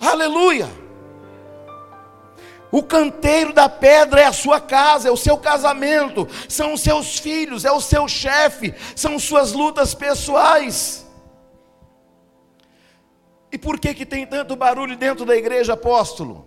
Aleluia. 0.00 0.68
O 2.70 2.82
canteiro 2.82 3.52
da 3.54 3.68
pedra 3.68 4.20
é 4.20 4.24
a 4.26 4.32
sua 4.32 4.60
casa, 4.60 5.08
é 5.08 5.10
o 5.10 5.16
seu 5.16 5.38
casamento, 5.38 6.28
são 6.48 6.74
os 6.74 6.82
seus 6.82 7.18
filhos, 7.18 7.64
é 7.64 7.72
o 7.72 7.80
seu 7.80 8.06
chefe, 8.06 8.74
são 8.94 9.18
suas 9.18 9.52
lutas 9.52 9.94
pessoais. 9.94 11.06
E 13.50 13.56
por 13.56 13.80
que 13.80 13.94
que 13.94 14.04
tem 14.04 14.26
tanto 14.26 14.54
barulho 14.54 14.96
dentro 14.96 15.24
da 15.24 15.34
igreja, 15.34 15.72
apóstolo? 15.72 16.46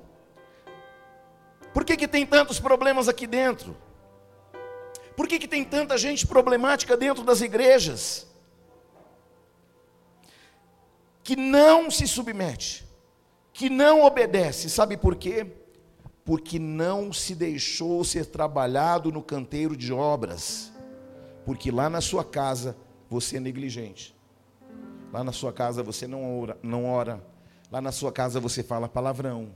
Por 1.73 1.83
que 1.83 1.97
que 1.97 2.07
tem 2.07 2.23
tantos 2.23 2.59
problemas 2.59 3.09
aqui 3.09 3.25
dentro? 3.25 3.75
Por 5.17 5.27
que 5.27 5.39
que 5.39 5.47
tem 5.47 5.63
tanta 5.63 5.97
gente 5.97 6.27
problemática 6.27 6.95
dentro 6.95 7.23
das 7.23 7.41
igrejas? 7.41 8.30
Que 11.23 11.35
não 11.35 11.91
se 11.91 12.07
submete, 12.07 12.85
que 13.53 13.69
não 13.69 14.03
obedece. 14.03 14.69
Sabe 14.69 14.97
por 14.97 15.15
quê? 15.15 15.45
Porque 16.23 16.59
não 16.59 17.11
se 17.11 17.35
deixou 17.35 18.03
ser 18.03 18.25
trabalhado 18.25 19.11
no 19.11 19.21
canteiro 19.21 19.75
de 19.75 19.91
obras. 19.91 20.71
Porque 21.45 21.71
lá 21.71 21.89
na 21.89 22.01
sua 22.01 22.23
casa 22.23 22.75
você 23.09 23.37
é 23.37 23.39
negligente. 23.39 24.15
Lá 25.11 25.23
na 25.23 25.31
sua 25.31 25.51
casa 25.51 25.83
você 25.83 26.07
não 26.07 26.39
ora, 26.39 26.57
não 26.63 26.85
ora. 26.85 27.21
Lá 27.71 27.81
na 27.81 27.91
sua 27.91 28.11
casa 28.11 28.39
você 28.39 28.63
fala 28.63 28.87
palavrão. 28.87 29.49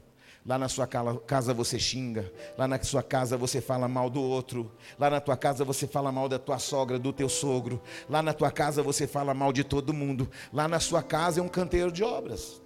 Lá 0.46 0.60
na 0.60 0.70
sua 0.70 0.86
casa 0.86 1.56
você 1.56 1.80
xinga, 1.80 2.32
lá 2.56 2.68
na 2.68 2.82
sua 2.84 3.02
casa 3.02 3.36
você 3.36 3.60
fala 3.60 3.88
mal 3.88 4.12
do 4.12 4.22
outro, 4.22 4.72
lá 5.00 5.10
na 5.10 5.20
tua 5.20 5.36
casa 5.36 5.66
você 5.66 5.88
fala 5.88 6.12
mal 6.12 6.30
da 6.30 6.38
tua 6.38 6.60
sogra, 6.60 7.00
do 7.00 7.12
teu 7.12 7.28
sogro, 7.28 7.82
lá 8.08 8.22
na 8.22 8.32
tua 8.32 8.52
casa 8.52 8.84
você 8.84 9.08
fala 9.08 9.34
mal 9.34 9.52
de 9.52 9.64
todo 9.64 9.92
mundo, 9.92 10.30
lá 10.54 10.68
na 10.68 10.80
sua 10.80 11.02
casa 11.02 11.40
é 11.40 11.44
um 11.44 11.48
canteiro 11.48 11.92
de 11.92 12.04
obras. 12.04 12.62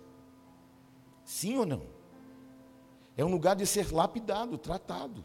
Sim 1.24 1.58
ou 1.58 1.66
não? 1.66 1.84
É 3.16 3.24
um 3.24 3.30
lugar 3.30 3.56
de 3.56 3.66
ser 3.66 3.94
lapidado, 3.94 4.58
tratado. 4.58 5.24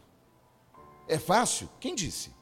É 1.09 1.17
fácil? 1.19 1.67
Quem 1.77 1.93
disse? 1.93 2.33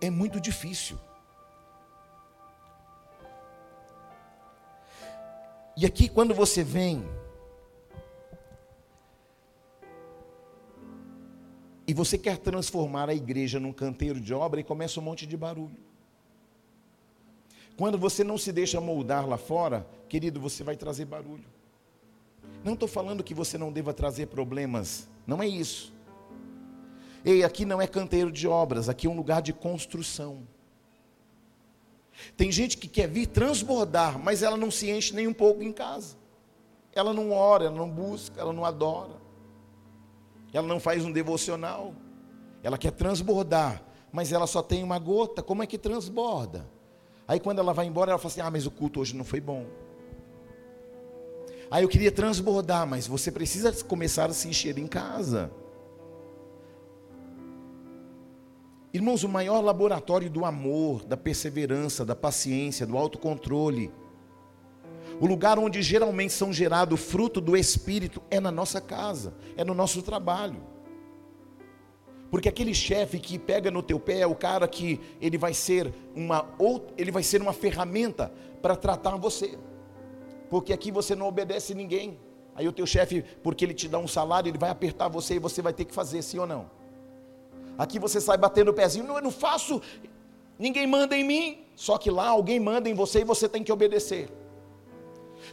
É 0.00 0.10
muito 0.10 0.40
difícil. 0.40 0.98
E 5.76 5.86
aqui, 5.86 6.08
quando 6.08 6.34
você 6.34 6.64
vem 6.64 7.08
e 11.90 11.92
você 11.92 12.16
quer 12.16 12.38
transformar 12.38 13.08
a 13.08 13.14
igreja 13.16 13.58
num 13.58 13.72
canteiro 13.72 14.20
de 14.20 14.32
obra 14.32 14.60
e 14.60 14.62
começa 14.62 15.00
um 15.00 15.02
monte 15.02 15.26
de 15.26 15.36
barulho. 15.36 15.76
Quando 17.76 17.98
você 17.98 18.22
não 18.22 18.38
se 18.38 18.52
deixa 18.52 18.80
moldar 18.80 19.28
lá 19.28 19.36
fora, 19.36 19.84
querido, 20.08 20.38
você 20.38 20.62
vai 20.62 20.76
trazer 20.76 21.04
barulho. 21.04 21.48
Não 22.62 22.74
estou 22.74 22.86
falando 22.86 23.24
que 23.24 23.34
você 23.34 23.58
não 23.58 23.72
deva 23.72 23.92
trazer 23.92 24.26
problemas, 24.26 25.08
não 25.26 25.42
é 25.42 25.48
isso. 25.48 25.92
Ei, 27.24 27.42
aqui 27.42 27.64
não 27.64 27.82
é 27.82 27.88
canteiro 27.88 28.30
de 28.30 28.46
obras, 28.46 28.88
aqui 28.88 29.08
é 29.08 29.10
um 29.10 29.16
lugar 29.16 29.42
de 29.42 29.52
construção. 29.52 30.46
Tem 32.36 32.52
gente 32.52 32.76
que 32.76 32.86
quer 32.86 33.08
vir 33.08 33.26
transbordar, 33.26 34.16
mas 34.16 34.44
ela 34.44 34.56
não 34.56 34.70
se 34.70 34.88
enche 34.88 35.12
nem 35.12 35.26
um 35.26 35.34
pouco 35.34 35.60
em 35.60 35.72
casa. 35.72 36.16
Ela 36.92 37.12
não 37.12 37.32
ora, 37.32 37.64
ela 37.64 37.76
não 37.76 37.90
busca, 37.90 38.40
ela 38.40 38.52
não 38.52 38.64
adora. 38.64 39.28
Ela 40.52 40.66
não 40.66 40.80
faz 40.80 41.04
um 41.04 41.12
devocional. 41.12 41.94
Ela 42.62 42.76
quer 42.76 42.92
transbordar, 42.92 43.82
mas 44.12 44.32
ela 44.32 44.46
só 44.46 44.62
tem 44.62 44.82
uma 44.82 44.98
gota. 44.98 45.42
Como 45.42 45.62
é 45.62 45.66
que 45.66 45.78
transborda? 45.78 46.66
Aí 47.26 47.38
quando 47.38 47.60
ela 47.60 47.72
vai 47.72 47.86
embora, 47.86 48.10
ela 48.10 48.18
fala 48.18 48.32
assim: 48.32 48.40
Ah, 48.40 48.50
mas 48.50 48.66
o 48.66 48.70
culto 48.70 49.00
hoje 49.00 49.16
não 49.16 49.24
foi 49.24 49.40
bom. 49.40 49.66
Aí 51.70 51.84
eu 51.84 51.88
queria 51.88 52.10
transbordar, 52.10 52.86
mas 52.86 53.06
você 53.06 53.30
precisa 53.30 53.72
começar 53.84 54.28
a 54.28 54.32
se 54.32 54.48
encher 54.48 54.76
em 54.76 54.88
casa. 54.88 55.52
Irmãos, 58.92 59.22
o 59.22 59.28
maior 59.28 59.60
laboratório 59.60 60.28
do 60.28 60.44
amor, 60.44 61.04
da 61.04 61.16
perseverança, 61.16 62.04
da 62.04 62.16
paciência, 62.16 62.84
do 62.84 62.98
autocontrole, 62.98 63.92
o 65.20 65.26
lugar 65.26 65.58
onde 65.58 65.82
geralmente 65.82 66.32
são 66.32 66.50
gerado 66.50 66.96
fruto 66.96 67.42
do 67.42 67.54
Espírito 67.54 68.22
é 68.30 68.40
na 68.40 68.50
nossa 68.50 68.80
casa, 68.80 69.34
é 69.54 69.62
no 69.62 69.74
nosso 69.74 70.00
trabalho. 70.00 70.62
Porque 72.30 72.48
aquele 72.48 72.72
chefe 72.72 73.18
que 73.18 73.38
pega 73.38 73.70
no 73.70 73.82
teu 73.82 74.00
pé 74.00 74.20
é 74.20 74.26
o 74.26 74.34
cara 74.34 74.66
que 74.66 74.98
ele 75.20 75.36
vai 75.36 75.52
ser 75.52 75.92
uma 76.16 76.48
ele 76.96 77.10
vai 77.10 77.22
ser 77.22 77.42
uma 77.42 77.52
ferramenta 77.52 78.32
para 78.62 78.74
tratar 78.74 79.16
você. 79.16 79.58
Porque 80.48 80.72
aqui 80.72 80.90
você 80.90 81.14
não 81.14 81.28
obedece 81.28 81.74
ninguém. 81.74 82.18
Aí 82.54 82.66
o 82.66 82.72
teu 82.72 82.86
chefe, 82.86 83.22
porque 83.42 83.64
ele 83.64 83.74
te 83.74 83.88
dá 83.88 83.98
um 83.98 84.08
salário, 84.08 84.48
ele 84.48 84.58
vai 84.58 84.70
apertar 84.70 85.08
você 85.08 85.34
e 85.34 85.38
você 85.38 85.60
vai 85.60 85.74
ter 85.74 85.84
que 85.84 85.94
fazer, 85.94 86.22
sim 86.22 86.38
ou 86.38 86.46
não? 86.46 86.70
Aqui 87.76 87.98
você 87.98 88.22
sai 88.22 88.38
batendo 88.38 88.70
o 88.70 88.74
pezinho, 88.74 89.06
não, 89.06 89.16
eu 89.16 89.22
não 89.22 89.30
faço, 89.30 89.82
ninguém 90.58 90.86
manda 90.86 91.14
em 91.14 91.24
mim. 91.24 91.64
Só 91.76 91.98
que 91.98 92.10
lá 92.10 92.28
alguém 92.28 92.58
manda 92.58 92.88
em 92.88 92.94
você 92.94 93.20
e 93.20 93.24
você 93.24 93.48
tem 93.48 93.62
que 93.62 93.72
obedecer. 93.72 94.39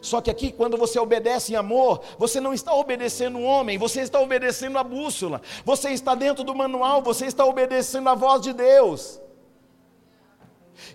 Só 0.01 0.21
que 0.21 0.29
aqui, 0.29 0.51
quando 0.51 0.77
você 0.77 0.99
obedece 0.99 1.53
em 1.53 1.55
amor, 1.55 2.01
você 2.17 2.39
não 2.39 2.53
está 2.53 2.73
obedecendo 2.73 3.37
um 3.37 3.45
homem, 3.45 3.77
você 3.77 4.01
está 4.01 4.19
obedecendo 4.19 4.77
a 4.77 4.83
bússola, 4.83 5.41
você 5.65 5.89
está 5.89 6.15
dentro 6.15 6.43
do 6.43 6.55
manual, 6.55 7.01
você 7.01 7.25
está 7.25 7.45
obedecendo 7.45 8.09
a 8.09 8.15
voz 8.15 8.41
de 8.41 8.53
Deus. 8.53 9.19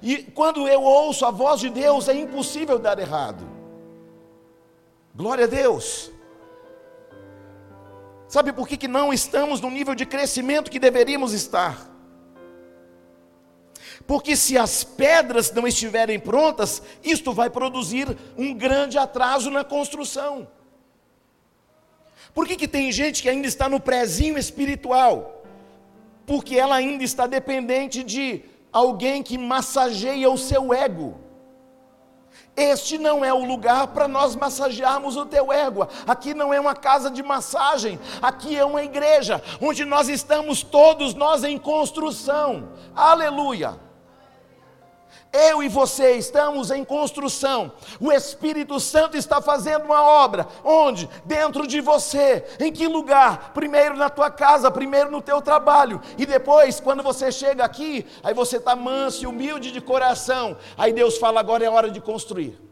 E 0.00 0.18
quando 0.18 0.68
eu 0.68 0.82
ouço 0.82 1.26
a 1.26 1.30
voz 1.30 1.60
de 1.60 1.68
Deus, 1.68 2.08
é 2.08 2.14
impossível 2.14 2.78
dar 2.78 2.98
errado. 2.98 3.44
Glória 5.14 5.44
a 5.44 5.48
Deus. 5.48 6.10
Sabe 8.28 8.52
por 8.52 8.66
que, 8.66 8.78
que 8.78 8.88
não 8.88 9.12
estamos 9.12 9.60
no 9.60 9.70
nível 9.70 9.94
de 9.94 10.06
crescimento 10.06 10.70
que 10.70 10.78
deveríamos 10.78 11.34
estar? 11.34 11.91
Porque 14.06 14.36
se 14.36 14.58
as 14.58 14.84
pedras 14.84 15.52
não 15.52 15.66
estiverem 15.66 16.18
prontas, 16.18 16.82
isto 17.02 17.32
vai 17.32 17.48
produzir 17.48 18.16
um 18.36 18.54
grande 18.54 18.98
atraso 18.98 19.50
na 19.50 19.64
construção. 19.64 20.48
Por 22.34 22.46
que, 22.46 22.56
que 22.56 22.68
tem 22.68 22.90
gente 22.90 23.22
que 23.22 23.28
ainda 23.28 23.46
está 23.46 23.68
no 23.68 23.78
prezinho 23.78 24.38
espiritual? 24.38 25.44
Porque 26.26 26.56
ela 26.56 26.76
ainda 26.76 27.04
está 27.04 27.26
dependente 27.26 28.02
de 28.02 28.42
alguém 28.72 29.22
que 29.22 29.36
massageia 29.36 30.30
o 30.30 30.38
seu 30.38 30.72
ego. 30.72 31.20
Este 32.56 32.98
não 32.98 33.24
é 33.24 33.32
o 33.32 33.44
lugar 33.44 33.88
para 33.88 34.06
nós 34.06 34.36
massagearmos 34.36 35.16
o 35.16 35.24
teu 35.24 35.52
ego. 35.52 35.88
Aqui 36.06 36.34
não 36.34 36.52
é 36.52 36.60
uma 36.60 36.74
casa 36.74 37.10
de 37.10 37.22
massagem, 37.22 37.98
aqui 38.20 38.56
é 38.56 38.64
uma 38.64 38.82
igreja 38.82 39.42
onde 39.60 39.84
nós 39.84 40.08
estamos 40.08 40.62
todos 40.62 41.14
nós 41.14 41.44
em 41.44 41.58
construção. 41.58 42.70
Aleluia. 42.94 43.78
Eu 45.32 45.62
e 45.62 45.68
você 45.68 46.12
estamos 46.12 46.70
em 46.70 46.84
construção. 46.84 47.72
O 47.98 48.12
Espírito 48.12 48.78
Santo 48.78 49.16
está 49.16 49.40
fazendo 49.40 49.86
uma 49.86 50.02
obra. 50.02 50.46
Onde? 50.62 51.08
Dentro 51.24 51.66
de 51.66 51.80
você. 51.80 52.44
Em 52.60 52.70
que 52.70 52.86
lugar? 52.86 53.52
Primeiro 53.54 53.96
na 53.96 54.10
tua 54.10 54.30
casa, 54.30 54.70
primeiro 54.70 55.10
no 55.10 55.22
teu 55.22 55.40
trabalho. 55.40 56.02
E 56.18 56.26
depois, 56.26 56.80
quando 56.80 57.02
você 57.02 57.32
chega 57.32 57.64
aqui, 57.64 58.06
aí 58.22 58.34
você 58.34 58.58
está 58.58 58.76
manso 58.76 59.24
e 59.24 59.26
humilde 59.26 59.72
de 59.72 59.80
coração. 59.80 60.56
Aí 60.76 60.92
Deus 60.92 61.16
fala: 61.16 61.40
agora 61.40 61.64
é 61.64 61.70
hora 61.70 61.90
de 61.90 62.00
construir. 62.00 62.71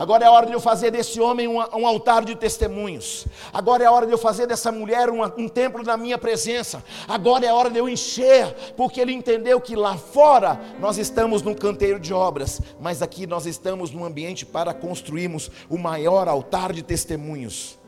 Agora 0.00 0.24
é 0.24 0.30
hora 0.30 0.46
de 0.46 0.54
eu 0.54 0.60
fazer 0.60 0.90
desse 0.90 1.20
homem 1.20 1.46
um, 1.46 1.58
um, 1.58 1.86
altar 1.86 2.24
de 2.24 2.34
testemunhos. 2.34 3.26
Agora 3.52 3.84
é 3.84 3.90
hora 3.90 4.06
de 4.06 4.12
eu 4.12 4.16
fazer 4.16 4.46
dessa 4.46 4.72
mulher 4.72 5.10
um, 5.10 5.22
um 5.36 5.46
templo 5.46 5.82
na 5.82 5.94
minha 5.94 6.16
presença. 6.16 6.82
Agora 7.06 7.44
é 7.44 7.52
hora 7.52 7.68
de 7.68 7.76
eu 7.76 7.86
encher, 7.86 8.46
porque 8.78 8.98
ele 8.98 9.12
entendeu 9.12 9.60
que 9.60 9.76
lá 9.76 9.98
fora 9.98 10.58
nós 10.80 10.96
estamos 10.96 11.42
num 11.42 11.52
canteiro 11.52 12.00
de 12.00 12.14
obras, 12.14 12.62
mas 12.80 13.02
aqui 13.02 13.26
nós 13.26 13.44
estamos 13.44 13.90
num 13.90 14.02
ambiente 14.02 14.46
para 14.46 14.72
construirmos 14.72 15.50
o 15.68 15.76
maior 15.76 16.28
altar 16.28 16.72
de 16.72 16.82
testemunhos. 16.82 17.78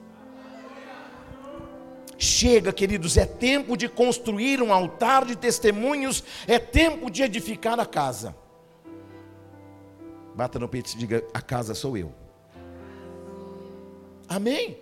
Chega, 2.19 2.75
queridos, 2.75 3.17
é 3.17 3.25
tempo 3.25 3.75
de 3.75 3.89
construir 3.89 4.61
um 4.61 4.71
altar 4.71 5.25
de 5.25 5.35
testemunhos, 5.35 6.23
é 6.47 6.59
tempo 6.59 7.11
de 7.11 7.23
edificar 7.23 7.81
a 7.81 7.87
casa. 7.87 8.42
Bata 10.35 10.59
no 10.59 10.69
peito 10.69 10.93
e 10.95 10.99
diga: 10.99 11.25
A 11.33 11.41
casa 11.41 11.75
sou 11.75 11.97
eu. 11.97 12.13
Amém? 14.29 14.79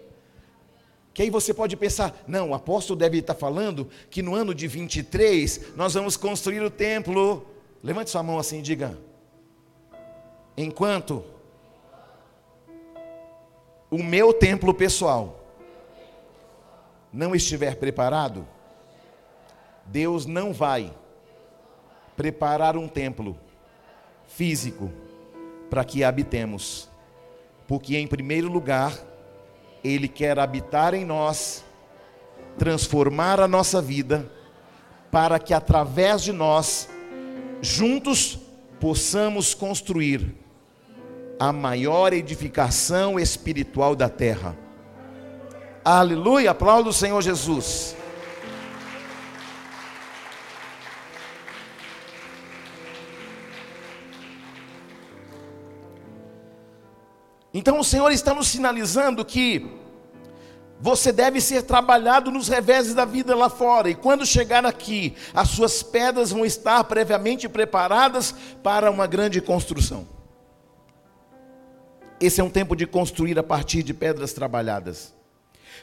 Que 1.12 1.22
aí 1.22 1.30
você 1.30 1.52
pode 1.52 1.76
pensar: 1.76 2.14
não, 2.26 2.50
o 2.50 2.54
apóstolo 2.54 2.98
deve 2.98 3.18
estar 3.18 3.34
falando 3.34 3.88
que 4.08 4.22
no 4.22 4.34
ano 4.34 4.54
de 4.54 4.66
23 4.68 5.74
nós 5.76 5.94
vamos 5.94 6.16
construir 6.16 6.60
o 6.62 6.70
templo. 6.70 7.46
Levante 7.82 8.10
sua 8.10 8.22
mão 8.22 8.38
assim 8.38 8.60
e 8.60 8.62
diga: 8.62 8.96
enquanto 10.56 11.24
o 13.90 14.02
meu 14.02 14.32
templo 14.32 14.72
pessoal 14.72 15.44
não 17.12 17.34
estiver 17.34 17.74
preparado, 17.74 18.46
Deus 19.84 20.26
não 20.26 20.52
vai 20.52 20.94
preparar 22.16 22.76
um 22.76 22.86
templo 22.86 23.36
físico 24.28 24.90
para 25.70 25.84
que 25.84 26.02
habitemos. 26.02 26.90
Porque, 27.66 27.96
em 27.96 28.06
primeiro 28.06 28.48
lugar, 28.48 28.92
Ele 29.82 30.08
quer 30.08 30.38
habitar 30.38 30.92
em 30.92 31.04
nós, 31.04 31.64
transformar 32.58 33.40
a 33.40 33.48
nossa 33.48 33.80
vida, 33.80 34.30
para 35.10 35.38
que 35.38 35.54
através 35.54 36.22
de 36.22 36.32
nós, 36.32 36.88
juntos, 37.62 38.38
possamos 38.80 39.54
construir 39.54 40.34
a 41.38 41.52
maior 41.52 42.12
edificação 42.12 43.18
espiritual 43.18 43.94
da 43.94 44.08
terra. 44.08 44.56
Aleluia, 45.84 46.50
aplauda 46.50 46.90
o 46.90 46.92
Senhor 46.92 47.22
Jesus. 47.22 47.96
Então 57.52 57.80
o 57.80 57.84
Senhor 57.84 58.10
está 58.10 58.34
nos 58.34 58.48
sinalizando 58.48 59.24
que 59.24 59.66
você 60.80 61.12
deve 61.12 61.40
ser 61.40 61.62
trabalhado 61.62 62.30
nos 62.30 62.48
reveses 62.48 62.94
da 62.94 63.04
vida 63.04 63.36
lá 63.36 63.50
fora, 63.50 63.90
e 63.90 63.94
quando 63.94 64.24
chegar 64.24 64.64
aqui, 64.64 65.14
as 65.34 65.48
suas 65.48 65.82
pedras 65.82 66.30
vão 66.30 66.44
estar 66.44 66.82
previamente 66.84 67.48
preparadas 67.48 68.34
para 68.62 68.90
uma 68.90 69.06
grande 69.06 69.42
construção. 69.42 70.08
Esse 72.18 72.40
é 72.40 72.44
um 72.44 72.50
tempo 72.50 72.74
de 72.74 72.86
construir 72.86 73.38
a 73.38 73.42
partir 73.42 73.82
de 73.82 73.92
pedras 73.92 74.32
trabalhadas. 74.32 75.14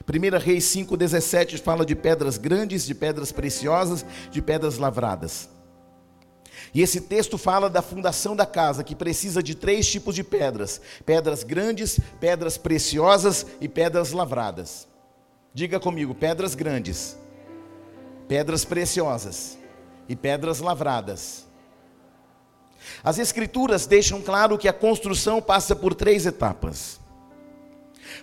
1 0.08 0.38
Reis 0.38 0.66
5,17 0.66 1.60
fala 1.60 1.86
de 1.86 1.96
pedras 1.96 2.38
grandes, 2.38 2.86
de 2.86 2.94
pedras 2.94 3.32
preciosas, 3.32 4.06
de 4.32 4.42
pedras 4.42 4.78
lavradas. 4.78 5.50
E 6.74 6.82
esse 6.82 7.02
texto 7.02 7.38
fala 7.38 7.70
da 7.70 7.82
fundação 7.82 8.36
da 8.36 8.46
casa, 8.46 8.84
que 8.84 8.96
precisa 8.96 9.42
de 9.42 9.56
três 9.56 9.90
tipos 9.90 10.16
de 10.16 10.24
pedras: 10.24 10.82
pedras 11.06 11.44
grandes, 11.44 12.00
pedras 12.20 12.58
preciosas 12.58 13.46
e 13.62 13.68
pedras 13.68 14.12
lavradas. 14.12 14.88
Diga 15.54 15.80
comigo: 15.80 16.14
pedras 16.14 16.56
grandes, 16.56 17.18
pedras 18.28 18.66
preciosas 18.66 19.58
e 20.10 20.16
pedras 20.16 20.60
lavradas. 20.60 21.46
As 23.04 23.18
Escrituras 23.18 23.86
deixam 23.86 24.22
claro 24.22 24.58
que 24.58 24.68
a 24.68 24.74
construção 24.74 25.42
passa 25.42 25.76
por 25.76 25.94
três 25.94 26.26
etapas. 26.26 27.00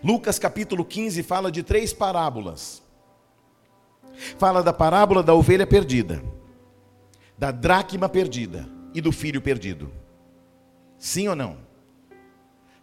Lucas 0.03 0.38
capítulo 0.38 0.84
15 0.84 1.22
fala 1.22 1.51
de 1.51 1.62
três 1.62 1.92
parábolas. 1.92 2.82
Fala 4.38 4.62
da 4.62 4.72
parábola 4.72 5.22
da 5.22 5.34
ovelha 5.34 5.66
perdida 5.66 6.22
da 7.37 7.51
dracma 7.51 8.09
perdida 8.09 8.68
e 8.95 9.01
do 9.01 9.11
filho 9.11 9.41
perdido. 9.41 9.93
Sim 10.99 11.28
ou 11.28 11.37
não? 11.37 11.59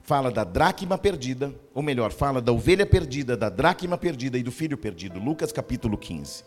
Fala 0.02 0.32
da 0.32 0.44
dracma 0.44 0.98
perdida, 0.98 1.54
ou 1.74 1.82
melhor, 1.82 2.12
fala 2.12 2.42
da 2.42 2.52
ovelha 2.52 2.86
perdida, 2.86 3.38
da 3.38 3.50
dracma 3.50 3.98
perdida 3.98 4.38
e 4.38 4.44
do 4.44 4.52
filho 4.52 4.78
perdido. 4.78 5.20
Lucas 5.20 5.52
capítulo 5.52 5.98
15. 5.98 6.44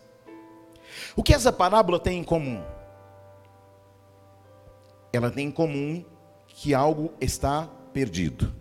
O 1.16 1.22
que 1.22 1.32
essa 1.32 1.52
parábola 1.52 1.98
tem 1.98 2.18
em 2.18 2.24
comum? 2.24 2.62
Ela 5.12 5.30
tem 5.30 5.48
em 5.48 5.50
comum 5.50 6.04
que 6.48 6.74
algo 6.74 7.12
está 7.20 7.68
perdido. 7.92 8.54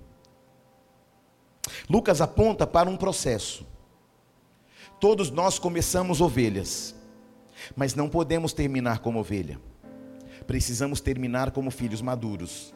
Lucas 1.90 2.22
aponta 2.22 2.66
para 2.66 2.90
um 2.90 2.98
processo. 2.98 3.66
Todos 5.00 5.30
nós 5.30 5.60
começamos 5.60 6.22
ovelhas, 6.22 6.96
mas 7.76 7.96
não 7.96 8.10
podemos 8.10 8.54
terminar 8.54 9.00
como 9.00 9.20
ovelha. 9.20 9.60
Precisamos 10.46 11.00
terminar 11.00 11.52
como 11.52 11.72
filhos 11.72 12.02
maduros. 12.02 12.74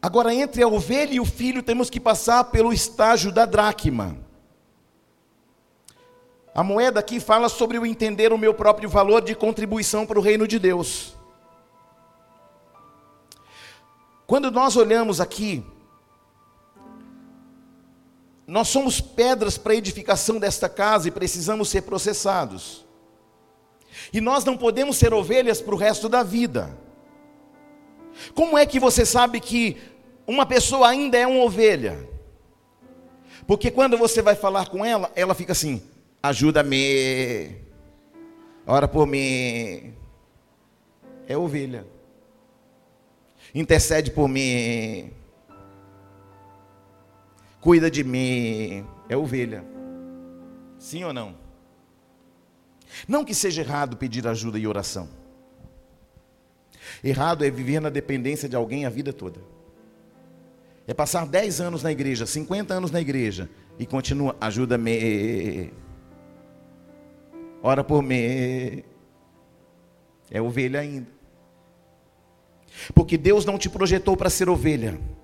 Agora, 0.00 0.34
entre 0.34 0.62
a 0.62 0.68
ovelha 0.68 1.14
e 1.14 1.20
o 1.20 1.24
filho, 1.24 1.62
temos 1.62 1.90
que 1.90 1.98
passar 1.98 2.44
pelo 2.44 2.72
estágio 2.72 3.32
da 3.32 3.44
dracma. 3.44 4.16
A 6.54 6.62
moeda 6.62 7.00
aqui 7.00 7.20
fala 7.20 7.48
sobre 7.48 7.78
o 7.78 7.84
entender 7.84 8.32
o 8.32 8.38
meu 8.38 8.54
próprio 8.54 8.88
valor 8.88 9.20
de 9.20 9.34
contribuição 9.34 10.06
para 10.06 10.18
o 10.18 10.22
reino 10.22 10.46
de 10.46 10.58
Deus. 10.58 11.14
Quando 14.26 14.50
nós 14.50 14.76
olhamos 14.76 15.20
aqui, 15.20 15.64
nós 18.46 18.68
somos 18.68 19.00
pedras 19.00 19.58
para 19.58 19.72
a 19.72 19.76
edificação 19.76 20.38
desta 20.38 20.68
casa 20.68 21.08
e 21.08 21.10
precisamos 21.10 21.68
ser 21.68 21.82
processados. 21.82 22.86
E 24.12 24.20
nós 24.20 24.44
não 24.44 24.56
podemos 24.56 24.96
ser 24.96 25.12
ovelhas 25.12 25.60
para 25.60 25.74
o 25.74 25.78
resto 25.78 26.08
da 26.08 26.22
vida. 26.22 26.76
Como 28.34 28.56
é 28.56 28.64
que 28.64 28.78
você 28.78 29.04
sabe 29.04 29.40
que 29.40 29.76
uma 30.26 30.46
pessoa 30.46 30.88
ainda 30.88 31.18
é 31.18 31.26
uma 31.26 31.42
ovelha? 31.42 32.08
Porque 33.46 33.70
quando 33.70 33.98
você 33.98 34.22
vai 34.22 34.36
falar 34.36 34.68
com 34.68 34.84
ela, 34.84 35.10
ela 35.16 35.34
fica 35.34 35.52
assim: 35.52 35.82
ajuda-me, 36.22 37.56
ora 38.66 38.86
por 38.86 39.06
mim. 39.06 39.92
É 41.28 41.36
ovelha. 41.36 41.84
Intercede 43.52 44.10
por 44.12 44.28
mim. 44.28 45.10
Cuida 47.66 47.90
de 47.90 48.04
mim. 48.04 48.86
É 49.08 49.16
ovelha. 49.16 49.64
Sim 50.78 51.02
ou 51.02 51.12
não? 51.12 51.34
Não 53.08 53.24
que 53.24 53.34
seja 53.34 53.60
errado 53.60 53.96
pedir 53.96 54.24
ajuda 54.28 54.56
e 54.56 54.68
oração. 54.68 55.08
Errado 57.02 57.44
é 57.44 57.50
viver 57.50 57.80
na 57.80 57.90
dependência 57.90 58.48
de 58.48 58.54
alguém 58.54 58.86
a 58.86 58.88
vida 58.88 59.12
toda. 59.12 59.40
É 60.86 60.94
passar 60.94 61.26
10 61.26 61.60
anos 61.60 61.82
na 61.82 61.90
igreja, 61.90 62.24
50 62.24 62.72
anos 62.72 62.92
na 62.92 63.00
igreja 63.00 63.50
e 63.80 63.84
continua, 63.84 64.36
ajuda-me. 64.40 65.72
Ora 67.64 67.82
por 67.82 68.00
mim. 68.00 68.84
É 70.30 70.40
ovelha 70.40 70.78
ainda. 70.78 71.08
Porque 72.94 73.18
Deus 73.18 73.44
não 73.44 73.58
te 73.58 73.68
projetou 73.68 74.16
para 74.16 74.30
ser 74.30 74.48
ovelha. 74.48 75.15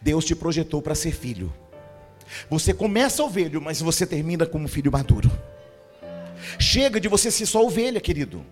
Deus 0.00 0.24
te 0.24 0.34
projetou 0.34 0.80
para 0.82 0.94
ser 0.94 1.12
filho. 1.12 1.52
Você 2.48 2.72
começa 2.72 3.22
ovelho, 3.22 3.60
mas 3.60 3.80
você 3.80 4.06
termina 4.06 4.46
como 4.46 4.68
filho 4.68 4.90
maduro. 4.90 5.30
Chega 6.58 7.00
de 7.00 7.08
você 7.08 7.30
ser 7.30 7.46
só 7.46 7.64
ovelha, 7.64 8.00
querido. 8.00 8.44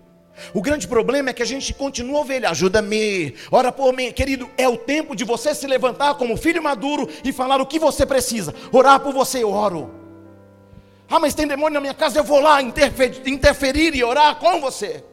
O 0.54 0.62
grande 0.62 0.88
problema 0.88 1.30
é 1.30 1.32
que 1.32 1.42
a 1.42 1.46
gente 1.46 1.74
continua 1.74 2.20
ovelha. 2.20 2.50
Ajuda-me, 2.50 3.34
ora 3.50 3.70
por 3.70 3.92
mim, 3.92 4.10
querido. 4.12 4.48
É 4.56 4.68
o 4.68 4.76
tempo 4.76 5.14
de 5.14 5.24
você 5.24 5.54
se 5.54 5.66
levantar 5.66 6.14
como 6.14 6.36
filho 6.36 6.62
maduro 6.62 7.08
e 7.24 7.32
falar 7.32 7.60
o 7.60 7.66
que 7.66 7.78
você 7.78 8.06
precisa. 8.06 8.54
Orar 8.72 9.00
por 9.00 9.12
você, 9.12 9.42
eu 9.42 9.50
oro. 9.50 9.90
Ah, 11.08 11.18
mas 11.18 11.34
tem 11.34 11.46
demônio 11.46 11.74
na 11.74 11.80
minha 11.80 11.94
casa, 11.94 12.18
eu 12.18 12.24
vou 12.24 12.40
lá 12.40 12.62
interferir 12.62 13.94
e 13.94 14.02
orar 14.02 14.36
com 14.36 14.60
você. 14.60 15.04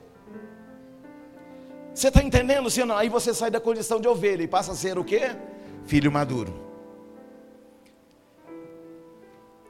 Você 1.93 2.07
está 2.07 2.23
entendendo, 2.23 2.69
senhor? 2.69 2.89
Aí 2.93 3.09
você 3.09 3.33
sai 3.33 3.51
da 3.51 3.59
condição 3.59 3.99
de 3.99 4.07
ovelha 4.07 4.41
e 4.41 4.47
passa 4.47 4.71
a 4.71 4.75
ser 4.75 4.97
o 4.97 5.03
quê? 5.03 5.31
Filho 5.89 6.11
maduro. 6.11 6.53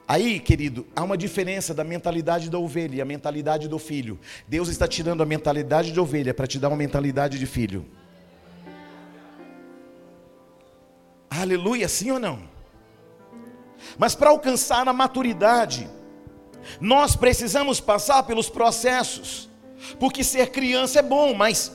Aí, 0.06 0.38
querido, 0.38 0.86
há 0.94 1.02
uma 1.02 1.18
diferença 1.18 1.74
da 1.74 1.82
mentalidade 1.82 2.50
da 2.50 2.60
ovelha 2.60 2.98
e 2.98 3.02
a 3.02 3.06
mentalidade 3.06 3.70
do 3.70 3.80
filho. 3.80 4.20
Deus 4.46 4.68
está 4.68 4.86
tirando 4.86 5.24
a 5.24 5.26
mentalidade 5.26 5.94
de 5.94 6.00
ovelha 6.00 6.34
para 6.34 6.46
te 6.46 6.60
dar 6.60 6.68
uma 6.68 6.76
mentalidade 6.76 7.40
de 7.40 7.46
filho. 7.46 7.86
Aleluia, 11.30 11.88
sim 11.88 12.12
ou 12.12 12.20
não? 12.20 12.44
Mas 13.98 14.14
para 14.14 14.32
alcançar 14.32 14.86
a 14.86 14.92
maturidade, 14.92 15.90
nós 16.82 17.16
precisamos 17.16 17.80
passar 17.80 18.24
pelos 18.24 18.50
processos, 18.50 19.50
porque 19.98 20.22
ser 20.22 20.52
criança 20.52 21.00
é 21.00 21.02
bom, 21.02 21.34
mas 21.34 21.72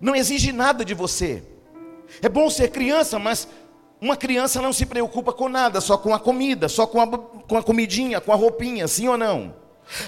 não 0.00 0.14
exige 0.14 0.52
nada 0.52 0.84
de 0.84 0.94
você. 0.94 1.42
É 2.22 2.28
bom 2.28 2.48
ser 2.50 2.70
criança, 2.70 3.18
mas 3.18 3.48
uma 4.00 4.16
criança 4.16 4.60
não 4.60 4.72
se 4.72 4.86
preocupa 4.86 5.32
com 5.32 5.48
nada, 5.48 5.80
só 5.80 5.96
com 5.96 6.14
a 6.14 6.18
comida, 6.18 6.68
só 6.68 6.86
com 6.86 7.00
a, 7.00 7.06
com 7.06 7.56
a 7.56 7.62
comidinha, 7.62 8.20
com 8.20 8.32
a 8.32 8.36
roupinha, 8.36 8.86
sim 8.88 9.08
ou 9.08 9.16
não? 9.16 9.54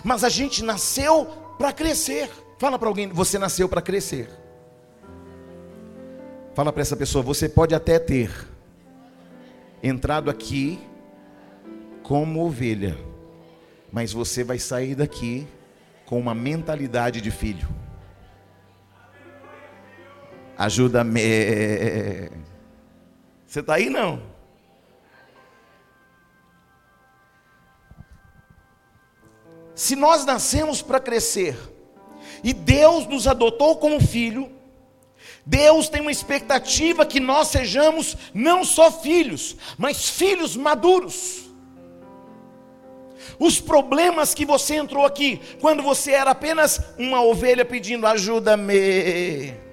Mas 0.02 0.24
a 0.24 0.28
gente 0.28 0.62
nasceu 0.62 1.26
para 1.58 1.72
crescer. 1.72 2.30
Fala 2.58 2.78
para 2.78 2.88
alguém, 2.88 3.08
você 3.08 3.38
nasceu 3.38 3.68
para 3.68 3.82
crescer. 3.82 4.28
Fala 6.54 6.72
para 6.72 6.82
essa 6.82 6.96
pessoa, 6.96 7.22
você 7.22 7.48
pode 7.48 7.74
até 7.74 7.98
ter 7.98 8.30
entrado 9.82 10.30
aqui 10.30 10.78
como 12.02 12.46
ovelha 12.46 12.96
mas 13.96 14.12
você 14.12 14.44
vai 14.44 14.58
sair 14.58 14.94
daqui 14.94 15.46
com 16.04 16.18
uma 16.18 16.34
mentalidade 16.34 17.20
de 17.20 17.30
filho. 17.30 17.66
Ajuda-me. 20.56 21.20
Você 23.46 23.60
está 23.60 23.74
aí 23.74 23.90
não? 23.90 24.22
Se 29.74 29.94
nós 29.94 30.24
nascemos 30.24 30.80
para 30.80 30.98
crescer 30.98 31.56
e 32.42 32.54
Deus 32.54 33.06
nos 33.06 33.28
adotou 33.28 33.76
como 33.76 34.00
filho, 34.00 34.50
Deus 35.44 35.88
tem 35.90 36.00
uma 36.00 36.10
expectativa 36.10 37.04
que 37.04 37.20
nós 37.20 37.48
sejamos 37.48 38.16
não 38.32 38.64
só 38.64 38.90
filhos, 38.90 39.56
mas 39.76 40.08
filhos 40.08 40.56
maduros. 40.56 41.44
Os 43.38 43.60
problemas 43.60 44.32
que 44.32 44.46
você 44.46 44.76
entrou 44.76 45.04
aqui, 45.04 45.40
quando 45.60 45.82
você 45.82 46.12
era 46.12 46.30
apenas 46.30 46.80
uma 46.98 47.22
ovelha 47.22 47.64
pedindo 47.64 48.06
ajuda-me. 48.06 49.65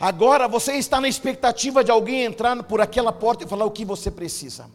Agora 0.00 0.46
você 0.46 0.74
está 0.74 1.00
na 1.00 1.08
expectativa 1.08 1.82
de 1.82 1.90
alguém 1.90 2.24
entrar 2.24 2.62
por 2.62 2.80
aquela 2.80 3.12
porta 3.12 3.44
e 3.44 3.48
falar 3.48 3.64
o 3.64 3.70
que 3.70 3.84
você 3.84 4.10
precisa. 4.10 4.66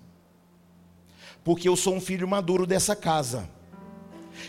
Porque 1.43 1.67
eu 1.67 1.75
sou 1.75 1.95
um 1.95 2.01
filho 2.01 2.27
maduro 2.27 2.65
dessa 2.65 2.95
casa. 2.95 3.49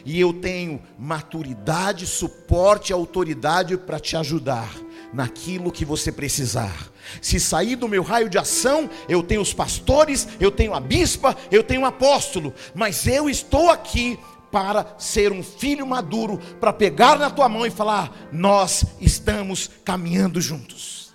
E 0.04 0.18
eu 0.18 0.32
tenho 0.32 0.82
maturidade, 0.98 2.06
suporte 2.06 2.90
e 2.90 2.92
autoridade 2.92 3.76
para 3.76 4.00
te 4.00 4.16
ajudar 4.16 4.74
naquilo 5.12 5.70
que 5.70 5.84
você 5.84 6.10
precisar. 6.10 6.90
Se 7.22 7.38
sair 7.38 7.76
do 7.76 7.88
meu 7.88 8.02
raio 8.02 8.28
de 8.28 8.38
ação, 8.38 8.90
eu 9.08 9.22
tenho 9.22 9.40
os 9.40 9.54
pastores, 9.54 10.26
eu 10.40 10.50
tenho 10.50 10.74
a 10.74 10.80
bispa, 10.80 11.36
eu 11.50 11.62
tenho 11.62 11.82
o 11.82 11.86
apóstolo, 11.86 12.52
mas 12.74 13.06
eu 13.06 13.28
estou 13.30 13.70
aqui 13.70 14.18
para 14.55 14.94
ser 14.98 15.32
um 15.32 15.42
filho 15.42 15.84
maduro, 15.84 16.38
para 16.61 16.72
pegar 16.72 17.18
na 17.18 17.28
tua 17.28 17.48
mão 17.48 17.66
e 17.66 17.72
falar: 17.72 18.12
nós 18.30 18.84
estamos 19.00 19.68
caminhando 19.84 20.40
juntos. 20.40 21.12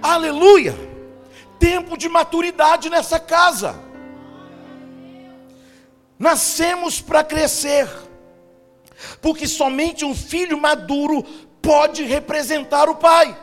Aleluia! 0.00 0.74
Tempo 1.58 1.94
de 1.94 2.08
maturidade 2.08 2.88
nessa 2.88 3.20
casa. 3.20 3.78
Nascemos 6.18 7.02
para 7.02 7.22
crescer, 7.22 7.86
porque 9.20 9.46
somente 9.46 10.02
um 10.02 10.14
filho 10.14 10.58
maduro 10.58 11.22
pode 11.60 12.02
representar 12.02 12.88
o 12.88 12.94
pai. 12.94 13.36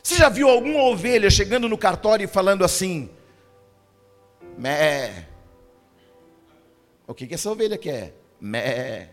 Você 0.00 0.14
já 0.14 0.28
viu 0.28 0.48
alguma 0.48 0.84
ovelha 0.84 1.28
chegando 1.28 1.68
no 1.68 1.76
cartório 1.76 2.22
e 2.22 2.28
falando 2.28 2.64
assim: 2.64 3.10
Mé. 4.56 5.33
O 7.06 7.14
que, 7.14 7.26
que 7.26 7.34
essa 7.34 7.50
ovelha 7.50 7.76
quer? 7.76 8.14
Mé. 8.40 9.10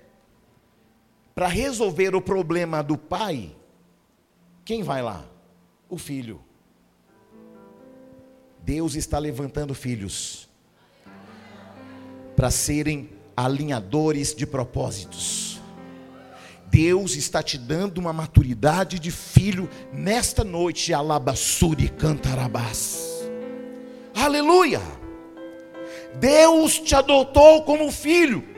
Para 1.36 1.48
resolver 1.48 2.16
o 2.16 2.22
problema 2.22 2.82
do 2.82 2.98
pai, 2.98 3.56
quem 4.64 4.84
vai 4.84 5.02
lá? 5.02 5.26
O 5.90 5.98
filho. 5.98 6.42
Deus 8.64 8.96
está 8.96 9.18
levantando 9.18 9.74
filhos 9.74 10.50
para 12.36 12.52
serem 12.52 13.10
alinhadores 13.36 14.34
de 14.34 14.46
propósitos. 14.46 15.60
Deus 16.68 17.16
está 17.16 17.44
te 17.44 17.58
dando 17.58 17.98
uma 17.98 18.14
maturidade 18.14 18.98
de 18.98 19.12
filho 19.12 19.70
nesta 19.92 20.44
noite, 20.44 20.94
alabassuri 20.94 21.90
cantarabás. 21.90 23.30
Aleluia! 24.16 25.01
Deus 26.16 26.78
te 26.80 26.96
adotou 26.96 27.64
como 27.64 27.92
filho. 27.92 28.52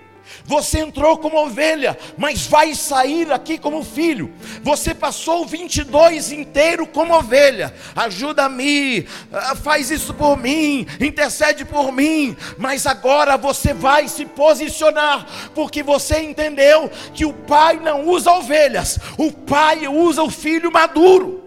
Você 0.45 0.79
entrou 0.79 1.17
como 1.17 1.37
ovelha, 1.37 1.97
mas 2.17 2.45
vai 2.45 2.75
sair 2.75 3.31
aqui 3.31 3.57
como 3.57 3.83
filho. 3.83 4.33
Você 4.61 4.93
passou 4.93 5.45
22 5.45 6.31
inteiro 6.31 6.85
como 6.85 7.13
ovelha. 7.13 7.73
Ajuda-me, 7.95 9.07
ah, 9.31 9.55
faz 9.55 9.89
isso 9.89 10.13
por 10.13 10.37
mim, 10.37 10.85
intercede 10.99 11.63
por 11.63 11.91
mim. 11.91 12.35
Mas 12.57 12.85
agora 12.85 13.37
você 13.37 13.73
vai 13.73 14.07
se 14.07 14.25
posicionar, 14.25 15.25
porque 15.55 15.81
você 15.81 16.19
entendeu 16.21 16.91
que 17.13 17.25
o 17.25 17.33
pai 17.33 17.79
não 17.79 18.05
usa 18.07 18.31
ovelhas, 18.31 18.99
o 19.17 19.31
pai 19.31 19.87
usa 19.87 20.23
o 20.23 20.29
filho 20.29 20.71
maduro. 20.71 21.41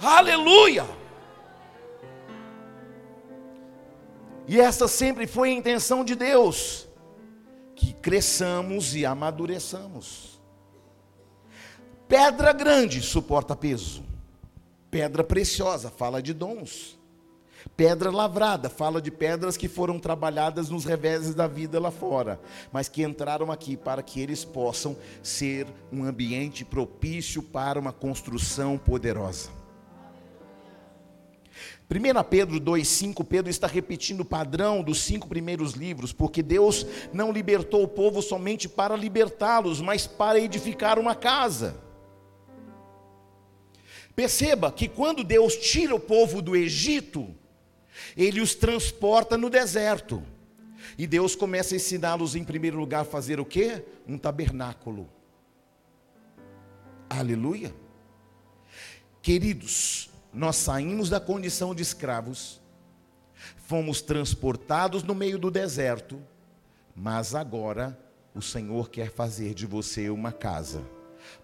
Aleluia! 0.00 1.03
E 4.46 4.60
essa 4.60 4.86
sempre 4.86 5.26
foi 5.26 5.50
a 5.50 5.54
intenção 5.54 6.04
de 6.04 6.14
Deus 6.14 6.86
que 7.74 7.92
cresçamos 7.92 8.94
e 8.94 9.04
amadureçamos. 9.04 10.40
Pedra 12.06 12.52
grande 12.52 13.00
suporta 13.00 13.56
peso. 13.56 14.04
Pedra 14.90 15.24
preciosa 15.24 15.90
fala 15.90 16.22
de 16.22 16.32
dons. 16.32 16.98
Pedra 17.76 18.10
lavrada 18.10 18.68
fala 18.68 19.00
de 19.00 19.10
pedras 19.10 19.56
que 19.56 19.68
foram 19.68 19.98
trabalhadas 19.98 20.68
nos 20.68 20.84
reveses 20.84 21.34
da 21.34 21.46
vida 21.46 21.80
lá 21.80 21.90
fora, 21.90 22.38
mas 22.70 22.88
que 22.88 23.02
entraram 23.02 23.50
aqui 23.50 23.76
para 23.76 24.02
que 24.02 24.20
eles 24.20 24.44
possam 24.44 24.96
ser 25.22 25.66
um 25.90 26.04
ambiente 26.04 26.64
propício 26.64 27.42
para 27.42 27.80
uma 27.80 27.92
construção 27.92 28.76
poderosa. 28.76 29.63
1 31.90 32.24
Pedro 32.24 32.58
2,5, 32.58 33.24
Pedro 33.24 33.50
está 33.50 33.66
repetindo 33.66 34.20
o 34.20 34.24
padrão 34.24 34.82
dos 34.82 35.02
cinco 35.02 35.28
primeiros 35.28 35.72
livros, 35.72 36.12
porque 36.12 36.42
Deus 36.42 36.86
não 37.12 37.30
libertou 37.30 37.82
o 37.82 37.88
povo 37.88 38.22
somente 38.22 38.68
para 38.68 38.96
libertá-los, 38.96 39.80
mas 39.80 40.06
para 40.06 40.40
edificar 40.40 40.98
uma 40.98 41.14
casa. 41.14 41.76
Perceba 44.16 44.72
que 44.72 44.88
quando 44.88 45.22
Deus 45.22 45.56
tira 45.56 45.94
o 45.94 46.00
povo 46.00 46.40
do 46.40 46.56
Egito, 46.56 47.34
ele 48.16 48.40
os 48.40 48.54
transporta 48.54 49.36
no 49.36 49.50
deserto. 49.50 50.22
E 50.96 51.06
Deus 51.06 51.34
começa 51.34 51.74
a 51.74 51.76
ensiná-los 51.76 52.36
em 52.36 52.44
primeiro 52.44 52.78
lugar 52.78 53.00
a 53.00 53.04
fazer 53.04 53.40
o 53.40 53.44
quê? 53.44 53.84
Um 54.06 54.16
tabernáculo. 54.16 55.08
Aleluia. 57.10 57.74
Queridos, 59.20 60.10
nós 60.34 60.56
saímos 60.56 61.08
da 61.08 61.20
condição 61.20 61.74
de 61.74 61.82
escravos, 61.82 62.60
fomos 63.56 64.02
transportados 64.02 65.02
no 65.02 65.14
meio 65.14 65.38
do 65.38 65.50
deserto, 65.50 66.20
mas 66.94 67.34
agora 67.34 67.98
o 68.34 68.42
Senhor 68.42 68.90
quer 68.90 69.10
fazer 69.10 69.54
de 69.54 69.64
você 69.64 70.10
uma 70.10 70.32
casa, 70.32 70.82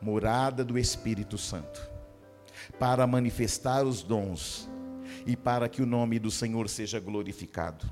morada 0.00 0.64
do 0.64 0.76
Espírito 0.76 1.38
Santo, 1.38 1.88
para 2.78 3.06
manifestar 3.06 3.84
os 3.84 4.02
dons 4.02 4.68
e 5.24 5.36
para 5.36 5.68
que 5.68 5.80
o 5.80 5.86
nome 5.86 6.18
do 6.18 6.30
Senhor 6.30 6.68
seja 6.68 6.98
glorificado. 6.98 7.88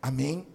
Amém? 0.00 0.46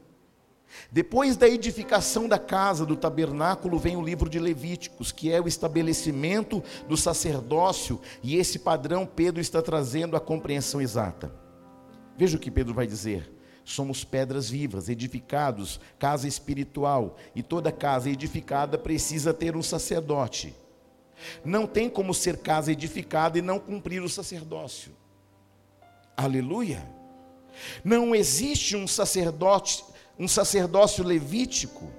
Depois 0.91 1.35
da 1.35 1.47
edificação 1.47 2.27
da 2.27 2.37
casa, 2.39 2.85
do 2.85 2.95
tabernáculo, 2.95 3.79
vem 3.79 3.97
o 3.97 4.03
livro 4.03 4.29
de 4.29 4.39
Levíticos, 4.39 5.11
que 5.11 5.31
é 5.31 5.41
o 5.41 5.47
estabelecimento 5.47 6.63
do 6.87 6.95
sacerdócio, 6.95 7.99
e 8.23 8.35
esse 8.35 8.59
padrão 8.59 9.05
Pedro 9.05 9.41
está 9.41 9.61
trazendo 9.61 10.15
a 10.15 10.19
compreensão 10.19 10.81
exata. 10.81 11.31
Veja 12.17 12.37
o 12.37 12.39
que 12.39 12.51
Pedro 12.51 12.73
vai 12.73 12.87
dizer: 12.87 13.31
somos 13.63 14.03
pedras 14.03 14.49
vivas, 14.49 14.89
edificados, 14.89 15.79
casa 15.99 16.27
espiritual, 16.27 17.17
e 17.35 17.43
toda 17.43 17.71
casa 17.71 18.09
edificada 18.09 18.77
precisa 18.77 19.33
ter 19.33 19.55
um 19.55 19.63
sacerdote. 19.63 20.55
Não 21.43 21.65
tem 21.65 21.89
como 21.89 22.13
ser 22.13 22.37
casa 22.37 22.71
edificada 22.71 23.37
e 23.37 23.41
não 23.41 23.59
cumprir 23.59 24.01
o 24.01 24.09
sacerdócio. 24.09 24.91
Aleluia! 26.15 26.97
Não 27.83 28.15
existe 28.15 28.75
um 28.75 28.87
sacerdote 28.87 29.83
um 30.19 30.27
sacerdócio 30.27 31.03
levítico 31.03 31.91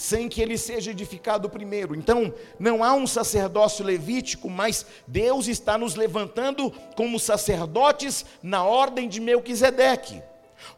sem 0.00 0.30
que 0.30 0.40
ele 0.40 0.56
seja 0.56 0.92
edificado 0.92 1.50
primeiro. 1.50 1.94
Então, 1.94 2.32
não 2.58 2.82
há 2.82 2.94
um 2.94 3.06
sacerdócio 3.06 3.84
levítico, 3.84 4.48
mas 4.48 4.86
Deus 5.06 5.46
está 5.46 5.76
nos 5.76 5.94
levantando 5.94 6.70
como 6.96 7.20
sacerdotes 7.20 8.24
na 8.42 8.64
ordem 8.64 9.10
de 9.10 9.20
Melquisedeque, 9.20 10.22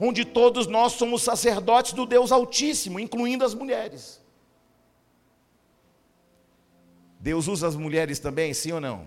onde 0.01 0.25
todos 0.25 0.67
nós 0.67 0.95
somos 0.95 1.23
sacerdotes 1.23 1.93
do 1.93 2.05
Deus 2.05 2.33
Altíssimo, 2.33 2.99
incluindo 2.99 3.45
as 3.45 3.55
mulheres. 3.55 4.21
Deus 7.21 7.47
usa 7.47 7.69
as 7.69 7.77
mulheres 7.77 8.19
também, 8.19 8.53
sim 8.53 8.73
ou 8.73 8.81
não? 8.81 9.07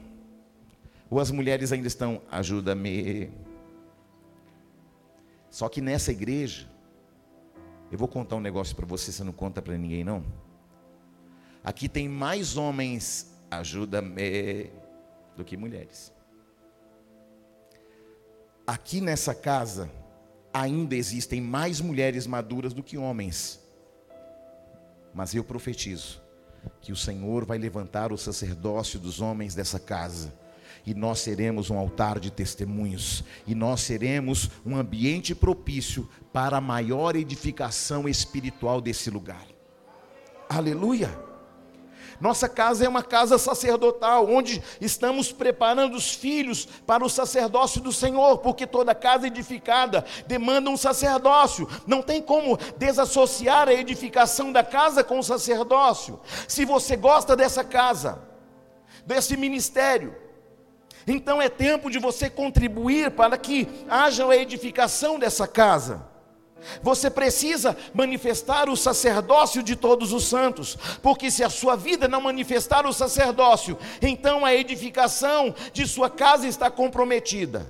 Ou 1.10 1.20
as 1.20 1.30
mulheres 1.30 1.74
ainda 1.74 1.88
estão, 1.88 2.22
ajuda-me. 2.32 3.30
Só 5.50 5.68
que 5.68 5.82
nessa 5.82 6.14
igreja, 6.14 6.70
eu 7.92 7.98
vou 7.98 8.08
contar 8.08 8.36
um 8.36 8.42
negócio 8.42 8.76
para 8.76 8.86
você, 8.86 9.12
você 9.12 9.24
não 9.24 9.34
conta 9.34 9.62
para 9.62 9.78
ninguém 9.78 10.04
não. 10.04 10.24
Aqui 11.64 11.88
tem 11.90 12.08
mais 12.08 12.58
homens, 12.58 13.34
ajuda-me, 13.50 14.72
do 15.36 15.44
que 15.44 15.58
mulheres. 15.58 16.12
Aqui 18.66 19.02
nessa 19.02 19.36
casa 19.36 19.90
ainda 20.54 20.96
existem 20.96 21.42
mais 21.42 21.82
mulheres 21.82 22.26
maduras 22.26 22.74
do 22.74 22.82
que 22.82 22.98
homens. 22.98 23.60
Mas 25.14 25.34
eu 25.34 25.44
profetizo 25.44 26.22
que 26.82 26.92
o 26.92 26.96
Senhor 26.96 27.46
vai 27.46 27.58
levantar 27.58 28.12
o 28.12 28.18
sacerdócio 28.18 29.00
dos 29.00 29.22
homens 29.22 29.54
dessa 29.54 29.80
casa 29.80 30.34
e 30.86 30.94
nós 30.94 31.20
seremos 31.20 31.70
um 31.70 31.78
altar 31.78 32.20
de 32.20 32.32
testemunhos, 32.32 33.24
e 33.48 33.56
nós 33.56 33.82
seremos 33.82 34.50
um 34.66 34.78
ambiente 34.78 35.34
propício 35.34 36.08
para 36.32 36.58
a 36.58 36.62
maior 36.62 37.16
edificação 37.16 38.08
espiritual 38.08 38.80
desse 38.80 39.10
lugar. 39.10 39.46
Aleluia! 40.48 41.26
Nossa 42.20 42.48
casa 42.48 42.86
é 42.86 42.88
uma 42.88 43.04
casa 43.04 43.38
sacerdotal, 43.38 44.30
onde 44.30 44.64
estamos 44.80 45.32
preparando 45.32 45.96
os 45.96 46.14
filhos 46.14 46.66
para 46.66 47.04
o 47.04 47.10
sacerdócio 47.10 47.82
do 47.82 47.92
Senhor, 47.92 48.38
porque 48.38 48.66
toda 48.66 48.96
casa 48.96 49.28
edificada 49.28 50.06
demanda 50.26 50.70
um 50.70 50.78
sacerdócio. 50.78 51.68
Não 51.86 52.02
tem 52.02 52.22
como 52.22 52.58
desassociar 52.78 53.68
a 53.68 53.74
edificação 53.74 54.52
da 54.52 54.64
casa 54.64 55.04
com 55.04 55.20
o 55.20 55.24
sacerdócio. 55.24 56.20
Se 56.48 56.64
você 56.64 56.96
gosta 56.96 57.36
dessa 57.36 57.64
casa, 57.64 58.22
desse 59.06 59.36
ministério, 59.36 60.16
então 61.08 61.42
é 61.42 61.50
tempo 61.50 61.90
de 61.90 62.00
você 62.00 62.30
contribuir 62.30 63.12
para 63.12 63.38
que 63.38 63.68
haja 63.90 64.28
a 64.28 64.36
edificação 64.36 65.20
dessa 65.20 65.48
casa. 65.48 66.16
Você 66.82 67.10
precisa 67.10 67.78
manifestar 67.94 68.70
o 68.70 68.76
sacerdócio 68.76 69.62
de 69.62 69.76
todos 69.76 70.12
os 70.14 70.26
santos, 70.26 70.78
porque 71.02 71.30
se 71.30 71.44
a 71.44 71.50
sua 71.50 71.76
vida 71.76 72.08
não 72.08 72.22
manifestar 72.22 72.86
o 72.88 72.94
sacerdócio, 72.94 73.78
então 74.02 74.44
a 74.44 74.54
edificação 74.54 75.54
de 75.72 75.88
sua 75.88 76.10
casa 76.10 76.48
está 76.48 76.72
comprometida. 76.72 77.68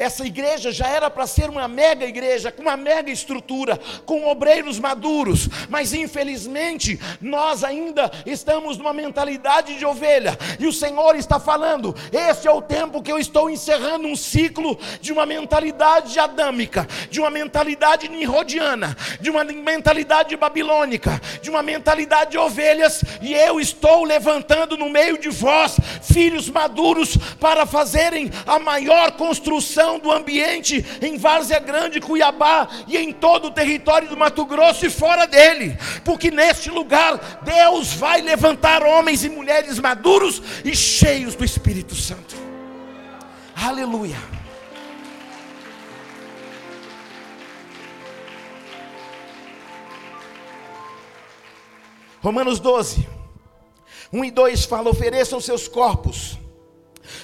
Essa 0.00 0.26
igreja 0.26 0.72
já 0.72 0.88
era 0.88 1.10
para 1.10 1.26
ser 1.26 1.50
uma 1.50 1.68
mega 1.68 2.06
igreja, 2.06 2.50
com 2.50 2.62
uma 2.62 2.74
mega 2.74 3.12
estrutura, 3.12 3.78
com 4.06 4.26
obreiros 4.28 4.78
maduros, 4.78 5.46
mas 5.68 5.92
infelizmente 5.92 6.98
nós 7.20 7.62
ainda 7.62 8.10
estamos 8.24 8.78
numa 8.78 8.94
mentalidade 8.94 9.76
de 9.76 9.84
ovelha, 9.84 10.38
e 10.58 10.66
o 10.66 10.72
Senhor 10.72 11.16
está 11.16 11.38
falando: 11.38 11.94
este 12.10 12.48
é 12.48 12.50
o 12.50 12.62
tempo 12.62 13.02
que 13.02 13.12
eu 13.12 13.18
estou 13.18 13.50
encerrando 13.50 14.08
um 14.08 14.16
ciclo 14.16 14.78
de 15.02 15.12
uma 15.12 15.26
mentalidade 15.26 16.18
adâmica, 16.18 16.88
de 17.10 17.20
uma 17.20 17.28
mentalidade 17.28 18.08
nirodiana, 18.08 18.96
de 19.20 19.28
uma 19.28 19.44
mentalidade 19.44 20.34
babilônica, 20.34 21.20
de 21.42 21.50
uma 21.50 21.62
mentalidade 21.62 22.30
de 22.30 22.38
ovelhas, 22.38 23.04
e 23.20 23.34
eu 23.34 23.60
estou 23.60 24.04
levantando 24.04 24.78
no 24.78 24.88
meio 24.88 25.18
de 25.18 25.28
vós 25.28 25.76
filhos 26.00 26.48
maduros 26.48 27.18
para 27.38 27.66
fazerem 27.66 28.30
a 28.46 28.58
maior 28.58 29.12
construção 29.12 29.89
do 29.98 30.10
ambiente 30.10 30.84
em 31.02 31.16
Várzea 31.16 31.58
Grande, 31.58 32.00
Cuiabá 32.00 32.68
e 32.86 32.96
em 32.96 33.12
todo 33.12 33.48
o 33.48 33.50
território 33.50 34.08
do 34.08 34.16
Mato 34.16 34.44
Grosso 34.44 34.86
e 34.86 34.90
fora 34.90 35.26
dele, 35.26 35.76
porque 36.04 36.30
neste 36.30 36.70
lugar 36.70 37.40
Deus 37.42 37.92
vai 37.92 38.20
levantar 38.20 38.82
homens 38.82 39.24
e 39.24 39.28
mulheres 39.28 39.78
maduros 39.78 40.42
e 40.64 40.74
cheios 40.74 41.34
do 41.34 41.44
Espírito 41.44 41.94
Santo. 41.94 42.36
Aleluia. 43.54 44.16
Romanos 52.22 52.60
12, 52.60 53.06
1 54.12 54.24
e 54.24 54.30
2 54.30 54.64
fala: 54.64 54.90
ofereçam 54.90 55.40
seus 55.40 55.66
corpos, 55.66 56.38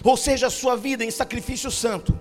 ou 0.02 0.16
seja, 0.16 0.46
a 0.46 0.50
sua 0.50 0.76
vida 0.76 1.04
em 1.04 1.10
sacrifício 1.10 1.70
santo, 1.70 2.18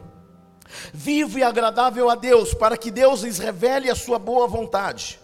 vivo 0.96 1.38
e 1.38 1.44
agradável 1.44 2.10
a 2.10 2.16
Deus, 2.16 2.54
para 2.54 2.78
que 2.78 2.90
Deus 2.90 3.22
lhes 3.22 3.38
revele 3.38 3.92
a 3.92 3.96
sua 3.96 4.18
boa 4.18 4.48
vontade. 4.48 5.20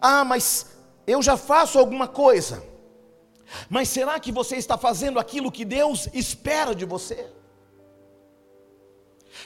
Ah, 0.00 0.24
mas 0.24 0.66
eu 1.06 1.22
já 1.22 1.36
faço 1.36 1.78
alguma 1.78 2.08
coisa. 2.08 2.62
Mas 3.68 3.88
será 3.88 4.18
que 4.18 4.32
você 4.32 4.56
está 4.56 4.76
fazendo 4.76 5.18
aquilo 5.18 5.50
que 5.50 5.64
Deus 5.64 6.08
espera 6.12 6.74
de 6.74 6.84
você? 6.84 7.28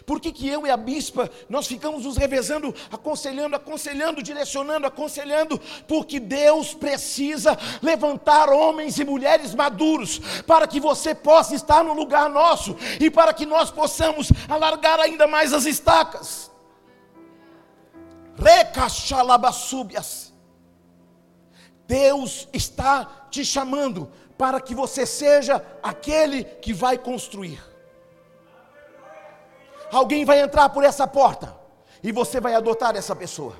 Por 0.06 0.20
que, 0.20 0.32
que 0.32 0.48
eu 0.48 0.66
e 0.66 0.70
a 0.70 0.76
bispa, 0.76 1.30
nós 1.48 1.66
ficamos 1.66 2.04
nos 2.04 2.16
revezando, 2.16 2.74
aconselhando, 2.90 3.56
aconselhando, 3.56 4.22
direcionando, 4.22 4.86
aconselhando? 4.86 5.60
Porque 5.86 6.20
Deus 6.20 6.74
precisa 6.74 7.58
levantar 7.82 8.50
homens 8.50 8.98
e 8.98 9.04
mulheres 9.04 9.54
maduros, 9.54 10.20
para 10.46 10.66
que 10.66 10.80
você 10.80 11.14
possa 11.14 11.54
estar 11.54 11.82
no 11.84 11.94
lugar 11.94 12.28
nosso, 12.28 12.76
e 13.00 13.10
para 13.10 13.32
que 13.32 13.46
nós 13.46 13.70
possamos 13.70 14.28
alargar 14.48 15.00
ainda 15.00 15.26
mais 15.26 15.52
as 15.52 15.66
estacas. 15.66 16.50
Recachalabasúbias. 18.36 20.32
Deus 21.86 22.48
está 22.52 23.26
te 23.30 23.44
chamando 23.44 24.10
para 24.36 24.60
que 24.60 24.74
você 24.74 25.06
seja 25.06 25.64
aquele 25.82 26.44
que 26.44 26.72
vai 26.72 26.98
construir. 26.98 27.73
Alguém 29.90 30.24
vai 30.24 30.40
entrar 30.40 30.68
por 30.68 30.84
essa 30.84 31.06
porta 31.06 31.56
e 32.02 32.12
você 32.12 32.40
vai 32.40 32.54
adotar 32.54 32.96
essa 32.96 33.14
pessoa. 33.14 33.56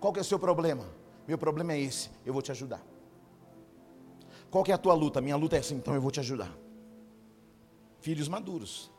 Qual 0.00 0.12
que 0.12 0.18
é 0.18 0.22
o 0.22 0.24
seu 0.24 0.38
problema? 0.38 0.84
Meu 1.26 1.38
problema 1.38 1.72
é 1.72 1.80
esse, 1.80 2.10
eu 2.24 2.32
vou 2.32 2.42
te 2.42 2.50
ajudar. 2.50 2.82
Qual 4.50 4.64
que 4.64 4.72
é 4.72 4.74
a 4.74 4.78
tua 4.78 4.94
luta? 4.94 5.20
Minha 5.20 5.36
luta 5.36 5.56
é 5.56 5.60
assim, 5.60 5.76
então 5.76 5.94
eu 5.94 6.00
vou 6.00 6.10
te 6.10 6.20
ajudar. 6.20 6.52
Filhos 8.00 8.28
maduros, 8.28 8.90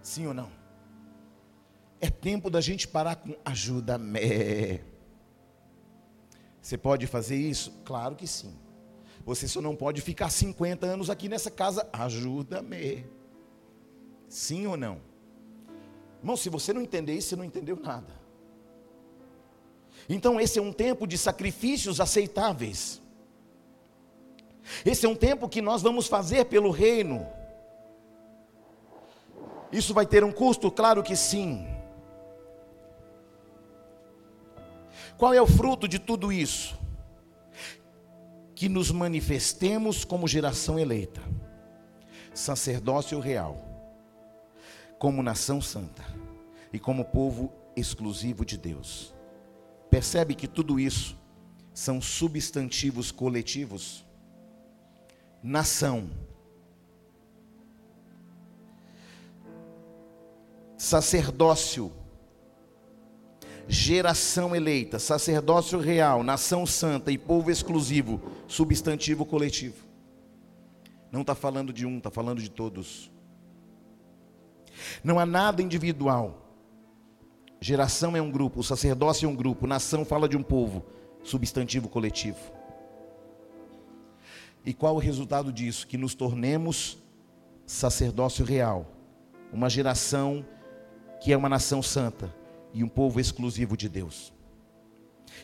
sim 0.00 0.26
ou 0.26 0.32
não? 0.32 0.50
É 2.00 2.08
tempo 2.08 2.48
da 2.48 2.60
gente 2.60 2.88
parar 2.88 3.16
com 3.16 3.34
ajuda-me. 3.44 4.80
Você 6.60 6.78
pode 6.78 7.06
fazer 7.06 7.36
isso? 7.36 7.72
Claro 7.84 8.14
que 8.14 8.26
sim. 8.26 8.56
Você 9.24 9.46
só 9.46 9.60
não 9.60 9.76
pode 9.76 10.00
ficar 10.00 10.30
50 10.30 10.86
anos 10.86 11.10
aqui 11.10 11.28
nessa 11.28 11.50
casa. 11.50 11.88
Ajuda-me. 11.92 13.04
Sim 14.32 14.66
ou 14.66 14.78
não? 14.78 14.98
Irmão, 16.20 16.38
se 16.38 16.48
você 16.48 16.72
não 16.72 16.80
entender 16.80 17.12
isso, 17.12 17.28
você 17.28 17.36
não 17.36 17.44
entendeu 17.44 17.76
nada. 17.76 18.14
Então, 20.08 20.40
esse 20.40 20.58
é 20.58 20.62
um 20.62 20.72
tempo 20.72 21.06
de 21.06 21.18
sacrifícios 21.18 22.00
aceitáveis. 22.00 23.02
Esse 24.86 25.04
é 25.04 25.08
um 25.08 25.14
tempo 25.14 25.50
que 25.50 25.60
nós 25.60 25.82
vamos 25.82 26.06
fazer 26.06 26.46
pelo 26.46 26.70
reino. 26.70 27.26
Isso 29.70 29.92
vai 29.92 30.06
ter 30.06 30.24
um 30.24 30.32
custo? 30.32 30.70
Claro 30.70 31.02
que 31.02 31.14
sim. 31.14 31.66
Qual 35.18 35.34
é 35.34 35.42
o 35.42 35.46
fruto 35.46 35.86
de 35.86 35.98
tudo 35.98 36.32
isso? 36.32 36.74
Que 38.54 38.66
nos 38.66 38.90
manifestemos 38.90 40.06
como 40.06 40.26
geração 40.26 40.78
eleita, 40.78 41.20
sacerdócio 42.32 43.20
real, 43.20 43.71
como 45.02 45.20
nação 45.20 45.60
santa 45.60 46.04
e 46.72 46.78
como 46.78 47.04
povo 47.04 47.52
exclusivo 47.74 48.44
de 48.44 48.56
Deus. 48.56 49.12
Percebe 49.90 50.32
que 50.32 50.46
tudo 50.46 50.78
isso 50.78 51.18
são 51.74 52.00
substantivos 52.00 53.10
coletivos? 53.10 54.06
Nação, 55.42 56.08
sacerdócio, 60.78 61.90
geração 63.66 64.54
eleita, 64.54 65.00
sacerdócio 65.00 65.80
real, 65.80 66.22
nação 66.22 66.64
santa 66.64 67.10
e 67.10 67.18
povo 67.18 67.50
exclusivo, 67.50 68.20
substantivo 68.46 69.26
coletivo. 69.26 69.84
Não 71.10 71.22
está 71.22 71.34
falando 71.34 71.72
de 71.72 71.84
um, 71.84 71.98
está 71.98 72.08
falando 72.08 72.40
de 72.40 72.48
todos. 72.48 73.10
Não 75.02 75.18
há 75.18 75.26
nada 75.26 75.62
individual. 75.62 76.38
Geração 77.60 78.16
é 78.16 78.22
um 78.22 78.30
grupo, 78.30 78.62
sacerdócio 78.62 79.26
é 79.26 79.28
um 79.28 79.36
grupo, 79.36 79.66
nação 79.66 80.04
fala 80.04 80.28
de 80.28 80.36
um 80.36 80.42
povo, 80.42 80.84
substantivo 81.22 81.88
coletivo. 81.88 82.38
E 84.64 84.74
qual 84.74 84.96
o 84.96 84.98
resultado 84.98 85.52
disso? 85.52 85.86
Que 85.86 85.96
nos 85.96 86.14
tornemos 86.14 86.98
sacerdócio 87.66 88.44
real, 88.44 88.86
uma 89.52 89.70
geração 89.70 90.44
que 91.20 91.32
é 91.32 91.36
uma 91.36 91.48
nação 91.48 91.80
santa, 91.82 92.34
e 92.74 92.82
um 92.82 92.88
povo 92.88 93.20
exclusivo 93.20 93.76
de 93.76 93.88
Deus. 93.88 94.32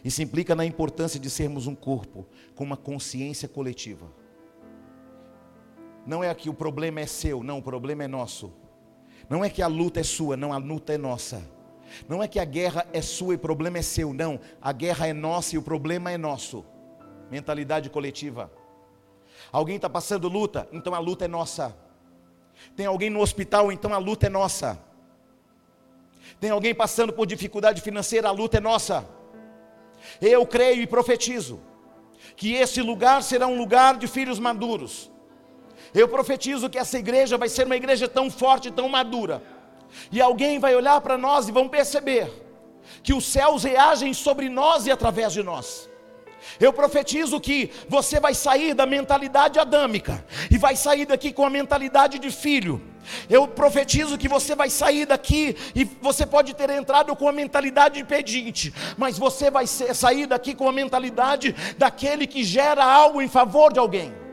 Isso 0.04 0.22
implica 0.22 0.54
na 0.54 0.64
importância 0.64 1.20
de 1.20 1.30
sermos 1.30 1.66
um 1.66 1.74
corpo 1.74 2.26
com 2.54 2.64
uma 2.64 2.76
consciência 2.76 3.48
coletiva. 3.48 4.06
Não 6.06 6.24
é 6.24 6.34
que 6.34 6.48
o 6.48 6.54
problema 6.54 7.00
é 7.00 7.06
seu, 7.06 7.42
não, 7.42 7.58
o 7.58 7.62
problema 7.62 8.04
é 8.04 8.08
nosso. 8.08 8.52
Não 9.28 9.44
é 9.44 9.50
que 9.50 9.62
a 9.62 9.66
luta 9.66 10.00
é 10.00 10.02
sua, 10.02 10.36
não, 10.36 10.52
a 10.52 10.56
luta 10.56 10.92
é 10.92 10.98
nossa. 10.98 11.42
Não 12.08 12.22
é 12.22 12.28
que 12.28 12.38
a 12.38 12.44
guerra 12.44 12.86
é 12.92 13.00
sua 13.00 13.34
e 13.34 13.36
o 13.36 13.38
problema 13.38 13.78
é 13.78 13.82
seu, 13.82 14.12
não, 14.12 14.40
a 14.60 14.72
guerra 14.72 15.06
é 15.06 15.12
nossa 15.12 15.54
e 15.54 15.58
o 15.58 15.62
problema 15.62 16.10
é 16.10 16.18
nosso. 16.18 16.64
Mentalidade 17.30 17.90
coletiva. 17.90 18.50
Alguém 19.52 19.76
está 19.76 19.88
passando 19.88 20.28
luta, 20.28 20.68
então 20.72 20.94
a 20.94 20.98
luta 20.98 21.24
é 21.24 21.28
nossa. 21.28 21.76
Tem 22.74 22.86
alguém 22.86 23.10
no 23.10 23.20
hospital, 23.20 23.70
então 23.70 23.92
a 23.92 23.98
luta 23.98 24.26
é 24.26 24.30
nossa. 24.30 24.78
Tem 26.40 26.50
alguém 26.50 26.74
passando 26.74 27.12
por 27.12 27.26
dificuldade 27.26 27.80
financeira, 27.80 28.28
a 28.28 28.32
luta 28.32 28.58
é 28.58 28.60
nossa. 28.60 29.06
Eu 30.20 30.46
creio 30.46 30.82
e 30.82 30.86
profetizo 30.86 31.60
que 32.36 32.54
esse 32.54 32.80
lugar 32.82 33.22
será 33.22 33.46
um 33.46 33.58
lugar 33.58 33.96
de 33.96 34.06
filhos 34.06 34.38
maduros. 34.38 35.10
Eu 35.94 36.08
profetizo 36.08 36.68
que 36.68 36.78
essa 36.78 36.98
igreja 36.98 37.38
vai 37.38 37.48
ser 37.48 37.64
uma 37.64 37.76
igreja 37.76 38.08
tão 38.08 38.30
forte, 38.30 38.70
tão 38.70 38.88
madura. 38.88 39.42
E 40.12 40.20
alguém 40.20 40.58
vai 40.58 40.74
olhar 40.74 41.00
para 41.00 41.16
nós 41.16 41.48
e 41.48 41.52
vão 41.52 41.68
perceber 41.68 42.30
que 43.02 43.14
os 43.14 43.24
céus 43.24 43.64
reagem 43.64 44.12
sobre 44.14 44.48
nós 44.48 44.86
e 44.86 44.90
através 44.90 45.32
de 45.32 45.42
nós. 45.42 45.88
Eu 46.60 46.72
profetizo 46.72 47.40
que 47.40 47.70
você 47.88 48.20
vai 48.20 48.34
sair 48.34 48.72
da 48.72 48.86
mentalidade 48.86 49.58
adâmica 49.58 50.24
e 50.50 50.56
vai 50.56 50.76
sair 50.76 51.04
daqui 51.04 51.32
com 51.32 51.44
a 51.44 51.50
mentalidade 51.50 52.18
de 52.18 52.30
filho. 52.30 52.80
Eu 53.28 53.48
profetizo 53.48 54.18
que 54.18 54.28
você 54.28 54.54
vai 54.54 54.70
sair 54.70 55.06
daqui 55.06 55.56
e 55.74 55.84
você 55.84 56.26
pode 56.26 56.54
ter 56.54 56.70
entrado 56.70 57.14
com 57.16 57.28
a 57.28 57.32
mentalidade 57.32 57.96
de 57.96 58.04
pedinte, 58.04 58.72
mas 58.96 59.18
você 59.18 59.50
vai 59.50 59.66
sair 59.66 60.26
daqui 60.26 60.54
com 60.54 60.68
a 60.68 60.72
mentalidade 60.72 61.54
daquele 61.76 62.26
que 62.26 62.44
gera 62.44 62.84
algo 62.84 63.20
em 63.20 63.28
favor 63.28 63.72
de 63.72 63.78
alguém. 63.78 64.27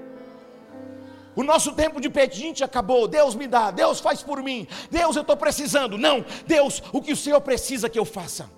O 1.35 1.43
nosso 1.43 1.73
tempo 1.73 1.99
de 1.99 2.09
pedinte 2.09 2.63
acabou. 2.63 3.07
Deus 3.07 3.35
me 3.35 3.47
dá, 3.47 3.71
Deus 3.71 3.99
faz 3.99 4.23
por 4.23 4.41
mim. 4.41 4.67
Deus, 4.89 5.15
eu 5.15 5.21
estou 5.21 5.35
precisando. 5.35 5.97
Não, 5.97 6.25
Deus, 6.47 6.81
o 6.91 7.01
que 7.01 7.13
o 7.13 7.17
Senhor 7.17 7.41
precisa 7.41 7.89
que 7.89 7.99
eu 7.99 8.05
faça? 8.05 8.49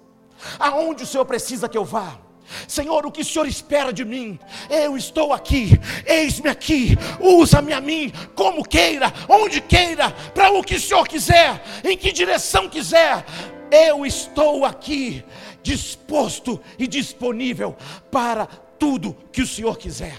Aonde 0.59 1.03
o 1.03 1.07
Senhor 1.07 1.25
precisa 1.25 1.67
que 1.67 1.77
eu 1.77 1.83
vá? 1.83 2.19
Senhor, 2.67 3.05
o 3.05 3.11
que 3.11 3.21
o 3.21 3.25
Senhor 3.25 3.47
espera 3.47 3.91
de 3.91 4.05
mim? 4.05 4.39
Eu 4.69 4.95
estou 4.95 5.33
aqui, 5.33 5.71
eis-me 6.05 6.49
aqui, 6.49 6.97
usa-me 7.19 7.73
a 7.73 7.81
mim, 7.81 8.11
como 8.35 8.63
queira, 8.63 9.13
onde 9.27 9.59
queira, 9.59 10.11
para 10.33 10.51
o 10.51 10.63
que 10.63 10.75
o 10.75 10.79
Senhor 10.79 11.07
quiser, 11.07 11.61
em 11.83 11.97
que 11.97 12.11
direção 12.11 12.69
quiser. 12.69 13.25
Eu 13.69 14.05
estou 14.05 14.63
aqui, 14.63 15.25
disposto 15.61 16.61
e 16.79 16.87
disponível 16.87 17.75
para 18.09 18.45
tudo 18.45 19.17
que 19.31 19.41
o 19.41 19.47
Senhor 19.47 19.77
quiser, 19.77 20.15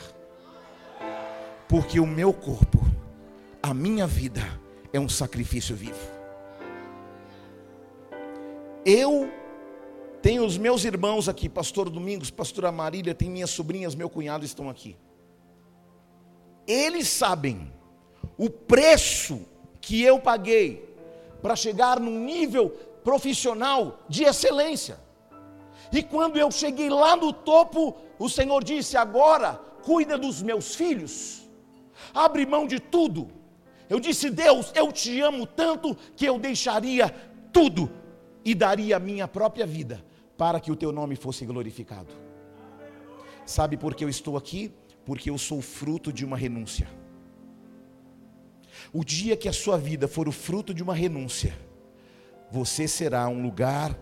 porque 1.68 2.00
o 2.00 2.06
meu 2.06 2.32
corpo, 2.32 2.78
a 3.62 3.74
minha 3.74 4.06
vida, 4.06 4.40
é 4.92 4.98
um 4.98 5.08
sacrifício 5.08 5.76
vivo. 5.76 5.98
Eu 8.84 9.30
tenho 10.22 10.44
os 10.44 10.56
meus 10.56 10.84
irmãos 10.84 11.28
aqui, 11.28 11.48
pastor 11.48 11.90
Domingos, 11.90 12.30
pastora 12.30 12.72
Marília, 12.72 13.14
tem 13.14 13.30
minhas 13.30 13.50
sobrinhas, 13.50 13.94
meu 13.94 14.08
cunhado 14.08 14.44
estão 14.44 14.70
aqui. 14.70 14.96
Eles 16.66 17.08
sabem 17.08 17.72
o 18.36 18.48
preço 18.48 19.40
que 19.80 20.02
eu 20.02 20.18
paguei 20.18 20.96
para 21.42 21.54
chegar 21.54 22.00
num 22.00 22.24
nível 22.24 22.70
profissional 23.04 24.00
de 24.08 24.24
excelência. 24.24 24.98
E 25.92 26.02
quando 26.02 26.38
eu 26.38 26.50
cheguei 26.50 26.90
lá 26.90 27.16
no 27.16 27.32
topo, 27.32 27.96
o 28.18 28.28
Senhor 28.28 28.62
disse: 28.64 28.96
agora 28.96 29.54
cuida 29.82 30.18
dos 30.18 30.42
meus 30.42 30.74
filhos, 30.74 31.47
abre 32.14 32.46
mão 32.46 32.66
de 32.66 32.78
tudo. 32.78 33.28
Eu 33.88 33.99
disse: 33.99 34.30
Deus, 34.30 34.72
eu 34.74 34.92
te 34.92 35.20
amo 35.20 35.46
tanto 35.46 35.96
que 36.16 36.26
eu 36.26 36.38
deixaria 36.38 37.09
tudo 37.53 37.90
e 38.44 38.55
daria 38.55 38.96
a 38.96 39.01
minha 39.01 39.26
própria 39.26 39.66
vida 39.66 40.05
para 40.36 40.61
que 40.61 40.70
o 40.70 40.76
teu 40.76 40.92
nome 40.92 41.16
fosse 41.16 41.44
glorificado. 41.44 42.14
Sabe 43.44 43.76
por 43.76 43.94
que 43.94 44.05
eu 44.05 44.09
estou 44.09 44.36
aqui? 44.36 44.72
Porque 45.05 45.30
eu 45.30 45.38
sou 45.38 45.61
fruto 45.62 46.12
de 46.12 46.24
uma 46.24 46.36
renúncia. 46.36 46.88
O 48.92 49.05
dia 49.05 49.36
que 49.36 49.49
a 49.49 49.53
sua 49.53 49.76
vida 49.76 50.07
for 50.07 50.28
o 50.28 50.32
fruto 50.32 50.72
de 50.72 50.82
uma 50.82 50.94
renúncia, 50.94 51.59
você 52.51 52.86
será 52.86 53.28
um 53.28 53.42
lugar 53.42 53.99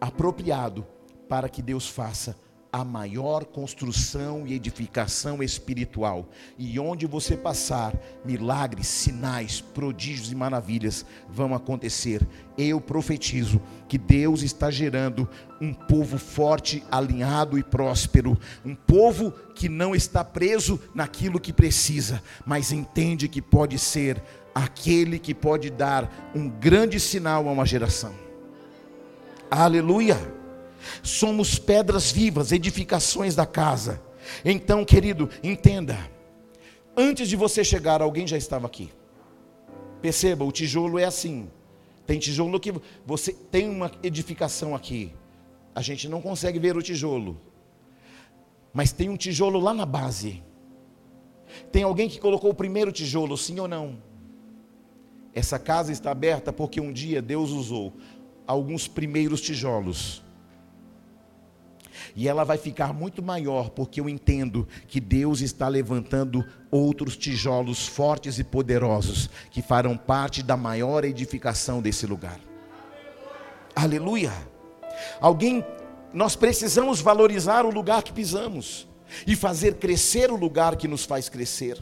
apropriado 0.00 0.86
para 1.28 1.48
que 1.48 1.62
Deus 1.62 1.88
faça 1.88 2.36
a 2.72 2.84
maior 2.84 3.44
construção 3.44 4.46
e 4.46 4.54
edificação 4.54 5.42
espiritual. 5.42 6.28
E 6.58 6.78
onde 6.78 7.06
você 7.06 7.36
passar, 7.36 7.94
milagres, 8.24 8.86
sinais, 8.86 9.60
prodígios 9.60 10.30
e 10.30 10.34
maravilhas 10.34 11.04
vão 11.28 11.54
acontecer. 11.54 12.26
Eu 12.56 12.80
profetizo 12.80 13.60
que 13.88 13.96
Deus 13.96 14.42
está 14.42 14.70
gerando 14.70 15.28
um 15.60 15.72
povo 15.72 16.18
forte, 16.18 16.84
alinhado 16.90 17.58
e 17.58 17.62
próspero, 17.62 18.38
um 18.64 18.74
povo 18.74 19.32
que 19.54 19.68
não 19.68 19.94
está 19.94 20.22
preso 20.22 20.80
naquilo 20.94 21.40
que 21.40 21.52
precisa, 21.52 22.22
mas 22.46 22.70
entende 22.70 23.28
que 23.28 23.40
pode 23.40 23.78
ser 23.78 24.22
aquele 24.54 25.18
que 25.18 25.34
pode 25.34 25.70
dar 25.70 26.30
um 26.34 26.48
grande 26.48 27.00
sinal 27.00 27.48
a 27.48 27.52
uma 27.52 27.64
geração. 27.64 28.14
Aleluia! 29.50 30.37
Somos 31.02 31.58
pedras 31.58 32.10
vivas, 32.10 32.52
edificações 32.52 33.34
da 33.34 33.46
casa. 33.46 34.00
Então, 34.44 34.84
querido, 34.84 35.28
entenda. 35.42 35.98
Antes 36.96 37.28
de 37.28 37.36
você 37.36 37.64
chegar, 37.64 38.02
alguém 38.02 38.26
já 38.26 38.36
estava 38.36 38.66
aqui. 38.66 38.90
Perceba, 40.00 40.44
o 40.44 40.52
tijolo 40.52 40.98
é 40.98 41.04
assim. 41.04 41.48
Tem 42.06 42.18
tijolo 42.18 42.58
que 42.58 42.72
você 43.06 43.32
tem 43.32 43.68
uma 43.68 43.90
edificação 44.02 44.74
aqui. 44.74 45.12
A 45.74 45.82
gente 45.82 46.08
não 46.08 46.20
consegue 46.20 46.58
ver 46.58 46.76
o 46.76 46.82
tijolo. 46.82 47.40
Mas 48.72 48.92
tem 48.92 49.08
um 49.08 49.16
tijolo 49.16 49.60
lá 49.60 49.74
na 49.74 49.86
base. 49.86 50.42
Tem 51.72 51.82
alguém 51.82 52.08
que 52.08 52.18
colocou 52.18 52.50
o 52.50 52.54
primeiro 52.54 52.92
tijolo, 52.92 53.36
sim 53.36 53.58
ou 53.58 53.68
não? 53.68 54.02
Essa 55.34 55.58
casa 55.58 55.92
está 55.92 56.10
aberta 56.10 56.52
porque 56.52 56.80
um 56.80 56.92
dia 56.92 57.22
Deus 57.22 57.50
usou 57.50 57.92
alguns 58.46 58.88
primeiros 58.88 59.40
tijolos 59.40 60.22
e 62.18 62.26
ela 62.26 62.42
vai 62.42 62.58
ficar 62.58 62.92
muito 62.92 63.22
maior, 63.22 63.70
porque 63.70 64.00
eu 64.00 64.08
entendo 64.08 64.66
que 64.88 64.98
Deus 64.98 65.40
está 65.40 65.68
levantando 65.68 66.44
outros 66.68 67.16
tijolos 67.16 67.86
fortes 67.86 68.40
e 68.40 68.44
poderosos, 68.44 69.30
que 69.52 69.62
farão 69.62 69.96
parte 69.96 70.42
da 70.42 70.56
maior 70.56 71.04
edificação 71.04 71.80
desse 71.80 72.06
lugar. 72.06 72.40
Aleluia! 73.72 74.32
Alguém, 75.20 75.64
nós 76.12 76.34
precisamos 76.34 77.00
valorizar 77.00 77.64
o 77.64 77.70
lugar 77.70 78.02
que 78.02 78.12
pisamos 78.12 78.88
e 79.24 79.36
fazer 79.36 79.74
crescer 79.74 80.28
o 80.32 80.36
lugar 80.36 80.74
que 80.74 80.88
nos 80.88 81.04
faz 81.04 81.28
crescer. 81.28 81.80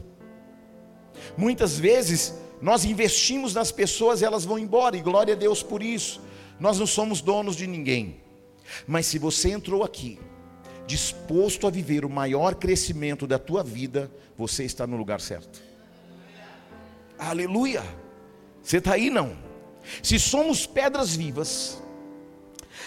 Muitas 1.35 1.79
vezes 1.79 2.35
nós 2.61 2.85
investimos 2.85 3.55
nas 3.55 3.71
pessoas 3.71 4.21
e 4.21 4.25
elas 4.25 4.45
vão 4.45 4.59
embora, 4.59 4.95
e 4.95 5.01
glória 5.01 5.33
a 5.33 5.37
Deus 5.37 5.63
por 5.63 5.81
isso. 5.81 6.21
Nós 6.59 6.77
não 6.77 6.85
somos 6.85 7.21
donos 7.21 7.55
de 7.55 7.65
ninguém. 7.65 8.26
Mas 8.85 9.05
se 9.05 9.17
você 9.17 9.51
entrou 9.51 9.83
aqui, 9.83 10.19
disposto 10.85 11.67
a 11.67 11.69
viver 11.69 12.05
o 12.05 12.09
maior 12.09 12.55
crescimento 12.55 13.27
da 13.27 13.37
tua 13.37 13.63
vida, 13.63 14.11
você 14.37 14.63
está 14.63 14.87
no 14.87 14.97
lugar 14.97 15.19
certo. 15.19 15.61
Aleluia! 17.17 17.83
Você 18.61 18.77
está 18.77 18.93
aí 18.93 19.09
não? 19.09 19.37
Se 20.03 20.19
somos 20.19 20.65
pedras 20.65 21.15
vivas, 21.15 21.81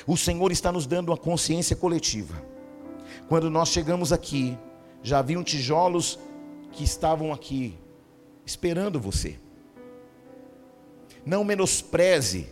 o 0.06 0.16
Senhor 0.16 0.52
está 0.52 0.70
nos 0.70 0.86
dando 0.86 1.10
uma 1.10 1.16
consciência 1.16 1.74
coletiva. 1.74 2.42
Quando 3.28 3.50
nós 3.50 3.68
chegamos 3.68 4.12
aqui, 4.12 4.58
já 5.02 5.18
haviam 5.18 5.42
tijolos 5.42 6.18
que 6.72 6.84
estavam 6.84 7.32
aqui 7.32 7.78
esperando 8.44 9.00
você. 9.00 9.38
Não 11.24 11.44
menospreze 11.44 12.48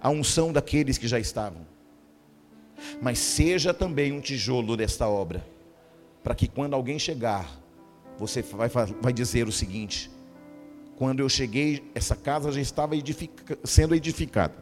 a 0.00 0.10
unção 0.10 0.52
daqueles 0.52 0.98
que 0.98 1.08
já 1.08 1.18
estavam 1.18 1.71
mas 3.00 3.18
seja 3.18 3.72
também 3.72 4.12
um 4.12 4.20
tijolo 4.20 4.76
desta 4.76 5.08
obra, 5.08 5.46
para 6.22 6.34
que 6.34 6.46
quando 6.46 6.74
alguém 6.74 6.98
chegar, 6.98 7.48
você 8.18 8.42
vai, 8.42 8.68
vai 8.68 9.12
dizer 9.12 9.48
o 9.48 9.52
seguinte: 9.52 10.10
quando 10.96 11.20
eu 11.20 11.28
cheguei, 11.28 11.90
essa 11.94 12.14
casa 12.14 12.52
já 12.52 12.60
estava 12.60 12.94
sendo 13.64 13.94
edificada, 13.94 14.54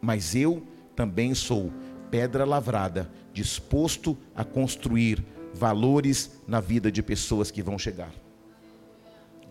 mas 0.00 0.34
eu 0.34 0.62
também 0.94 1.34
sou 1.34 1.72
pedra 2.10 2.44
lavrada, 2.44 3.10
disposto 3.32 4.16
a 4.34 4.44
construir 4.44 5.24
valores 5.54 6.40
na 6.46 6.60
vida 6.60 6.90
de 6.90 7.02
pessoas 7.02 7.50
que 7.50 7.62
vão 7.62 7.78
chegar. 7.78 8.12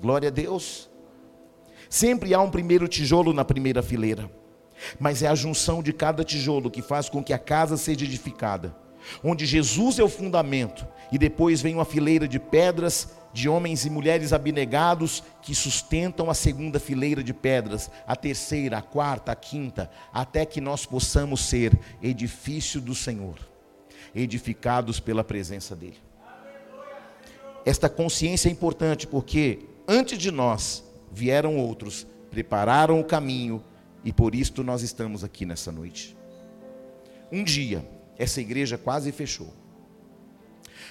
Glória 0.01 0.29
a 0.29 0.31
Deus. 0.31 0.89
Sempre 1.89 2.33
há 2.33 2.41
um 2.41 2.51
primeiro 2.51 2.87
tijolo 2.87 3.33
na 3.33 3.43
primeira 3.43 3.81
fileira 3.81 4.29
mas 4.99 5.21
é 5.23 5.27
a 5.27 5.35
junção 5.35 5.81
de 5.81 5.93
cada 5.93 6.23
tijolo 6.23 6.71
que 6.71 6.81
faz 6.81 7.09
com 7.09 7.23
que 7.23 7.33
a 7.33 7.39
casa 7.39 7.77
seja 7.77 8.05
edificada. 8.05 8.75
Onde 9.23 9.45
Jesus 9.45 9.97
é 9.97 10.03
o 10.03 10.09
fundamento, 10.09 10.85
e 11.11 11.17
depois 11.17 11.61
vem 11.61 11.75
uma 11.75 11.85
fileira 11.85 12.27
de 12.27 12.39
pedras 12.39 13.09
de 13.31 13.47
homens 13.47 13.85
e 13.85 13.89
mulheres 13.89 14.33
abnegados 14.33 15.23
que 15.41 15.53
sustentam 15.53 16.29
a 16.29 16.33
segunda 16.33 16.79
fileira 16.79 17.23
de 17.23 17.33
pedras, 17.33 17.89
a 18.07 18.15
terceira, 18.15 18.79
a 18.79 18.81
quarta, 18.81 19.31
a 19.31 19.35
quinta, 19.35 19.89
até 20.11 20.45
que 20.45 20.59
nós 20.59 20.85
possamos 20.85 21.41
ser 21.41 21.77
edifício 22.01 22.81
do 22.81 22.95
Senhor, 22.95 23.37
edificados 24.15 24.99
pela 24.99 25.23
presença 25.23 25.75
dEle. 25.75 25.97
Esta 27.65 27.89
consciência 27.89 28.49
é 28.49 28.51
importante 28.51 29.05
porque 29.05 29.59
antes 29.87 30.17
de 30.17 30.31
nós 30.31 30.83
vieram 31.11 31.57
outros, 31.57 32.07
prepararam 32.31 32.99
o 32.99 33.03
caminho 33.03 33.63
e 34.03 34.13
por 34.13 34.35
isto 34.35 34.63
nós 34.63 34.81
estamos 34.81 35.23
aqui 35.23 35.45
nessa 35.45 35.71
noite. 35.71 36.17
Um 37.31 37.43
dia, 37.43 37.87
essa 38.17 38.41
igreja 38.41 38.77
quase 38.77 39.11
fechou. 39.11 39.53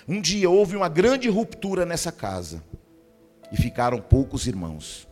Um 0.07 0.21
dia 0.21 0.49
houve 0.49 0.77
uma 0.77 0.89
grande 0.89 1.29
ruptura 1.29 1.85
nessa 1.85 2.13
casa 2.13 2.63
e 3.53 3.57
ficaram 3.57 4.01
poucos 4.01 4.47
irmãos. 4.47 5.09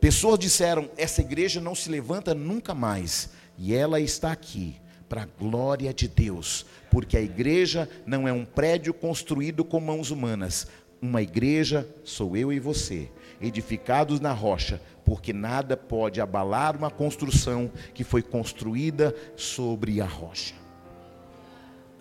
Pessoas 0.00 0.38
disseram: 0.38 0.88
essa 0.96 1.20
igreja 1.20 1.60
não 1.60 1.74
se 1.74 1.90
levanta 1.90 2.34
nunca 2.34 2.74
mais, 2.74 3.30
e 3.58 3.74
ela 3.74 4.00
está 4.00 4.32
aqui 4.32 4.76
para 5.08 5.22
a 5.22 5.26
glória 5.26 5.92
de 5.92 6.06
Deus, 6.06 6.64
porque 6.90 7.16
a 7.16 7.20
igreja 7.20 7.88
não 8.06 8.28
é 8.28 8.32
um 8.32 8.44
prédio 8.44 8.94
construído 8.94 9.64
com 9.64 9.80
mãos 9.80 10.10
humanas, 10.10 10.68
uma 11.00 11.22
igreja 11.22 11.88
sou 12.04 12.36
eu 12.36 12.52
e 12.52 12.60
você, 12.60 13.10
edificados 13.40 14.20
na 14.20 14.32
rocha, 14.32 14.80
porque 15.04 15.32
nada 15.32 15.76
pode 15.76 16.20
abalar 16.20 16.76
uma 16.76 16.90
construção 16.90 17.70
que 17.94 18.04
foi 18.04 18.22
construída 18.22 19.14
sobre 19.36 20.00
a 20.00 20.06
rocha. 20.06 20.54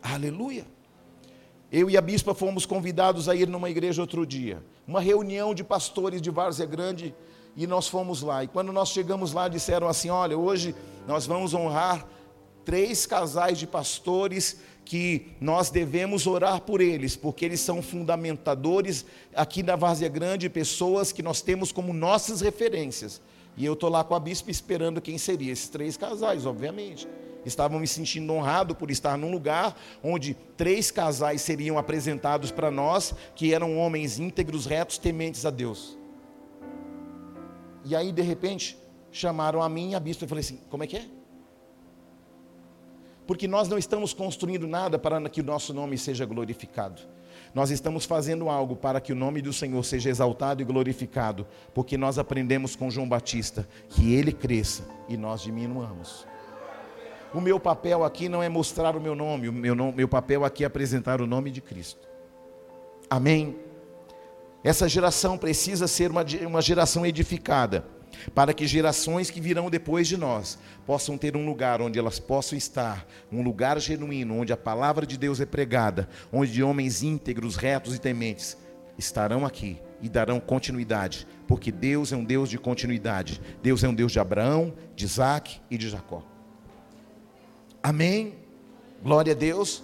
Aleluia. 0.01 0.65
Eu 1.71 1.89
e 1.89 1.95
a 1.95 2.01
bispa 2.01 2.33
fomos 2.33 2.65
convidados 2.65 3.29
a 3.29 3.35
ir 3.35 3.47
numa 3.47 3.69
igreja 3.69 4.01
outro 4.01 4.25
dia, 4.25 4.63
uma 4.87 4.99
reunião 4.99 5.53
de 5.53 5.63
pastores 5.63 6.21
de 6.21 6.31
Várzea 6.31 6.65
Grande, 6.65 7.13
e 7.55 7.67
nós 7.67 7.87
fomos 7.87 8.21
lá. 8.21 8.43
E 8.43 8.47
quando 8.47 8.71
nós 8.71 8.89
chegamos 8.89 9.33
lá, 9.33 9.47
disseram 9.47 9.87
assim: 9.87 10.09
Olha, 10.09 10.37
hoje 10.37 10.75
nós 11.07 11.25
vamos 11.25 11.53
honrar 11.53 12.05
três 12.65 13.05
casais 13.05 13.57
de 13.57 13.67
pastores 13.67 14.61
que 14.89 15.27
nós 15.39 15.69
devemos 15.69 16.25
orar 16.25 16.61
por 16.61 16.81
eles, 16.81 17.15
porque 17.15 17.45
eles 17.45 17.59
são 17.59 17.79
fundamentadores 17.79 19.05
aqui 19.35 19.61
na 19.61 19.75
Várzea 19.75 20.09
Grande, 20.09 20.49
pessoas 20.49 21.11
que 21.11 21.21
nós 21.21 21.43
temos 21.43 21.71
como 21.71 21.93
nossas 21.93 22.41
referências. 22.41 23.21
E 23.55 23.63
eu 23.63 23.73
estou 23.73 23.87
lá 23.87 24.03
com 24.03 24.15
a 24.15 24.19
bispa 24.19 24.49
esperando 24.49 24.99
quem 24.99 25.15
seria 25.19 25.53
esses 25.53 25.69
três 25.69 25.95
casais, 25.95 26.43
obviamente. 26.43 27.07
Estavam 27.45 27.79
me 27.79 27.85
sentindo 27.85 28.33
honrado 28.33 28.73
por 28.73 28.89
estar 28.89 29.15
num 29.15 29.29
lugar 29.29 29.79
onde 30.03 30.35
três 30.57 30.89
casais 30.89 31.43
seriam 31.43 31.77
apresentados 31.77 32.49
para 32.49 32.71
nós, 32.71 33.13
que 33.35 33.53
eram 33.53 33.77
homens 33.77 34.17
íntegros, 34.17 34.65
retos, 34.65 34.97
tementes 34.97 35.45
a 35.45 35.51
Deus. 35.51 35.99
E 37.85 37.95
aí, 37.95 38.11
de 38.11 38.23
repente, 38.23 38.75
chamaram 39.11 39.61
a 39.61 39.69
mim 39.69 39.91
e 39.91 39.95
a 39.95 39.99
bispa 39.99 40.25
e 40.25 40.27
falei 40.27 40.41
assim: 40.41 40.59
como 40.67 40.83
é 40.83 40.87
que 40.87 40.97
é? 40.97 41.18
Porque 43.29 43.47
nós 43.47 43.69
não 43.69 43.77
estamos 43.77 44.11
construindo 44.11 44.67
nada 44.67 44.97
para 44.97 45.21
que 45.29 45.41
o 45.41 45.43
nosso 45.43 45.71
nome 45.71 45.99
seja 45.99 46.25
glorificado. 46.25 46.99
Nós 47.53 47.69
estamos 47.69 48.03
fazendo 48.03 48.49
algo 48.49 48.75
para 48.75 48.99
que 48.99 49.13
o 49.13 49.15
nome 49.15 49.39
do 49.39 49.53
Senhor 49.53 49.85
seja 49.85 50.09
exaltado 50.09 50.63
e 50.63 50.65
glorificado, 50.65 51.45
porque 51.71 51.95
nós 51.95 52.17
aprendemos 52.17 52.75
com 52.75 52.89
João 52.89 53.07
Batista 53.07 53.69
que 53.87 54.15
ele 54.15 54.31
cresça 54.31 54.83
e 55.07 55.15
nós 55.15 55.43
diminuamos. 55.43 56.25
O 57.31 57.39
meu 57.39 57.59
papel 57.59 58.03
aqui 58.03 58.27
não 58.27 58.41
é 58.41 58.49
mostrar 58.49 58.95
o 58.95 58.99
meu 58.99 59.13
nome, 59.13 59.47
o 59.47 59.53
meu, 59.53 59.75
nome, 59.75 59.93
meu 59.97 60.07
papel 60.07 60.43
aqui 60.43 60.63
é 60.63 60.65
apresentar 60.65 61.21
o 61.21 61.27
nome 61.27 61.51
de 61.51 61.61
Cristo. 61.61 62.07
Amém? 63.07 63.57
Essa 64.63 64.89
geração 64.89 65.37
precisa 65.37 65.87
ser 65.87 66.09
uma, 66.09 66.25
uma 66.47 66.63
geração 66.63 67.05
edificada. 67.05 67.85
Para 68.33 68.53
que 68.53 68.67
gerações 68.67 69.29
que 69.29 69.41
virão 69.41 69.69
depois 69.69 70.07
de 70.07 70.17
nós 70.17 70.59
possam 70.85 71.17
ter 71.17 71.35
um 71.35 71.45
lugar 71.45 71.81
onde 71.81 71.99
elas 71.99 72.19
possam 72.19 72.57
estar, 72.57 73.05
um 73.31 73.41
lugar 73.41 73.79
genuíno, 73.79 74.39
onde 74.39 74.53
a 74.53 74.57
palavra 74.57 75.05
de 75.05 75.17
Deus 75.17 75.39
é 75.39 75.45
pregada, 75.45 76.09
onde 76.31 76.63
homens 76.63 77.03
íntegros, 77.03 77.55
retos 77.55 77.95
e 77.95 77.99
tementes 77.99 78.57
estarão 78.97 79.45
aqui 79.45 79.77
e 80.01 80.09
darão 80.09 80.39
continuidade, 80.39 81.27
porque 81.47 81.71
Deus 81.71 82.11
é 82.11 82.15
um 82.15 82.23
Deus 82.23 82.49
de 82.49 82.57
continuidade. 82.57 83.41
Deus 83.61 83.83
é 83.83 83.87
um 83.87 83.93
Deus 83.93 84.11
de 84.11 84.19
Abraão, 84.19 84.73
de 84.95 85.05
Isaac 85.05 85.59
e 85.69 85.77
de 85.77 85.89
Jacó. 85.89 86.23
Amém? 87.81 88.35
Glória 89.01 89.33
a 89.33 89.35
Deus. 89.35 89.83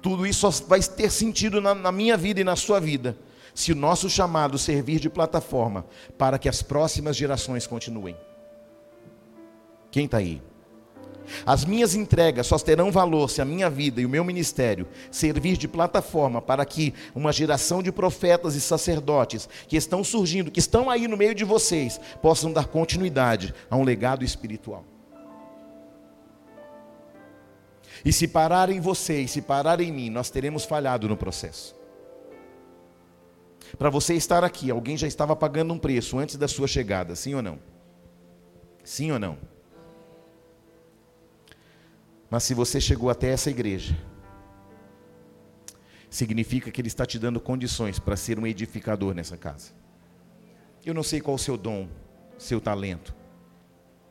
Tudo 0.00 0.26
isso 0.26 0.50
vai 0.68 0.80
ter 0.80 1.10
sentido 1.10 1.60
na, 1.60 1.74
na 1.74 1.92
minha 1.92 2.16
vida 2.16 2.40
e 2.40 2.44
na 2.44 2.56
sua 2.56 2.80
vida 2.80 3.16
se 3.54 3.72
o 3.72 3.76
nosso 3.76 4.08
chamado 4.08 4.58
servir 4.58 4.98
de 4.98 5.10
plataforma 5.10 5.84
para 6.16 6.38
que 6.38 6.48
as 6.48 6.62
próximas 6.62 7.16
gerações 7.16 7.66
continuem. 7.66 8.16
Quem 9.90 10.06
está 10.06 10.18
aí? 10.18 10.40
As 11.46 11.64
minhas 11.64 11.94
entregas 11.94 12.46
só 12.46 12.58
terão 12.58 12.90
valor 12.90 13.30
se 13.30 13.40
a 13.40 13.44
minha 13.44 13.70
vida 13.70 14.00
e 14.00 14.06
o 14.06 14.08
meu 14.08 14.24
ministério 14.24 14.88
servir 15.10 15.56
de 15.56 15.68
plataforma 15.68 16.42
para 16.42 16.64
que 16.64 16.94
uma 17.14 17.32
geração 17.32 17.82
de 17.82 17.92
profetas 17.92 18.54
e 18.54 18.60
sacerdotes 18.60 19.48
que 19.68 19.76
estão 19.76 20.02
surgindo, 20.02 20.50
que 20.50 20.60
estão 20.60 20.90
aí 20.90 21.06
no 21.06 21.16
meio 21.16 21.34
de 21.34 21.44
vocês, 21.44 22.00
possam 22.20 22.52
dar 22.52 22.66
continuidade 22.66 23.54
a 23.70 23.76
um 23.76 23.84
legado 23.84 24.24
espiritual. 24.24 24.84
E 28.04 28.12
se 28.12 28.26
parar 28.26 28.68
em 28.68 28.80
você 28.80 29.20
e 29.20 29.28
se 29.28 29.40
parar 29.40 29.80
em 29.80 29.92
mim, 29.92 30.10
nós 30.10 30.28
teremos 30.28 30.64
falhado 30.64 31.08
no 31.08 31.16
processo. 31.16 31.81
Para 33.78 33.90
você 33.90 34.14
estar 34.14 34.44
aqui, 34.44 34.70
alguém 34.70 34.96
já 34.96 35.06
estava 35.06 35.34
pagando 35.34 35.72
um 35.72 35.78
preço 35.78 36.18
antes 36.18 36.36
da 36.36 36.46
sua 36.46 36.66
chegada, 36.66 37.16
sim 37.16 37.34
ou 37.34 37.42
não? 37.42 37.58
Sim 38.84 39.12
ou 39.12 39.18
não? 39.18 39.38
Mas 42.30 42.44
se 42.44 42.54
você 42.54 42.80
chegou 42.80 43.10
até 43.10 43.28
essa 43.28 43.50
igreja, 43.50 43.96
significa 46.08 46.70
que 46.70 46.80
Ele 46.80 46.88
está 46.88 47.06
te 47.06 47.18
dando 47.18 47.40
condições 47.40 47.98
para 47.98 48.16
ser 48.16 48.38
um 48.38 48.46
edificador 48.46 49.14
nessa 49.14 49.36
casa. 49.36 49.72
Eu 50.84 50.94
não 50.94 51.02
sei 51.02 51.20
qual 51.20 51.36
o 51.36 51.38
seu 51.38 51.56
dom, 51.56 51.88
seu 52.38 52.60
talento. 52.60 53.14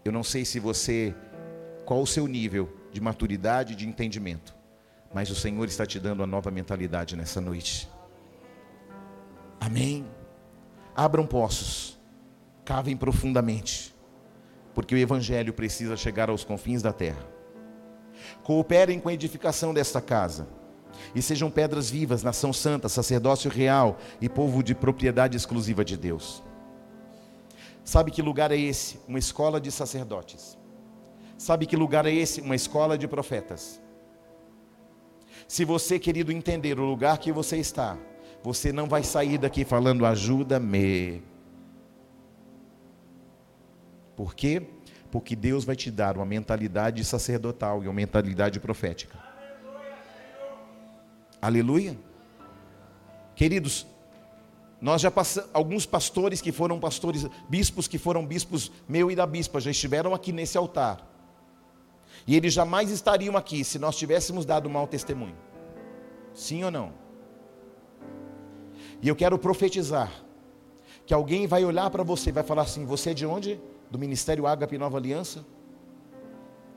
Eu 0.04 0.12
não 0.12 0.24
sei 0.24 0.46
se 0.46 0.60
você, 0.60 1.14
qual 1.86 2.02
o 2.02 2.08
seu 2.08 2.28
nível 2.28 2.72
de 2.92 3.02
maturidade 3.02 3.76
de 3.76 3.88
entendimento. 3.88 4.56
Mas 5.14 5.30
o 5.30 5.36
Senhor 5.36 5.68
está 5.68 5.86
te 5.86 6.00
dando 6.00 6.22
uma 6.22 6.28
nova 6.28 6.50
mentalidade 6.50 7.16
nessa 7.16 7.42
noite. 7.42 7.90
Amém. 9.62 10.08
Abram 10.96 11.24
poços, 11.24 12.00
cavem 12.66 12.98
profundamente, 12.98 13.96
porque 14.74 14.96
o 14.96 14.98
Evangelho 14.98 15.54
precisa 15.54 15.96
chegar 15.96 16.32
aos 16.32 16.44
confins 16.44 16.82
da 16.82 16.92
terra. 16.92 17.24
Cooperem 18.42 19.00
com 19.00 19.08
a 19.08 19.14
edificação 19.14 19.72
desta 19.72 20.02
casa, 20.02 20.48
e 21.14 21.22
sejam 21.22 21.52
pedras 21.52 21.92
vivas, 21.92 22.24
nação 22.24 22.52
santa, 22.52 22.90
sacerdócio 22.90 23.52
real 23.52 24.00
e 24.20 24.28
povo 24.28 24.64
de 24.64 24.74
propriedade 24.74 25.38
exclusiva 25.38 25.86
de 25.86 25.96
Deus. 25.96 26.44
Sabe 27.86 28.10
que 28.10 28.22
lugar 28.22 28.52
é 28.52 28.58
esse? 28.58 29.00
Uma 29.08 29.20
escola 29.20 29.62
de 29.62 29.72
sacerdotes. 29.72 30.58
Sabe 31.38 31.68
que 31.68 31.78
lugar 31.78 32.08
é 32.08 32.14
esse? 32.14 32.42
Uma 32.42 32.56
escola 32.56 32.98
de 32.98 33.08
profetas. 33.08 33.80
Se 35.48 35.64
você, 35.66 36.00
querido, 36.00 36.32
entender 36.32 36.80
o 36.80 36.86
lugar 36.86 37.20
que 37.20 37.32
você 37.32 37.58
está, 37.58 37.98
você 38.44 38.72
não 38.72 38.88
vai 38.88 39.04
sair 39.04 39.38
daqui 39.38 39.64
falando 39.64 40.06
ajuda-me. 40.06 41.24
Por 44.16 44.34
quê? 44.36 44.62
Porque 45.12 45.36
Deus 45.36 45.64
vai 45.64 45.76
te 45.76 45.92
dar 45.92 46.16
uma 46.16 46.26
mentalidade 46.26 47.04
sacerdotal 47.04 47.84
e 47.84 47.88
uma 47.88 47.94
mentalidade 47.94 48.60
profética. 48.60 49.18
Aleluia. 51.42 51.98
Queridos, 53.36 53.88
nós 54.80 55.02
já 55.02 55.12
passamos, 55.12 55.50
alguns 55.54 55.86
pastores 55.86 56.42
que 56.42 56.52
foram 56.52 56.80
pastores, 56.80 57.28
bispos 57.50 57.88
que 57.88 57.98
foram 57.98 58.26
bispos, 58.26 58.72
meu 58.88 59.12
e 59.12 59.16
da 59.16 59.26
bispa, 59.26 59.60
já 59.60 59.72
estiveram 59.72 60.14
aqui 60.14 60.32
nesse 60.32 60.58
altar. 60.58 61.08
E 62.28 62.36
eles 62.36 62.54
jamais 62.54 62.92
estariam 62.92 63.36
aqui 63.36 63.64
se 63.64 63.80
nós 63.80 63.96
tivéssemos 63.96 64.46
dado 64.46 64.70
mau 64.70 64.88
testemunho. 64.88 65.36
Sim 66.34 66.64
ou 66.64 66.72
não? 66.72 67.01
E 69.02 69.08
eu 69.08 69.16
quero 69.16 69.38
profetizar 69.38 70.12
que 71.06 71.14
alguém 71.14 71.48
vai 71.48 71.66
olhar 71.66 71.90
para 71.90 72.04
você 72.04 72.30
e 72.30 72.34
vai 72.34 72.44
falar 72.44 72.64
assim: 72.64 72.86
Você 72.86 73.12
é 73.12 73.14
de 73.14 73.26
onde? 73.26 73.60
Do 73.90 73.98
Ministério 73.98 74.46
Ágape 74.46 74.78
Nova 74.78 74.98
Aliança? 74.98 75.46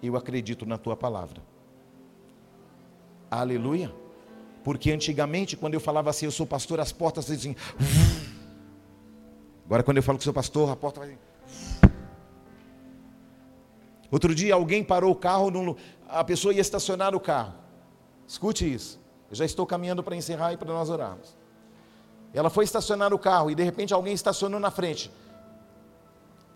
Eu 0.03 0.17
acredito 0.17 0.67
na 0.67 0.79
tua 0.79 0.97
palavra. 0.97 1.43
Aleluia. 3.31 3.95
Porque 4.63 4.91
antigamente, 4.91 5.57
quando 5.57 5.75
eu 5.75 5.81
falava 5.81 6.09
assim, 6.11 6.25
eu 6.25 6.33
sou 6.33 6.47
pastor, 6.47 6.81
as 6.81 6.93
portas 6.93 7.27
diziam. 7.27 7.55
Agora, 9.67 9.83
quando 9.83 9.99
eu 9.99 10.03
falo 10.03 10.19
que 10.19 10.25
sou 10.25 10.33
pastor, 10.33 10.71
a 10.71 10.77
porta 10.77 11.01
vai. 11.01 11.19
Outro 14.11 14.35
dia, 14.35 14.55
alguém 14.55 14.83
parou 14.83 15.13
o 15.13 15.17
carro, 15.17 15.51
num... 15.51 15.75
a 16.09 16.25
pessoa 16.25 16.55
ia 16.55 16.61
estacionar 16.61 17.15
o 17.15 17.21
carro. 17.21 17.55
Escute 18.27 18.73
isso. 18.73 19.01
Eu 19.31 19.37
já 19.37 19.45
estou 19.45 19.67
caminhando 19.67 20.03
para 20.03 20.17
encerrar 20.17 20.53
e 20.53 20.57
para 20.57 20.73
nós 20.73 20.89
orarmos. 20.89 21.37
Ela 22.35 22.51
foi 22.51 22.65
estacionar 22.65 23.15
o 23.15 23.19
carro 23.19 23.51
e 23.51 23.55
de 23.55 23.63
repente 23.63 23.95
alguém 23.95 24.13
estacionou 24.13 24.59
na 24.59 24.71
frente. 24.71 25.11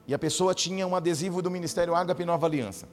E 0.09 0.13
a 0.13 0.19
pessoa 0.19 0.55
tinha 0.55 0.87
um 0.87 0.97
adesivo 0.97 1.41
do 1.41 1.51
Ministério 1.51 1.95
Ágape 1.95 2.25
Nova 2.25 2.47
Aliança. 2.47 2.89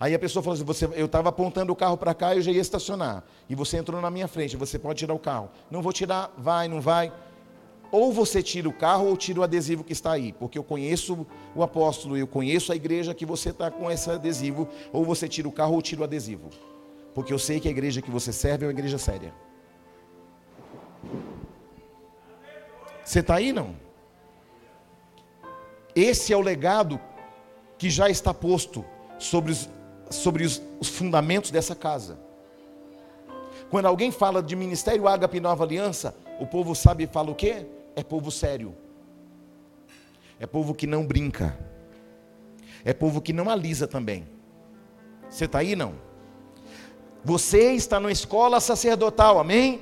Aí 0.00 0.14
a 0.14 0.18
pessoa 0.18 0.42
falou 0.42 0.54
assim: 0.54 0.64
você, 0.64 0.86
eu 0.94 1.06
estava 1.06 1.28
apontando 1.28 1.72
o 1.72 1.76
carro 1.76 1.96
para 1.96 2.14
cá 2.14 2.34
e 2.34 2.38
eu 2.38 2.42
já 2.42 2.50
ia 2.50 2.60
estacionar. 2.60 3.22
E 3.48 3.54
você 3.54 3.76
entrou 3.76 4.00
na 4.00 4.10
minha 4.10 4.26
frente, 4.26 4.56
você 4.56 4.78
pode 4.78 4.98
tirar 4.98 5.14
o 5.14 5.18
carro. 5.18 5.50
Não 5.70 5.82
vou 5.82 5.92
tirar, 5.92 6.32
vai, 6.38 6.66
não 6.66 6.80
vai. 6.80 7.12
Ou 7.92 8.12
você 8.12 8.42
tira 8.42 8.68
o 8.68 8.72
carro 8.72 9.06
ou 9.06 9.16
tira 9.16 9.40
o 9.40 9.42
adesivo 9.42 9.84
que 9.84 9.92
está 9.92 10.12
aí, 10.12 10.32
porque 10.32 10.58
eu 10.58 10.64
conheço 10.64 11.26
o 11.54 11.62
apóstolo, 11.62 12.16
eu 12.16 12.26
conheço 12.26 12.72
a 12.72 12.76
igreja 12.76 13.14
que 13.14 13.24
você 13.24 13.50
está 13.50 13.70
com 13.70 13.90
esse 13.90 14.10
adesivo. 14.10 14.68
Ou 14.92 15.04
você 15.04 15.28
tira 15.28 15.46
o 15.46 15.52
carro 15.52 15.74
ou 15.74 15.82
tira 15.82 16.00
o 16.00 16.04
adesivo, 16.04 16.50
porque 17.14 17.32
eu 17.32 17.38
sei 17.38 17.60
que 17.60 17.68
a 17.68 17.70
igreja 17.70 18.02
que 18.02 18.10
você 18.10 18.32
serve 18.32 18.64
é 18.64 18.68
uma 18.68 18.72
igreja 18.72 18.98
séria. 18.98 19.32
Você 23.04 23.20
está 23.20 23.36
aí 23.36 23.52
não? 23.52 23.76
Esse 25.94 26.32
é 26.32 26.36
o 26.36 26.40
legado 26.40 27.00
que 27.78 27.90
já 27.90 28.08
está 28.08 28.32
posto 28.32 28.84
sobre 29.18 29.52
os, 29.52 29.68
sobre 30.10 30.44
os, 30.44 30.60
os 30.80 30.88
fundamentos 30.88 31.50
dessa 31.50 31.74
casa. 31.74 32.18
Quando 33.70 33.86
alguém 33.86 34.10
fala 34.10 34.42
de 34.42 34.56
ministério 34.56 35.06
Ágape 35.06 35.40
Nova 35.40 35.64
Aliança, 35.64 36.16
o 36.40 36.46
povo 36.46 36.74
sabe 36.74 37.04
e 37.04 37.06
fala 37.06 37.30
o 37.30 37.34
quê? 37.34 37.66
É 37.94 38.02
povo 38.02 38.30
sério. 38.30 38.74
É 40.40 40.46
povo 40.46 40.74
que 40.74 40.86
não 40.86 41.06
brinca. 41.06 41.56
É 42.84 42.92
povo 42.92 43.20
que 43.20 43.32
não 43.32 43.48
alisa 43.48 43.86
também. 43.86 44.26
Você 45.28 45.44
está 45.44 45.58
aí 45.58 45.76
não? 45.76 45.94
Você 47.24 47.72
está 47.72 47.98
numa 47.98 48.12
escola 48.12 48.60
sacerdotal, 48.60 49.38
amém? 49.38 49.80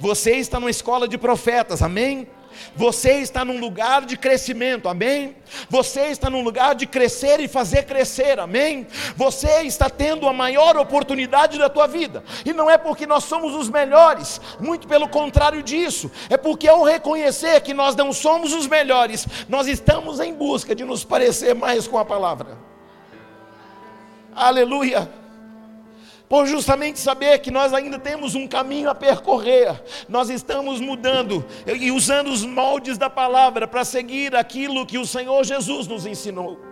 Você 0.00 0.32
está 0.36 0.58
numa 0.58 0.70
escola 0.70 1.06
de 1.06 1.16
profetas, 1.16 1.82
amém? 1.82 2.26
Você 2.74 3.20
está 3.20 3.44
num 3.44 3.58
lugar 3.58 4.04
de 4.04 4.16
crescimento, 4.16 4.88
amém? 4.88 5.36
Você 5.68 6.06
está 6.06 6.28
num 6.28 6.42
lugar 6.42 6.74
de 6.74 6.86
crescer 6.86 7.40
e 7.40 7.48
fazer 7.48 7.84
crescer, 7.84 8.38
amém? 8.38 8.86
Você 9.16 9.62
está 9.62 9.88
tendo 9.88 10.28
a 10.28 10.32
maior 10.32 10.76
oportunidade 10.76 11.58
da 11.58 11.68
tua 11.68 11.86
vida, 11.86 12.24
e 12.44 12.52
não 12.52 12.70
é 12.70 12.76
porque 12.76 13.06
nós 13.06 13.24
somos 13.24 13.54
os 13.54 13.68
melhores, 13.68 14.40
muito 14.60 14.88
pelo 14.88 15.08
contrário 15.08 15.62
disso, 15.62 16.10
é 16.28 16.36
porque 16.36 16.68
ao 16.68 16.82
reconhecer 16.82 17.60
que 17.60 17.74
nós 17.74 17.94
não 17.94 18.12
somos 18.12 18.52
os 18.52 18.66
melhores, 18.66 19.26
nós 19.48 19.66
estamos 19.66 20.20
em 20.20 20.34
busca 20.34 20.74
de 20.74 20.84
nos 20.84 21.04
parecer 21.04 21.54
mais 21.54 21.86
com 21.86 21.98
a 21.98 22.04
palavra. 22.04 22.58
Aleluia 24.34 25.21
por 26.32 26.46
justamente 26.46 26.98
saber 26.98 27.40
que 27.40 27.50
nós 27.50 27.74
ainda 27.74 27.98
temos 27.98 28.34
um 28.34 28.48
caminho 28.48 28.88
a 28.88 28.94
percorrer, 28.94 29.82
nós 30.08 30.30
estamos 30.30 30.80
mudando 30.80 31.44
e 31.66 31.90
usando 31.90 32.28
os 32.28 32.42
moldes 32.42 32.96
da 32.96 33.10
palavra 33.10 33.68
para 33.68 33.84
seguir 33.84 34.34
aquilo 34.34 34.86
que 34.86 34.96
o 34.96 35.04
Senhor 35.04 35.44
Jesus 35.44 35.86
nos 35.86 36.06
ensinou. 36.06 36.71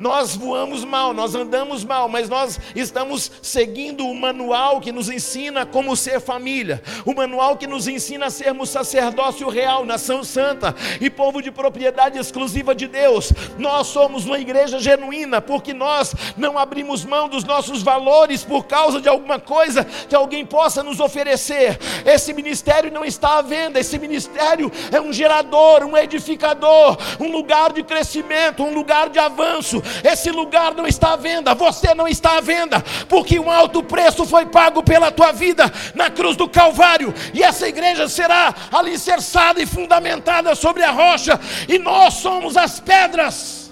Nós 0.00 0.36
voamos 0.36 0.84
mal, 0.84 1.12
nós 1.12 1.34
andamos 1.34 1.84
mal, 1.84 2.08
mas 2.08 2.28
nós 2.28 2.58
estamos 2.74 3.32
seguindo 3.42 4.06
o 4.06 4.14
manual 4.14 4.80
que 4.80 4.92
nos 4.92 5.10
ensina 5.10 5.66
como 5.66 5.96
ser 5.96 6.20
família, 6.20 6.80
o 7.04 7.14
manual 7.14 7.56
que 7.56 7.66
nos 7.66 7.88
ensina 7.88 8.26
a 8.26 8.30
sermos 8.30 8.70
sacerdócio 8.70 9.48
real, 9.48 9.84
nação 9.84 10.22
santa 10.22 10.74
e 11.00 11.10
povo 11.10 11.42
de 11.42 11.50
propriedade 11.50 12.18
exclusiva 12.18 12.74
de 12.74 12.86
Deus. 12.86 13.32
Nós 13.58 13.88
somos 13.88 14.24
uma 14.24 14.38
igreja 14.38 14.78
genuína 14.78 15.40
porque 15.40 15.74
nós 15.74 16.14
não 16.36 16.56
abrimos 16.56 17.04
mão 17.04 17.28
dos 17.28 17.42
nossos 17.42 17.82
valores 17.82 18.44
por 18.44 18.66
causa 18.66 19.00
de 19.00 19.08
alguma 19.08 19.40
coisa 19.40 19.84
que 19.84 20.14
alguém 20.14 20.46
possa 20.46 20.82
nos 20.82 21.00
oferecer. 21.00 21.76
Esse 22.06 22.32
ministério 22.32 22.92
não 22.92 23.04
está 23.04 23.38
à 23.38 23.42
venda, 23.42 23.80
esse 23.80 23.98
ministério 23.98 24.70
é 24.92 25.00
um 25.00 25.12
gerador, 25.12 25.84
um 25.84 25.96
edificador, 25.96 26.96
um 27.18 27.32
lugar 27.32 27.72
de 27.72 27.82
crescimento, 27.82 28.62
um 28.62 28.72
lugar 28.72 29.08
de 29.08 29.18
avanço 29.18 29.82
esse 30.04 30.30
lugar 30.30 30.74
não 30.74 30.86
está 30.86 31.12
à 31.12 31.16
venda, 31.16 31.54
você 31.54 31.94
não 31.94 32.08
está 32.08 32.38
à 32.38 32.40
venda, 32.40 32.84
porque 33.08 33.38
um 33.38 33.50
alto 33.50 33.82
preço 33.82 34.24
foi 34.24 34.46
pago 34.46 34.82
pela 34.82 35.10
tua 35.10 35.32
vida 35.32 35.72
na 35.94 36.10
cruz 36.10 36.36
do 36.36 36.48
Calvário, 36.48 37.14
e 37.32 37.42
essa 37.42 37.68
igreja 37.68 38.08
será 38.08 38.54
alicerçada 38.72 39.60
e 39.60 39.66
fundamentada 39.66 40.54
sobre 40.54 40.82
a 40.82 40.90
rocha, 40.90 41.38
e 41.68 41.78
nós 41.78 42.14
somos 42.14 42.56
as 42.56 42.80
pedras. 42.80 43.70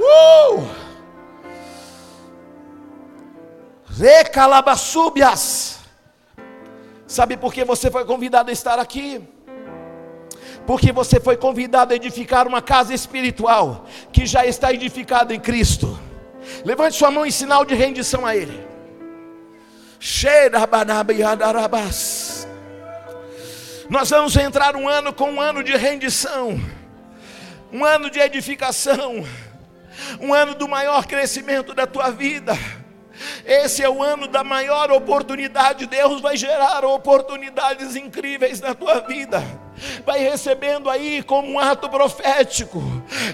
Uh! 0.00 0.66
Recalabaçúbias. 3.98 5.78
Sabe 7.06 7.36
por 7.36 7.52
que 7.52 7.64
você 7.64 7.90
foi 7.90 8.04
convidado 8.04 8.50
a 8.50 8.52
estar 8.52 8.78
aqui? 8.78 9.20
Porque 10.70 10.92
você 10.92 11.18
foi 11.18 11.36
convidado 11.36 11.92
a 11.92 11.96
edificar 11.96 12.46
uma 12.46 12.62
casa 12.62 12.94
espiritual 12.94 13.86
que 14.12 14.24
já 14.24 14.46
está 14.46 14.72
edificada 14.72 15.34
em 15.34 15.40
Cristo. 15.40 15.98
Levante 16.64 16.94
sua 16.94 17.10
mão 17.10 17.26
em 17.26 17.30
sinal 17.32 17.64
de 17.64 17.74
rendição 17.74 18.24
a 18.24 18.36
Ele. 18.36 18.64
Nós 23.88 24.10
vamos 24.10 24.36
entrar 24.36 24.76
um 24.76 24.88
ano 24.88 25.12
com 25.12 25.32
um 25.32 25.40
ano 25.40 25.64
de 25.64 25.76
rendição, 25.76 26.60
um 27.72 27.84
ano 27.84 28.08
de 28.08 28.20
edificação, 28.20 29.26
um 30.20 30.32
ano 30.32 30.54
do 30.54 30.68
maior 30.68 31.04
crescimento 31.04 31.74
da 31.74 31.84
tua 31.84 32.10
vida. 32.12 32.56
Esse 33.44 33.82
é 33.82 33.90
o 33.90 34.00
ano 34.00 34.28
da 34.28 34.44
maior 34.44 34.92
oportunidade. 34.92 35.86
Deus 35.86 36.20
vai 36.20 36.36
gerar 36.36 36.84
oportunidades 36.84 37.96
incríveis 37.96 38.60
na 38.60 38.72
tua 38.72 39.00
vida 39.00 39.42
vai 40.04 40.20
recebendo 40.20 40.88
aí 40.90 41.22
como 41.22 41.48
um 41.50 41.58
ato 41.58 41.88
profético 41.88 42.82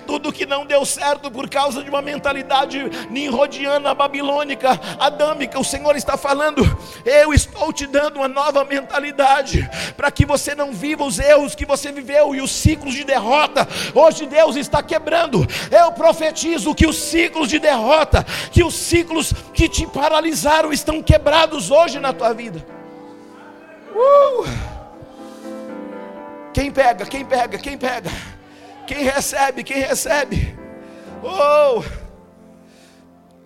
tudo 0.06 0.32
que 0.32 0.46
não 0.46 0.64
deu 0.64 0.84
certo 0.84 1.30
por 1.30 1.48
causa 1.48 1.82
de 1.82 1.90
uma 1.90 2.00
mentalidade 2.00 2.78
nimrodiana, 3.10 3.94
babilônica, 3.94 4.80
adâmica. 4.98 5.58
O 5.58 5.64
Senhor 5.64 5.96
está 5.96 6.16
falando: 6.16 6.62
eu 7.04 7.32
estou 7.32 7.72
te 7.72 7.86
dando 7.86 8.16
uma 8.16 8.28
nova 8.28 8.64
mentalidade 8.64 9.68
para 9.96 10.10
que 10.10 10.24
você 10.24 10.54
não 10.54 10.72
viva 10.72 11.04
os 11.04 11.18
erros 11.18 11.54
que 11.54 11.66
você 11.66 11.92
viveu 11.92 12.34
e 12.34 12.40
os 12.40 12.50
ciclos 12.50 12.94
de 12.94 13.04
derrota. 13.04 13.66
Hoje 13.94 14.26
Deus 14.26 14.56
está 14.56 14.82
quebrando. 14.82 15.46
Eu 15.70 15.92
profetizo 15.92 16.74
que 16.74 16.86
os 16.86 16.96
ciclos 16.96 17.48
de 17.48 17.58
derrota, 17.58 18.24
que 18.50 18.62
os 18.62 18.74
ciclos 18.74 19.32
que 19.52 19.68
te 19.68 19.86
paralisaram 19.86 20.72
estão 20.72 21.02
quebrados 21.02 21.70
hoje 21.70 21.98
na 21.98 22.12
tua 22.12 22.32
vida. 22.32 22.64
Uh! 23.94 24.75
Quem 26.56 26.72
pega, 26.72 27.04
quem 27.04 27.22
pega, 27.22 27.58
quem 27.58 27.76
pega? 27.76 28.08
Quem 28.86 29.04
recebe, 29.04 29.62
quem 29.62 29.76
recebe? 29.76 30.56
Oh! 31.22 31.84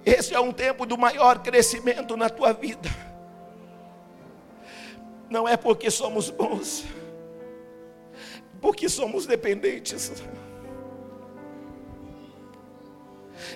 Esse 0.07 0.33
é 0.33 0.39
um 0.39 0.53
tempo 0.53 0.87
do 0.87 0.97
maior 0.97 1.41
crescimento 1.41 2.17
na 2.17 2.31
tua 2.31 2.53
vida. 2.53 2.89
Não 5.29 5.49
é 5.49 5.57
porque 5.57 5.91
somos 5.91 6.31
bons, 6.31 6.85
porque 8.61 8.89
somos 8.89 9.27
dependentes. 9.27 10.23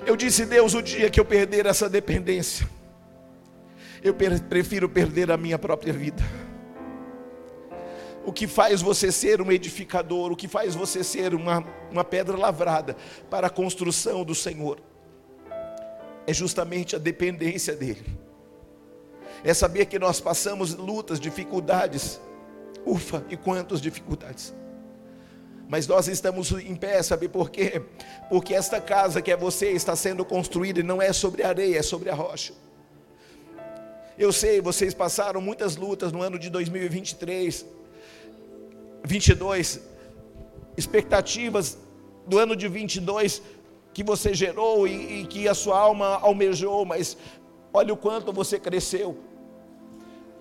Eu 0.05 0.16
disse, 0.16 0.46
Deus, 0.46 0.74
o 0.74 0.82
dia 0.82 1.09
que 1.09 1.20
eu 1.20 1.24
perder 1.24 1.66
essa 1.66 1.88
dependência, 1.88 2.68
eu 4.02 4.14
prefiro 4.48 4.88
perder 4.88 5.30
a 5.30 5.36
minha 5.36 5.61
própria 5.61 5.92
vida 5.92 6.24
o 8.24 8.32
que 8.32 8.46
faz 8.46 8.80
você 8.80 9.12
ser 9.12 9.40
um 9.40 9.52
edificador, 9.52 10.32
o 10.32 10.36
que 10.36 10.48
faz 10.48 10.74
você 10.74 11.04
ser 11.04 11.34
uma, 11.34 11.64
uma 11.90 12.04
pedra 12.04 12.36
lavrada 12.36 12.96
para 13.28 13.48
a 13.48 13.50
construção 13.50 14.24
do 14.24 14.34
Senhor, 14.34 14.80
é 16.26 16.32
justamente 16.32 16.96
a 16.96 16.98
dependência 16.98 17.76
dEle, 17.76 18.18
é 19.42 19.52
saber 19.52 19.86
que 19.86 19.98
nós 19.98 20.20
passamos 20.20 20.74
lutas, 20.74 21.20
dificuldades, 21.20 22.20
ufa, 22.86 23.24
e 23.28 23.36
quantas 23.36 23.80
dificuldades, 23.80 24.54
mas 25.68 25.86
nós 25.86 26.08
estamos 26.08 26.52
em 26.52 26.74
pé, 26.74 27.02
sabe 27.02 27.28
por 27.28 27.50
quê? 27.50 27.82
Porque 28.28 28.54
esta 28.54 28.80
casa 28.80 29.22
que 29.22 29.30
é 29.30 29.36
você 29.36 29.70
está 29.70 29.96
sendo 29.96 30.24
construída 30.24 30.80
e 30.80 30.82
não 30.82 31.00
é 31.00 31.12
sobre 31.12 31.42
areia, 31.42 31.78
é 31.78 31.82
sobre 31.82 32.10
a 32.10 32.14
rocha. 32.14 32.52
Eu 34.16 34.32
sei, 34.32 34.60
vocês 34.60 34.94
passaram 34.94 35.40
muitas 35.40 35.76
lutas 35.76 36.12
no 36.12 36.22
ano 36.22 36.38
de 36.38 36.48
2023, 36.48 37.66
22, 39.05 39.80
expectativas 40.76 41.78
do 42.26 42.38
ano 42.38 42.57
de 42.57 42.66
22 42.68 43.42
que 43.92 44.02
você 44.02 44.34
gerou 44.34 44.88
e, 44.88 45.20
e 45.20 45.26
que 45.26 45.46
a 45.46 45.55
sua 45.55 45.78
alma 45.78 46.18
almejou, 46.20 46.84
mas 46.84 47.16
olha 47.72 47.92
o 47.92 47.96
quanto 47.96 48.32
você 48.32 48.59
cresceu. 48.59 49.16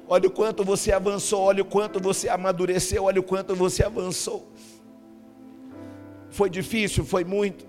Olha 0.08 0.28
o 0.28 0.32
quanto 0.32 0.64
você 0.64 0.92
avançou, 0.92 1.42
olha 1.42 1.62
o 1.62 1.66
quanto 1.66 2.00
você 2.00 2.28
amadureceu, 2.28 3.04
olha 3.04 3.20
o 3.20 3.24
quanto 3.24 3.56
você 3.56 3.84
avançou. 3.84 4.48
Foi 6.30 6.50
difícil, 6.50 7.06
foi 7.06 7.24
muito. 7.24 7.66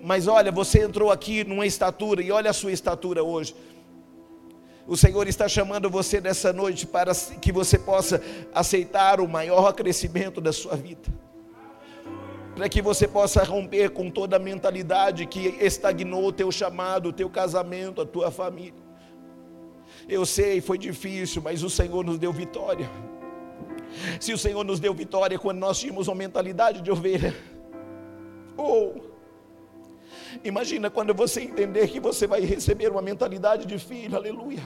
Mas 0.00 0.26
olha, 0.26 0.50
você 0.50 0.82
entrou 0.82 1.10
aqui 1.10 1.44
numa 1.44 1.66
estatura 1.66 2.22
e 2.22 2.30
olha 2.30 2.50
a 2.50 2.54
sua 2.54 2.72
estatura 2.72 3.22
hoje. 3.22 3.54
O 4.90 4.96
Senhor 4.96 5.28
está 5.28 5.48
chamando 5.48 5.88
você 5.88 6.20
nessa 6.20 6.52
noite 6.52 6.84
para 6.84 7.12
que 7.40 7.52
você 7.52 7.78
possa 7.78 8.20
aceitar 8.52 9.20
o 9.20 9.28
maior 9.28 9.72
crescimento 9.72 10.40
da 10.40 10.52
sua 10.52 10.74
vida. 10.74 11.08
Para 12.56 12.68
que 12.68 12.82
você 12.82 13.06
possa 13.06 13.44
romper 13.44 13.90
com 13.90 14.10
toda 14.10 14.34
a 14.34 14.38
mentalidade 14.40 15.26
que 15.26 15.54
estagnou 15.60 16.26
o 16.26 16.32
teu 16.32 16.50
chamado, 16.50 17.10
o 17.10 17.12
teu 17.12 17.30
casamento, 17.30 18.00
a 18.00 18.04
tua 18.04 18.32
família. 18.32 18.82
Eu 20.08 20.26
sei, 20.26 20.60
foi 20.60 20.76
difícil, 20.76 21.40
mas 21.40 21.62
o 21.62 21.70
Senhor 21.70 22.04
nos 22.04 22.18
deu 22.18 22.32
vitória. 22.32 22.90
Se 24.18 24.32
o 24.32 24.38
Senhor 24.38 24.64
nos 24.64 24.80
deu 24.80 24.92
vitória 24.92 25.38
quando 25.38 25.58
nós 25.58 25.78
tínhamos 25.78 26.08
uma 26.08 26.16
mentalidade 26.16 26.82
de 26.82 26.90
ovelha, 26.90 27.32
ou 28.56 29.09
Imagina 30.44 30.90
quando 30.90 31.14
você 31.14 31.42
entender 31.42 31.88
que 31.88 32.00
você 32.00 32.26
vai 32.26 32.40
receber 32.40 32.90
uma 32.90 33.02
mentalidade 33.02 33.66
de 33.66 33.78
filho, 33.78 34.16
aleluia. 34.16 34.62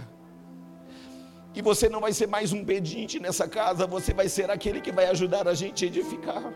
E 1.55 1.62
você 1.62 1.89
não 1.89 2.01
vai 2.01 2.12
ser 2.12 2.27
mais 2.27 2.53
um 2.53 2.65
pedinte 2.65 3.21
nessa 3.21 3.47
casa, 3.49 3.87
você 3.87 4.12
vai 4.12 4.29
ser 4.29 4.51
aquele 4.51 4.81
que 4.81 4.93
vai 4.93 5.07
ajudar 5.07 5.47
a 5.47 5.55
gente 5.55 5.85
a 5.85 5.89
edificar. 5.89 6.53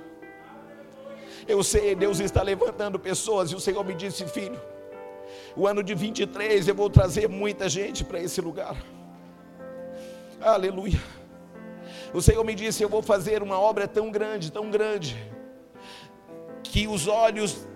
Eu 1.47 1.63
sei, 1.63 1.95
Deus 1.95 2.21
está 2.21 2.43
levantando 2.43 2.99
pessoas, 2.99 3.51
e 3.51 3.55
o 3.55 3.61
Senhor 3.61 3.85
me 3.85 3.95
disse, 3.95 4.27
filho, 4.27 4.61
o 5.57 5.67
ano 5.67 5.83
de 5.83 5.95
23 5.95 6.69
eu 6.69 6.75
vou 6.75 6.91
trazer 6.91 7.29
muita 7.29 7.69
gente 7.69 8.05
para 8.05 8.21
esse 8.21 8.41
lugar. 8.41 8.77
Aleluia. 10.41 11.01
O 12.13 12.23
Senhor 12.23 12.45
me 12.45 12.55
disse: 12.55 12.83
Eu 12.83 12.89
vou 12.89 13.03
fazer 13.03 13.43
uma 13.43 13.59
obra 13.59 13.87
tão 13.87 14.11
grande, 14.11 14.51
tão 14.53 14.71
grande, 14.71 15.17
que 16.63 16.87
os 16.87 17.07
olhos 17.07 17.67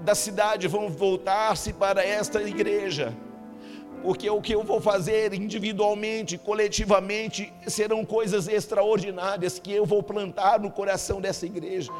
da 0.00 0.14
cidade 0.14 0.68
vão 0.68 0.88
voltar-se 0.88 1.72
para 1.72 2.04
esta 2.04 2.42
igreja, 2.42 3.14
porque 4.02 4.28
o 4.28 4.40
que 4.40 4.54
eu 4.54 4.62
vou 4.62 4.80
fazer 4.80 5.32
individualmente, 5.34 6.38
coletivamente, 6.38 7.52
serão 7.66 8.04
coisas 8.04 8.46
extraordinárias 8.46 9.58
que 9.58 9.72
eu 9.72 9.84
vou 9.84 10.02
plantar 10.02 10.60
no 10.60 10.70
coração 10.70 11.20
dessa 11.20 11.46
igreja. 11.46 11.90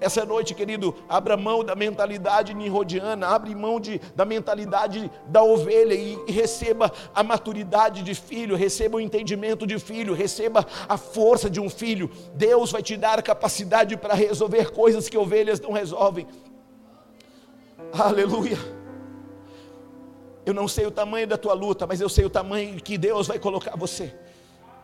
Essa 0.00 0.24
noite, 0.24 0.54
querido, 0.54 0.94
abra 1.08 1.36
mão 1.36 1.64
da 1.64 1.74
mentalidade 1.74 2.52
nirodiana, 2.52 3.28
abre 3.28 3.54
mão 3.54 3.78
de, 3.78 4.00
da 4.14 4.24
mentalidade 4.24 5.10
da 5.28 5.42
ovelha 5.42 5.94
e, 5.94 6.18
e 6.26 6.32
receba 6.32 6.92
a 7.14 7.22
maturidade 7.22 8.02
de 8.02 8.14
filho, 8.14 8.56
receba 8.56 8.96
o 8.96 9.00
entendimento 9.00 9.66
de 9.66 9.78
filho, 9.78 10.12
receba 10.12 10.66
a 10.88 10.98
força 10.98 11.48
de 11.48 11.60
um 11.60 11.70
filho. 11.70 12.10
Deus 12.34 12.72
vai 12.72 12.82
te 12.82 12.96
dar 12.96 13.22
capacidade 13.22 13.96
para 13.96 14.14
resolver 14.14 14.72
coisas 14.72 15.08
que 15.08 15.16
ovelhas 15.16 15.60
não 15.60 15.72
resolvem. 15.72 16.26
Aleluia. 17.96 18.58
Eu 20.44 20.52
não 20.52 20.66
sei 20.66 20.84
o 20.84 20.90
tamanho 20.90 21.26
da 21.26 21.38
tua 21.38 21.54
luta, 21.54 21.86
mas 21.86 22.00
eu 22.00 22.08
sei 22.08 22.24
o 22.24 22.30
tamanho 22.30 22.82
que 22.82 22.98
Deus 22.98 23.28
vai 23.28 23.38
colocar 23.38 23.76
você. 23.76 24.14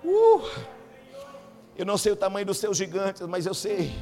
Uh, 0.05 0.43
eu 1.77 1.85
não 1.85 1.99
sei 1.99 2.13
o 2.13 2.17
tamanho 2.17 2.47
dos 2.47 2.59
seus 2.59 2.77
gigantes, 2.77 3.21
mas 3.23 3.47
eu 3.47 3.55
sei 3.55 3.93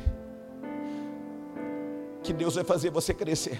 que 2.22 2.32
Deus 2.32 2.56
vai 2.56 2.64
fazer 2.64 2.90
você 2.90 3.14
crescer. 3.14 3.58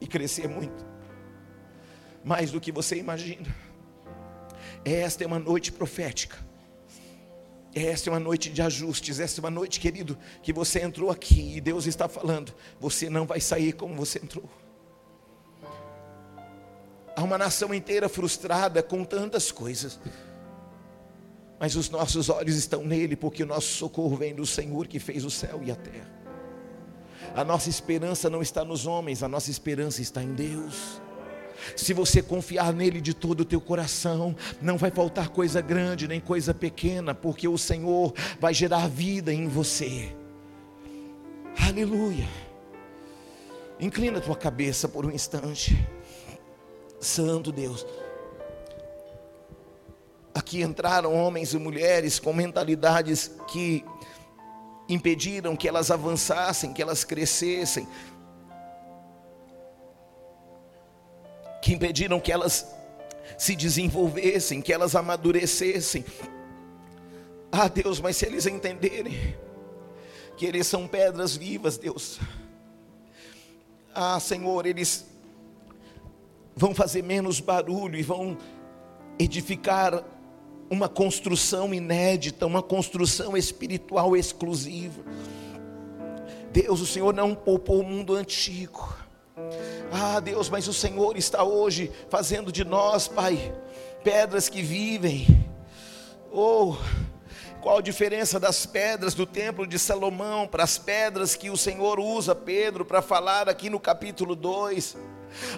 E 0.00 0.06
crescer 0.06 0.48
muito. 0.48 0.84
Mais 2.24 2.50
do 2.50 2.60
que 2.60 2.72
você 2.72 2.96
imagina. 2.96 3.54
Esta 4.84 5.24
é 5.24 5.26
uma 5.26 5.38
noite 5.38 5.70
profética. 5.70 6.36
Esta 7.78 8.08
é 8.08 8.10
uma 8.10 8.18
noite 8.18 8.48
de 8.48 8.62
ajustes, 8.62 9.20
esta 9.20 9.38
é 9.38 9.42
uma 9.42 9.50
noite, 9.50 9.78
querido, 9.78 10.16
que 10.42 10.50
você 10.50 10.80
entrou 10.80 11.10
aqui 11.10 11.58
e 11.58 11.60
Deus 11.60 11.84
está 11.84 12.08
falando: 12.08 12.54
você 12.80 13.10
não 13.10 13.26
vai 13.26 13.38
sair 13.38 13.74
como 13.74 13.94
você 13.94 14.18
entrou. 14.18 14.48
Há 17.14 17.22
uma 17.22 17.36
nação 17.36 17.74
inteira 17.74 18.08
frustrada 18.08 18.82
com 18.82 19.04
tantas 19.04 19.52
coisas, 19.52 20.00
mas 21.60 21.76
os 21.76 21.90
nossos 21.90 22.30
olhos 22.30 22.56
estão 22.56 22.82
nele, 22.82 23.14
porque 23.14 23.42
o 23.42 23.46
nosso 23.46 23.68
socorro 23.68 24.16
vem 24.16 24.34
do 24.34 24.46
Senhor 24.46 24.86
que 24.86 24.98
fez 24.98 25.22
o 25.22 25.30
céu 25.30 25.60
e 25.62 25.70
a 25.70 25.76
terra. 25.76 26.10
A 27.34 27.44
nossa 27.44 27.68
esperança 27.68 28.30
não 28.30 28.40
está 28.40 28.64
nos 28.64 28.86
homens, 28.86 29.22
a 29.22 29.28
nossa 29.28 29.50
esperança 29.50 30.00
está 30.00 30.22
em 30.22 30.32
Deus. 30.32 30.98
Se 31.74 31.92
você 31.92 32.22
confiar 32.22 32.72
nele 32.72 33.00
de 33.00 33.14
todo 33.14 33.40
o 33.40 33.44
teu 33.44 33.60
coração, 33.60 34.36
não 34.60 34.76
vai 34.76 34.90
faltar 34.90 35.28
coisa 35.28 35.60
grande 35.60 36.08
nem 36.08 36.20
coisa 36.20 36.52
pequena, 36.52 37.14
porque 37.14 37.48
o 37.48 37.58
Senhor 37.58 38.12
vai 38.40 38.52
gerar 38.54 38.88
vida 38.88 39.32
em 39.32 39.48
você. 39.48 40.14
Aleluia. 41.68 42.28
Inclina 43.78 44.18
a 44.18 44.20
tua 44.20 44.36
cabeça 44.36 44.88
por 44.88 45.04
um 45.04 45.10
instante. 45.10 45.86
Santo 47.00 47.52
Deus. 47.52 47.86
Aqui 50.34 50.62
entraram 50.62 51.14
homens 51.14 51.54
e 51.54 51.58
mulheres 51.58 52.18
com 52.18 52.32
mentalidades 52.32 53.30
que 53.48 53.84
impediram 54.88 55.56
que 55.56 55.66
elas 55.66 55.90
avançassem, 55.90 56.72
que 56.72 56.80
elas 56.80 57.04
crescessem, 57.04 57.88
que 61.66 61.74
impediram 61.74 62.20
que 62.20 62.30
elas 62.30 62.64
se 63.36 63.56
desenvolvessem, 63.56 64.62
que 64.62 64.72
elas 64.72 64.94
amadurecessem. 64.94 66.04
Ah, 67.50 67.66
Deus, 67.66 68.00
mas 68.00 68.16
se 68.16 68.24
eles 68.24 68.46
entenderem 68.46 69.36
que 70.36 70.46
eles 70.46 70.68
são 70.68 70.86
pedras 70.86 71.36
vivas, 71.36 71.76
Deus. 71.76 72.20
Ah, 73.92 74.20
Senhor, 74.20 74.64
eles 74.64 75.06
vão 76.54 76.72
fazer 76.72 77.02
menos 77.02 77.40
barulho 77.40 77.98
e 77.98 78.02
vão 78.04 78.38
edificar 79.18 80.04
uma 80.70 80.88
construção 80.88 81.74
inédita, 81.74 82.46
uma 82.46 82.62
construção 82.62 83.36
espiritual 83.36 84.16
exclusiva. 84.16 85.02
Deus, 86.52 86.80
o 86.80 86.86
Senhor 86.86 87.12
não 87.12 87.34
poupou 87.34 87.80
o 87.80 87.84
mundo 87.84 88.14
antigo. 88.14 88.96
Ah, 89.92 90.18
Deus, 90.20 90.48
mas 90.48 90.66
o 90.66 90.72
Senhor 90.72 91.16
está 91.16 91.44
hoje 91.44 91.92
fazendo 92.10 92.50
de 92.50 92.64
nós, 92.64 93.06
Pai, 93.06 93.54
pedras 94.02 94.48
que 94.48 94.60
vivem. 94.60 95.26
Oh, 96.32 96.76
qual 97.62 97.78
a 97.78 97.82
diferença 97.82 98.38
das 98.40 98.66
pedras 98.66 99.14
do 99.14 99.24
templo 99.24 99.66
de 99.66 99.78
Salomão 99.78 100.46
para 100.46 100.64
as 100.64 100.76
pedras 100.76 101.36
que 101.36 101.50
o 101.50 101.56
Senhor 101.56 102.00
usa 102.00 102.34
Pedro 102.34 102.84
para 102.84 103.00
falar 103.00 103.48
aqui 103.48 103.70
no 103.70 103.78
capítulo 103.78 104.34
2? 104.34 104.96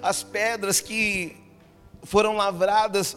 As 0.02 0.22
pedras 0.22 0.80
que 0.80 1.36
foram 2.02 2.36
lavradas 2.36 3.16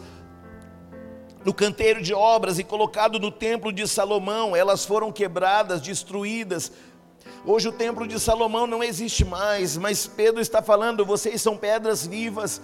no 1.44 1.52
canteiro 1.52 2.00
de 2.02 2.14
obras 2.14 2.58
e 2.58 2.64
colocado 2.64 3.18
no 3.18 3.30
templo 3.30 3.72
de 3.72 3.86
Salomão, 3.86 4.54
elas 4.56 4.84
foram 4.84 5.12
quebradas, 5.12 5.80
destruídas, 5.80 6.72
Hoje 7.44 7.68
o 7.68 7.72
templo 7.72 8.06
de 8.06 8.18
Salomão 8.20 8.66
não 8.66 8.82
existe 8.82 9.24
mais, 9.24 9.76
mas 9.76 10.06
Pedro 10.06 10.40
está 10.40 10.62
falando: 10.62 11.04
vocês 11.04 11.40
são 11.42 11.56
pedras 11.56 12.06
vivas 12.06 12.60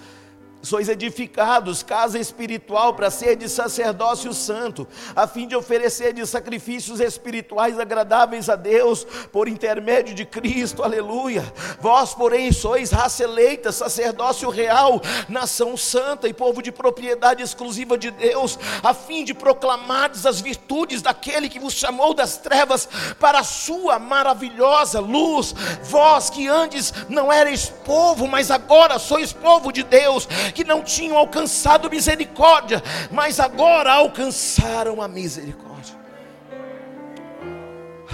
sois 0.63 0.89
edificados, 0.89 1.83
casa 1.83 2.19
espiritual, 2.19 2.95
para 2.95 3.11
ser 3.11 3.37
de 3.37 3.49
sacerdócio 3.49 4.33
santo, 4.33 4.87
a 5.15 5.27
fim 5.27 5.47
de 5.47 5.55
oferecer 5.55 6.13
de 6.13 6.27
sacrifícios 6.27 7.01
espirituais 7.01 7.79
agradáveis 7.79 8.49
a 8.49 8.57
Deus, 8.57 9.07
por 9.33 9.49
intermédio 9.49 10.15
de 10.15 10.25
Cristo, 10.25 10.83
aleluia. 10.83 11.45
Vós, 11.81 12.15
porém, 12.15 12.53
sois 12.53 12.91
raça 12.91 13.25
eleita, 13.25 13.71
sacerdócio 13.73 14.49
real, 14.51 15.01
nação 15.29 15.77
santa 15.77 16.29
e 16.29 16.33
povo 16.33 16.63
de 16.63 16.73
propriedade 16.73 17.43
exclusiva 17.43 17.97
de 17.97 18.11
Deus, 18.11 18.59
a 18.83 18.93
fim 18.93 19.25
de 19.25 19.35
proclamardes 19.35 20.27
as 20.27 20.41
virtudes 20.41 21.03
daquele 21.03 21.49
que 21.49 21.61
vos 21.61 21.75
chamou 21.75 22.13
das 22.15 22.37
trevas 22.37 22.89
para 23.19 23.41
a 23.41 23.45
sua 23.45 23.99
maravilhosa 23.99 25.01
luz. 25.01 25.55
Vós 25.85 26.31
que 26.31 26.49
antes 26.49 26.93
não 27.09 27.33
erais 27.33 27.73
povo, 27.85 28.27
mas 28.27 28.51
agora 28.51 28.99
sois 28.99 29.33
povo 29.33 29.73
de 29.73 29.83
Deus 29.83 30.29
que 30.53 30.64
não 30.64 30.82
tinham 30.82 31.16
alcançado 31.16 31.90
misericórdia, 31.90 32.82
mas 33.11 33.40
agora 33.40 33.92
alcançaram 33.92 35.01
a 35.03 35.09
misericórdia. 35.09 35.94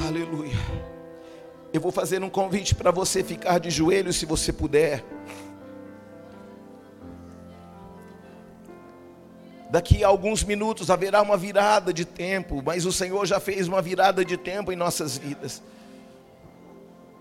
Aleluia. 0.07 0.57
Eu 1.73 1.81
vou 1.81 1.91
fazer 1.91 2.23
um 2.23 2.31
convite 2.31 2.75
para 2.75 2.91
você 2.91 3.25
ficar 3.25 3.59
de 3.59 3.71
joelhos, 3.71 4.17
se 4.17 4.27
você 4.27 4.53
puder. 4.53 5.05
Daqui 9.71 10.05
a 10.05 10.07
alguns 10.07 10.45
minutos 10.45 10.89
haverá 10.89 11.21
uma 11.21 11.37
virada 11.37 11.93
de 11.93 12.05
tempo, 12.05 12.63
mas 12.65 12.87
o 12.87 12.93
Senhor 12.93 13.27
já 13.27 13.41
fez 13.41 13.67
uma 13.67 13.83
virada 13.83 14.25
de 14.25 14.37
tempo 14.37 14.71
em 14.71 14.77
nossas 14.77 15.19
vidas. 15.19 15.61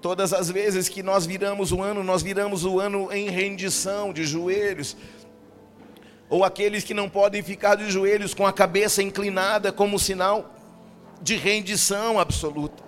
Todas 0.04 0.34
as 0.34 0.52
vezes 0.52 0.90
que 0.90 1.02
nós 1.02 1.26
viramos 1.26 1.72
o 1.72 1.82
ano, 1.82 2.04
nós 2.04 2.22
viramos 2.22 2.66
o 2.66 2.78
ano 2.78 3.10
em 3.10 3.30
rendição, 3.30 4.12
de 4.12 4.26
joelhos. 4.26 4.98
Ou 6.30 6.44
aqueles 6.44 6.84
que 6.84 6.94
não 6.94 7.10
podem 7.10 7.42
ficar 7.42 7.76
de 7.76 7.90
joelhos 7.90 8.34
com 8.34 8.46
a 8.46 8.52
cabeça 8.52 9.02
inclinada 9.02 9.72
como 9.72 9.98
sinal 9.98 10.54
de 11.22 11.38
rendição 11.38 12.20
absoluta. 12.20 12.84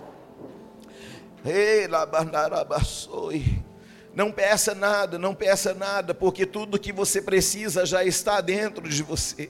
Não 4.13 4.29
peça 4.29 4.75
nada, 4.75 5.17
não 5.17 5.33
peça 5.33 5.73
nada, 5.73 6.13
porque 6.13 6.45
tudo 6.45 6.77
que 6.77 6.91
você 6.91 7.21
precisa 7.21 7.85
já 7.85 8.03
está 8.03 8.41
dentro 8.41 8.89
de 8.89 9.01
você. 9.01 9.49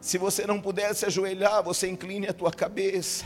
Se 0.00 0.16
você 0.18 0.46
não 0.46 0.60
puder 0.60 0.94
se 0.94 1.04
ajoelhar, 1.04 1.64
você 1.64 1.88
incline 1.88 2.28
a 2.28 2.32
tua 2.32 2.52
cabeça 2.52 3.24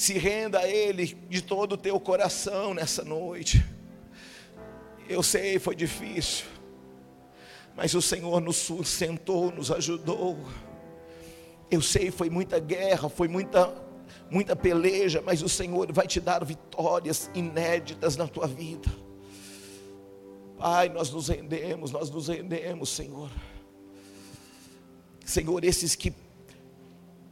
se 0.00 0.16
renda 0.16 0.60
a 0.60 0.66
Ele 0.66 1.14
de 1.28 1.42
todo 1.42 1.74
o 1.74 1.76
teu 1.76 2.00
coração 2.00 2.72
nessa 2.72 3.04
noite. 3.04 3.62
Eu 5.06 5.22
sei, 5.22 5.58
foi 5.58 5.76
difícil, 5.76 6.46
mas 7.76 7.92
o 7.92 8.00
Senhor 8.00 8.40
nos 8.40 8.56
sustentou, 8.56 9.52
nos 9.52 9.70
ajudou. 9.70 10.38
Eu 11.70 11.82
sei, 11.82 12.10
foi 12.10 12.30
muita 12.30 12.58
guerra, 12.58 13.10
foi 13.10 13.28
muita, 13.28 13.74
muita 14.30 14.56
peleja, 14.56 15.20
mas 15.20 15.42
o 15.42 15.50
Senhor 15.50 15.92
vai 15.92 16.06
te 16.06 16.18
dar 16.18 16.42
vitórias 16.46 17.30
inéditas 17.34 18.16
na 18.16 18.26
tua 18.26 18.46
vida. 18.46 18.88
Pai, 20.56 20.88
nós 20.88 21.10
nos 21.10 21.28
rendemos, 21.28 21.90
nós 21.90 22.08
nos 22.08 22.28
rendemos, 22.28 22.88
Senhor. 22.88 23.30
Senhor, 25.26 25.62
esses 25.62 25.94
que 25.94 26.10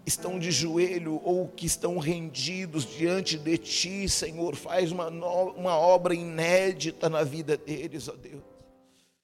estão 0.08 0.38
de 0.38 0.50
joelho 0.50 1.20
ou 1.22 1.46
que 1.46 1.66
estão 1.66 1.98
rendidos 1.98 2.84
diante 2.84 3.38
de 3.38 3.56
Ti, 3.56 4.08
Senhor, 4.08 4.56
faz 4.56 4.90
uma, 4.90 5.08
uma 5.08 5.78
obra 5.78 6.14
inédita 6.14 7.08
na 7.08 7.22
vida 7.22 7.56
deles, 7.56 8.08
ó 8.08 8.12
Deus. 8.12 8.57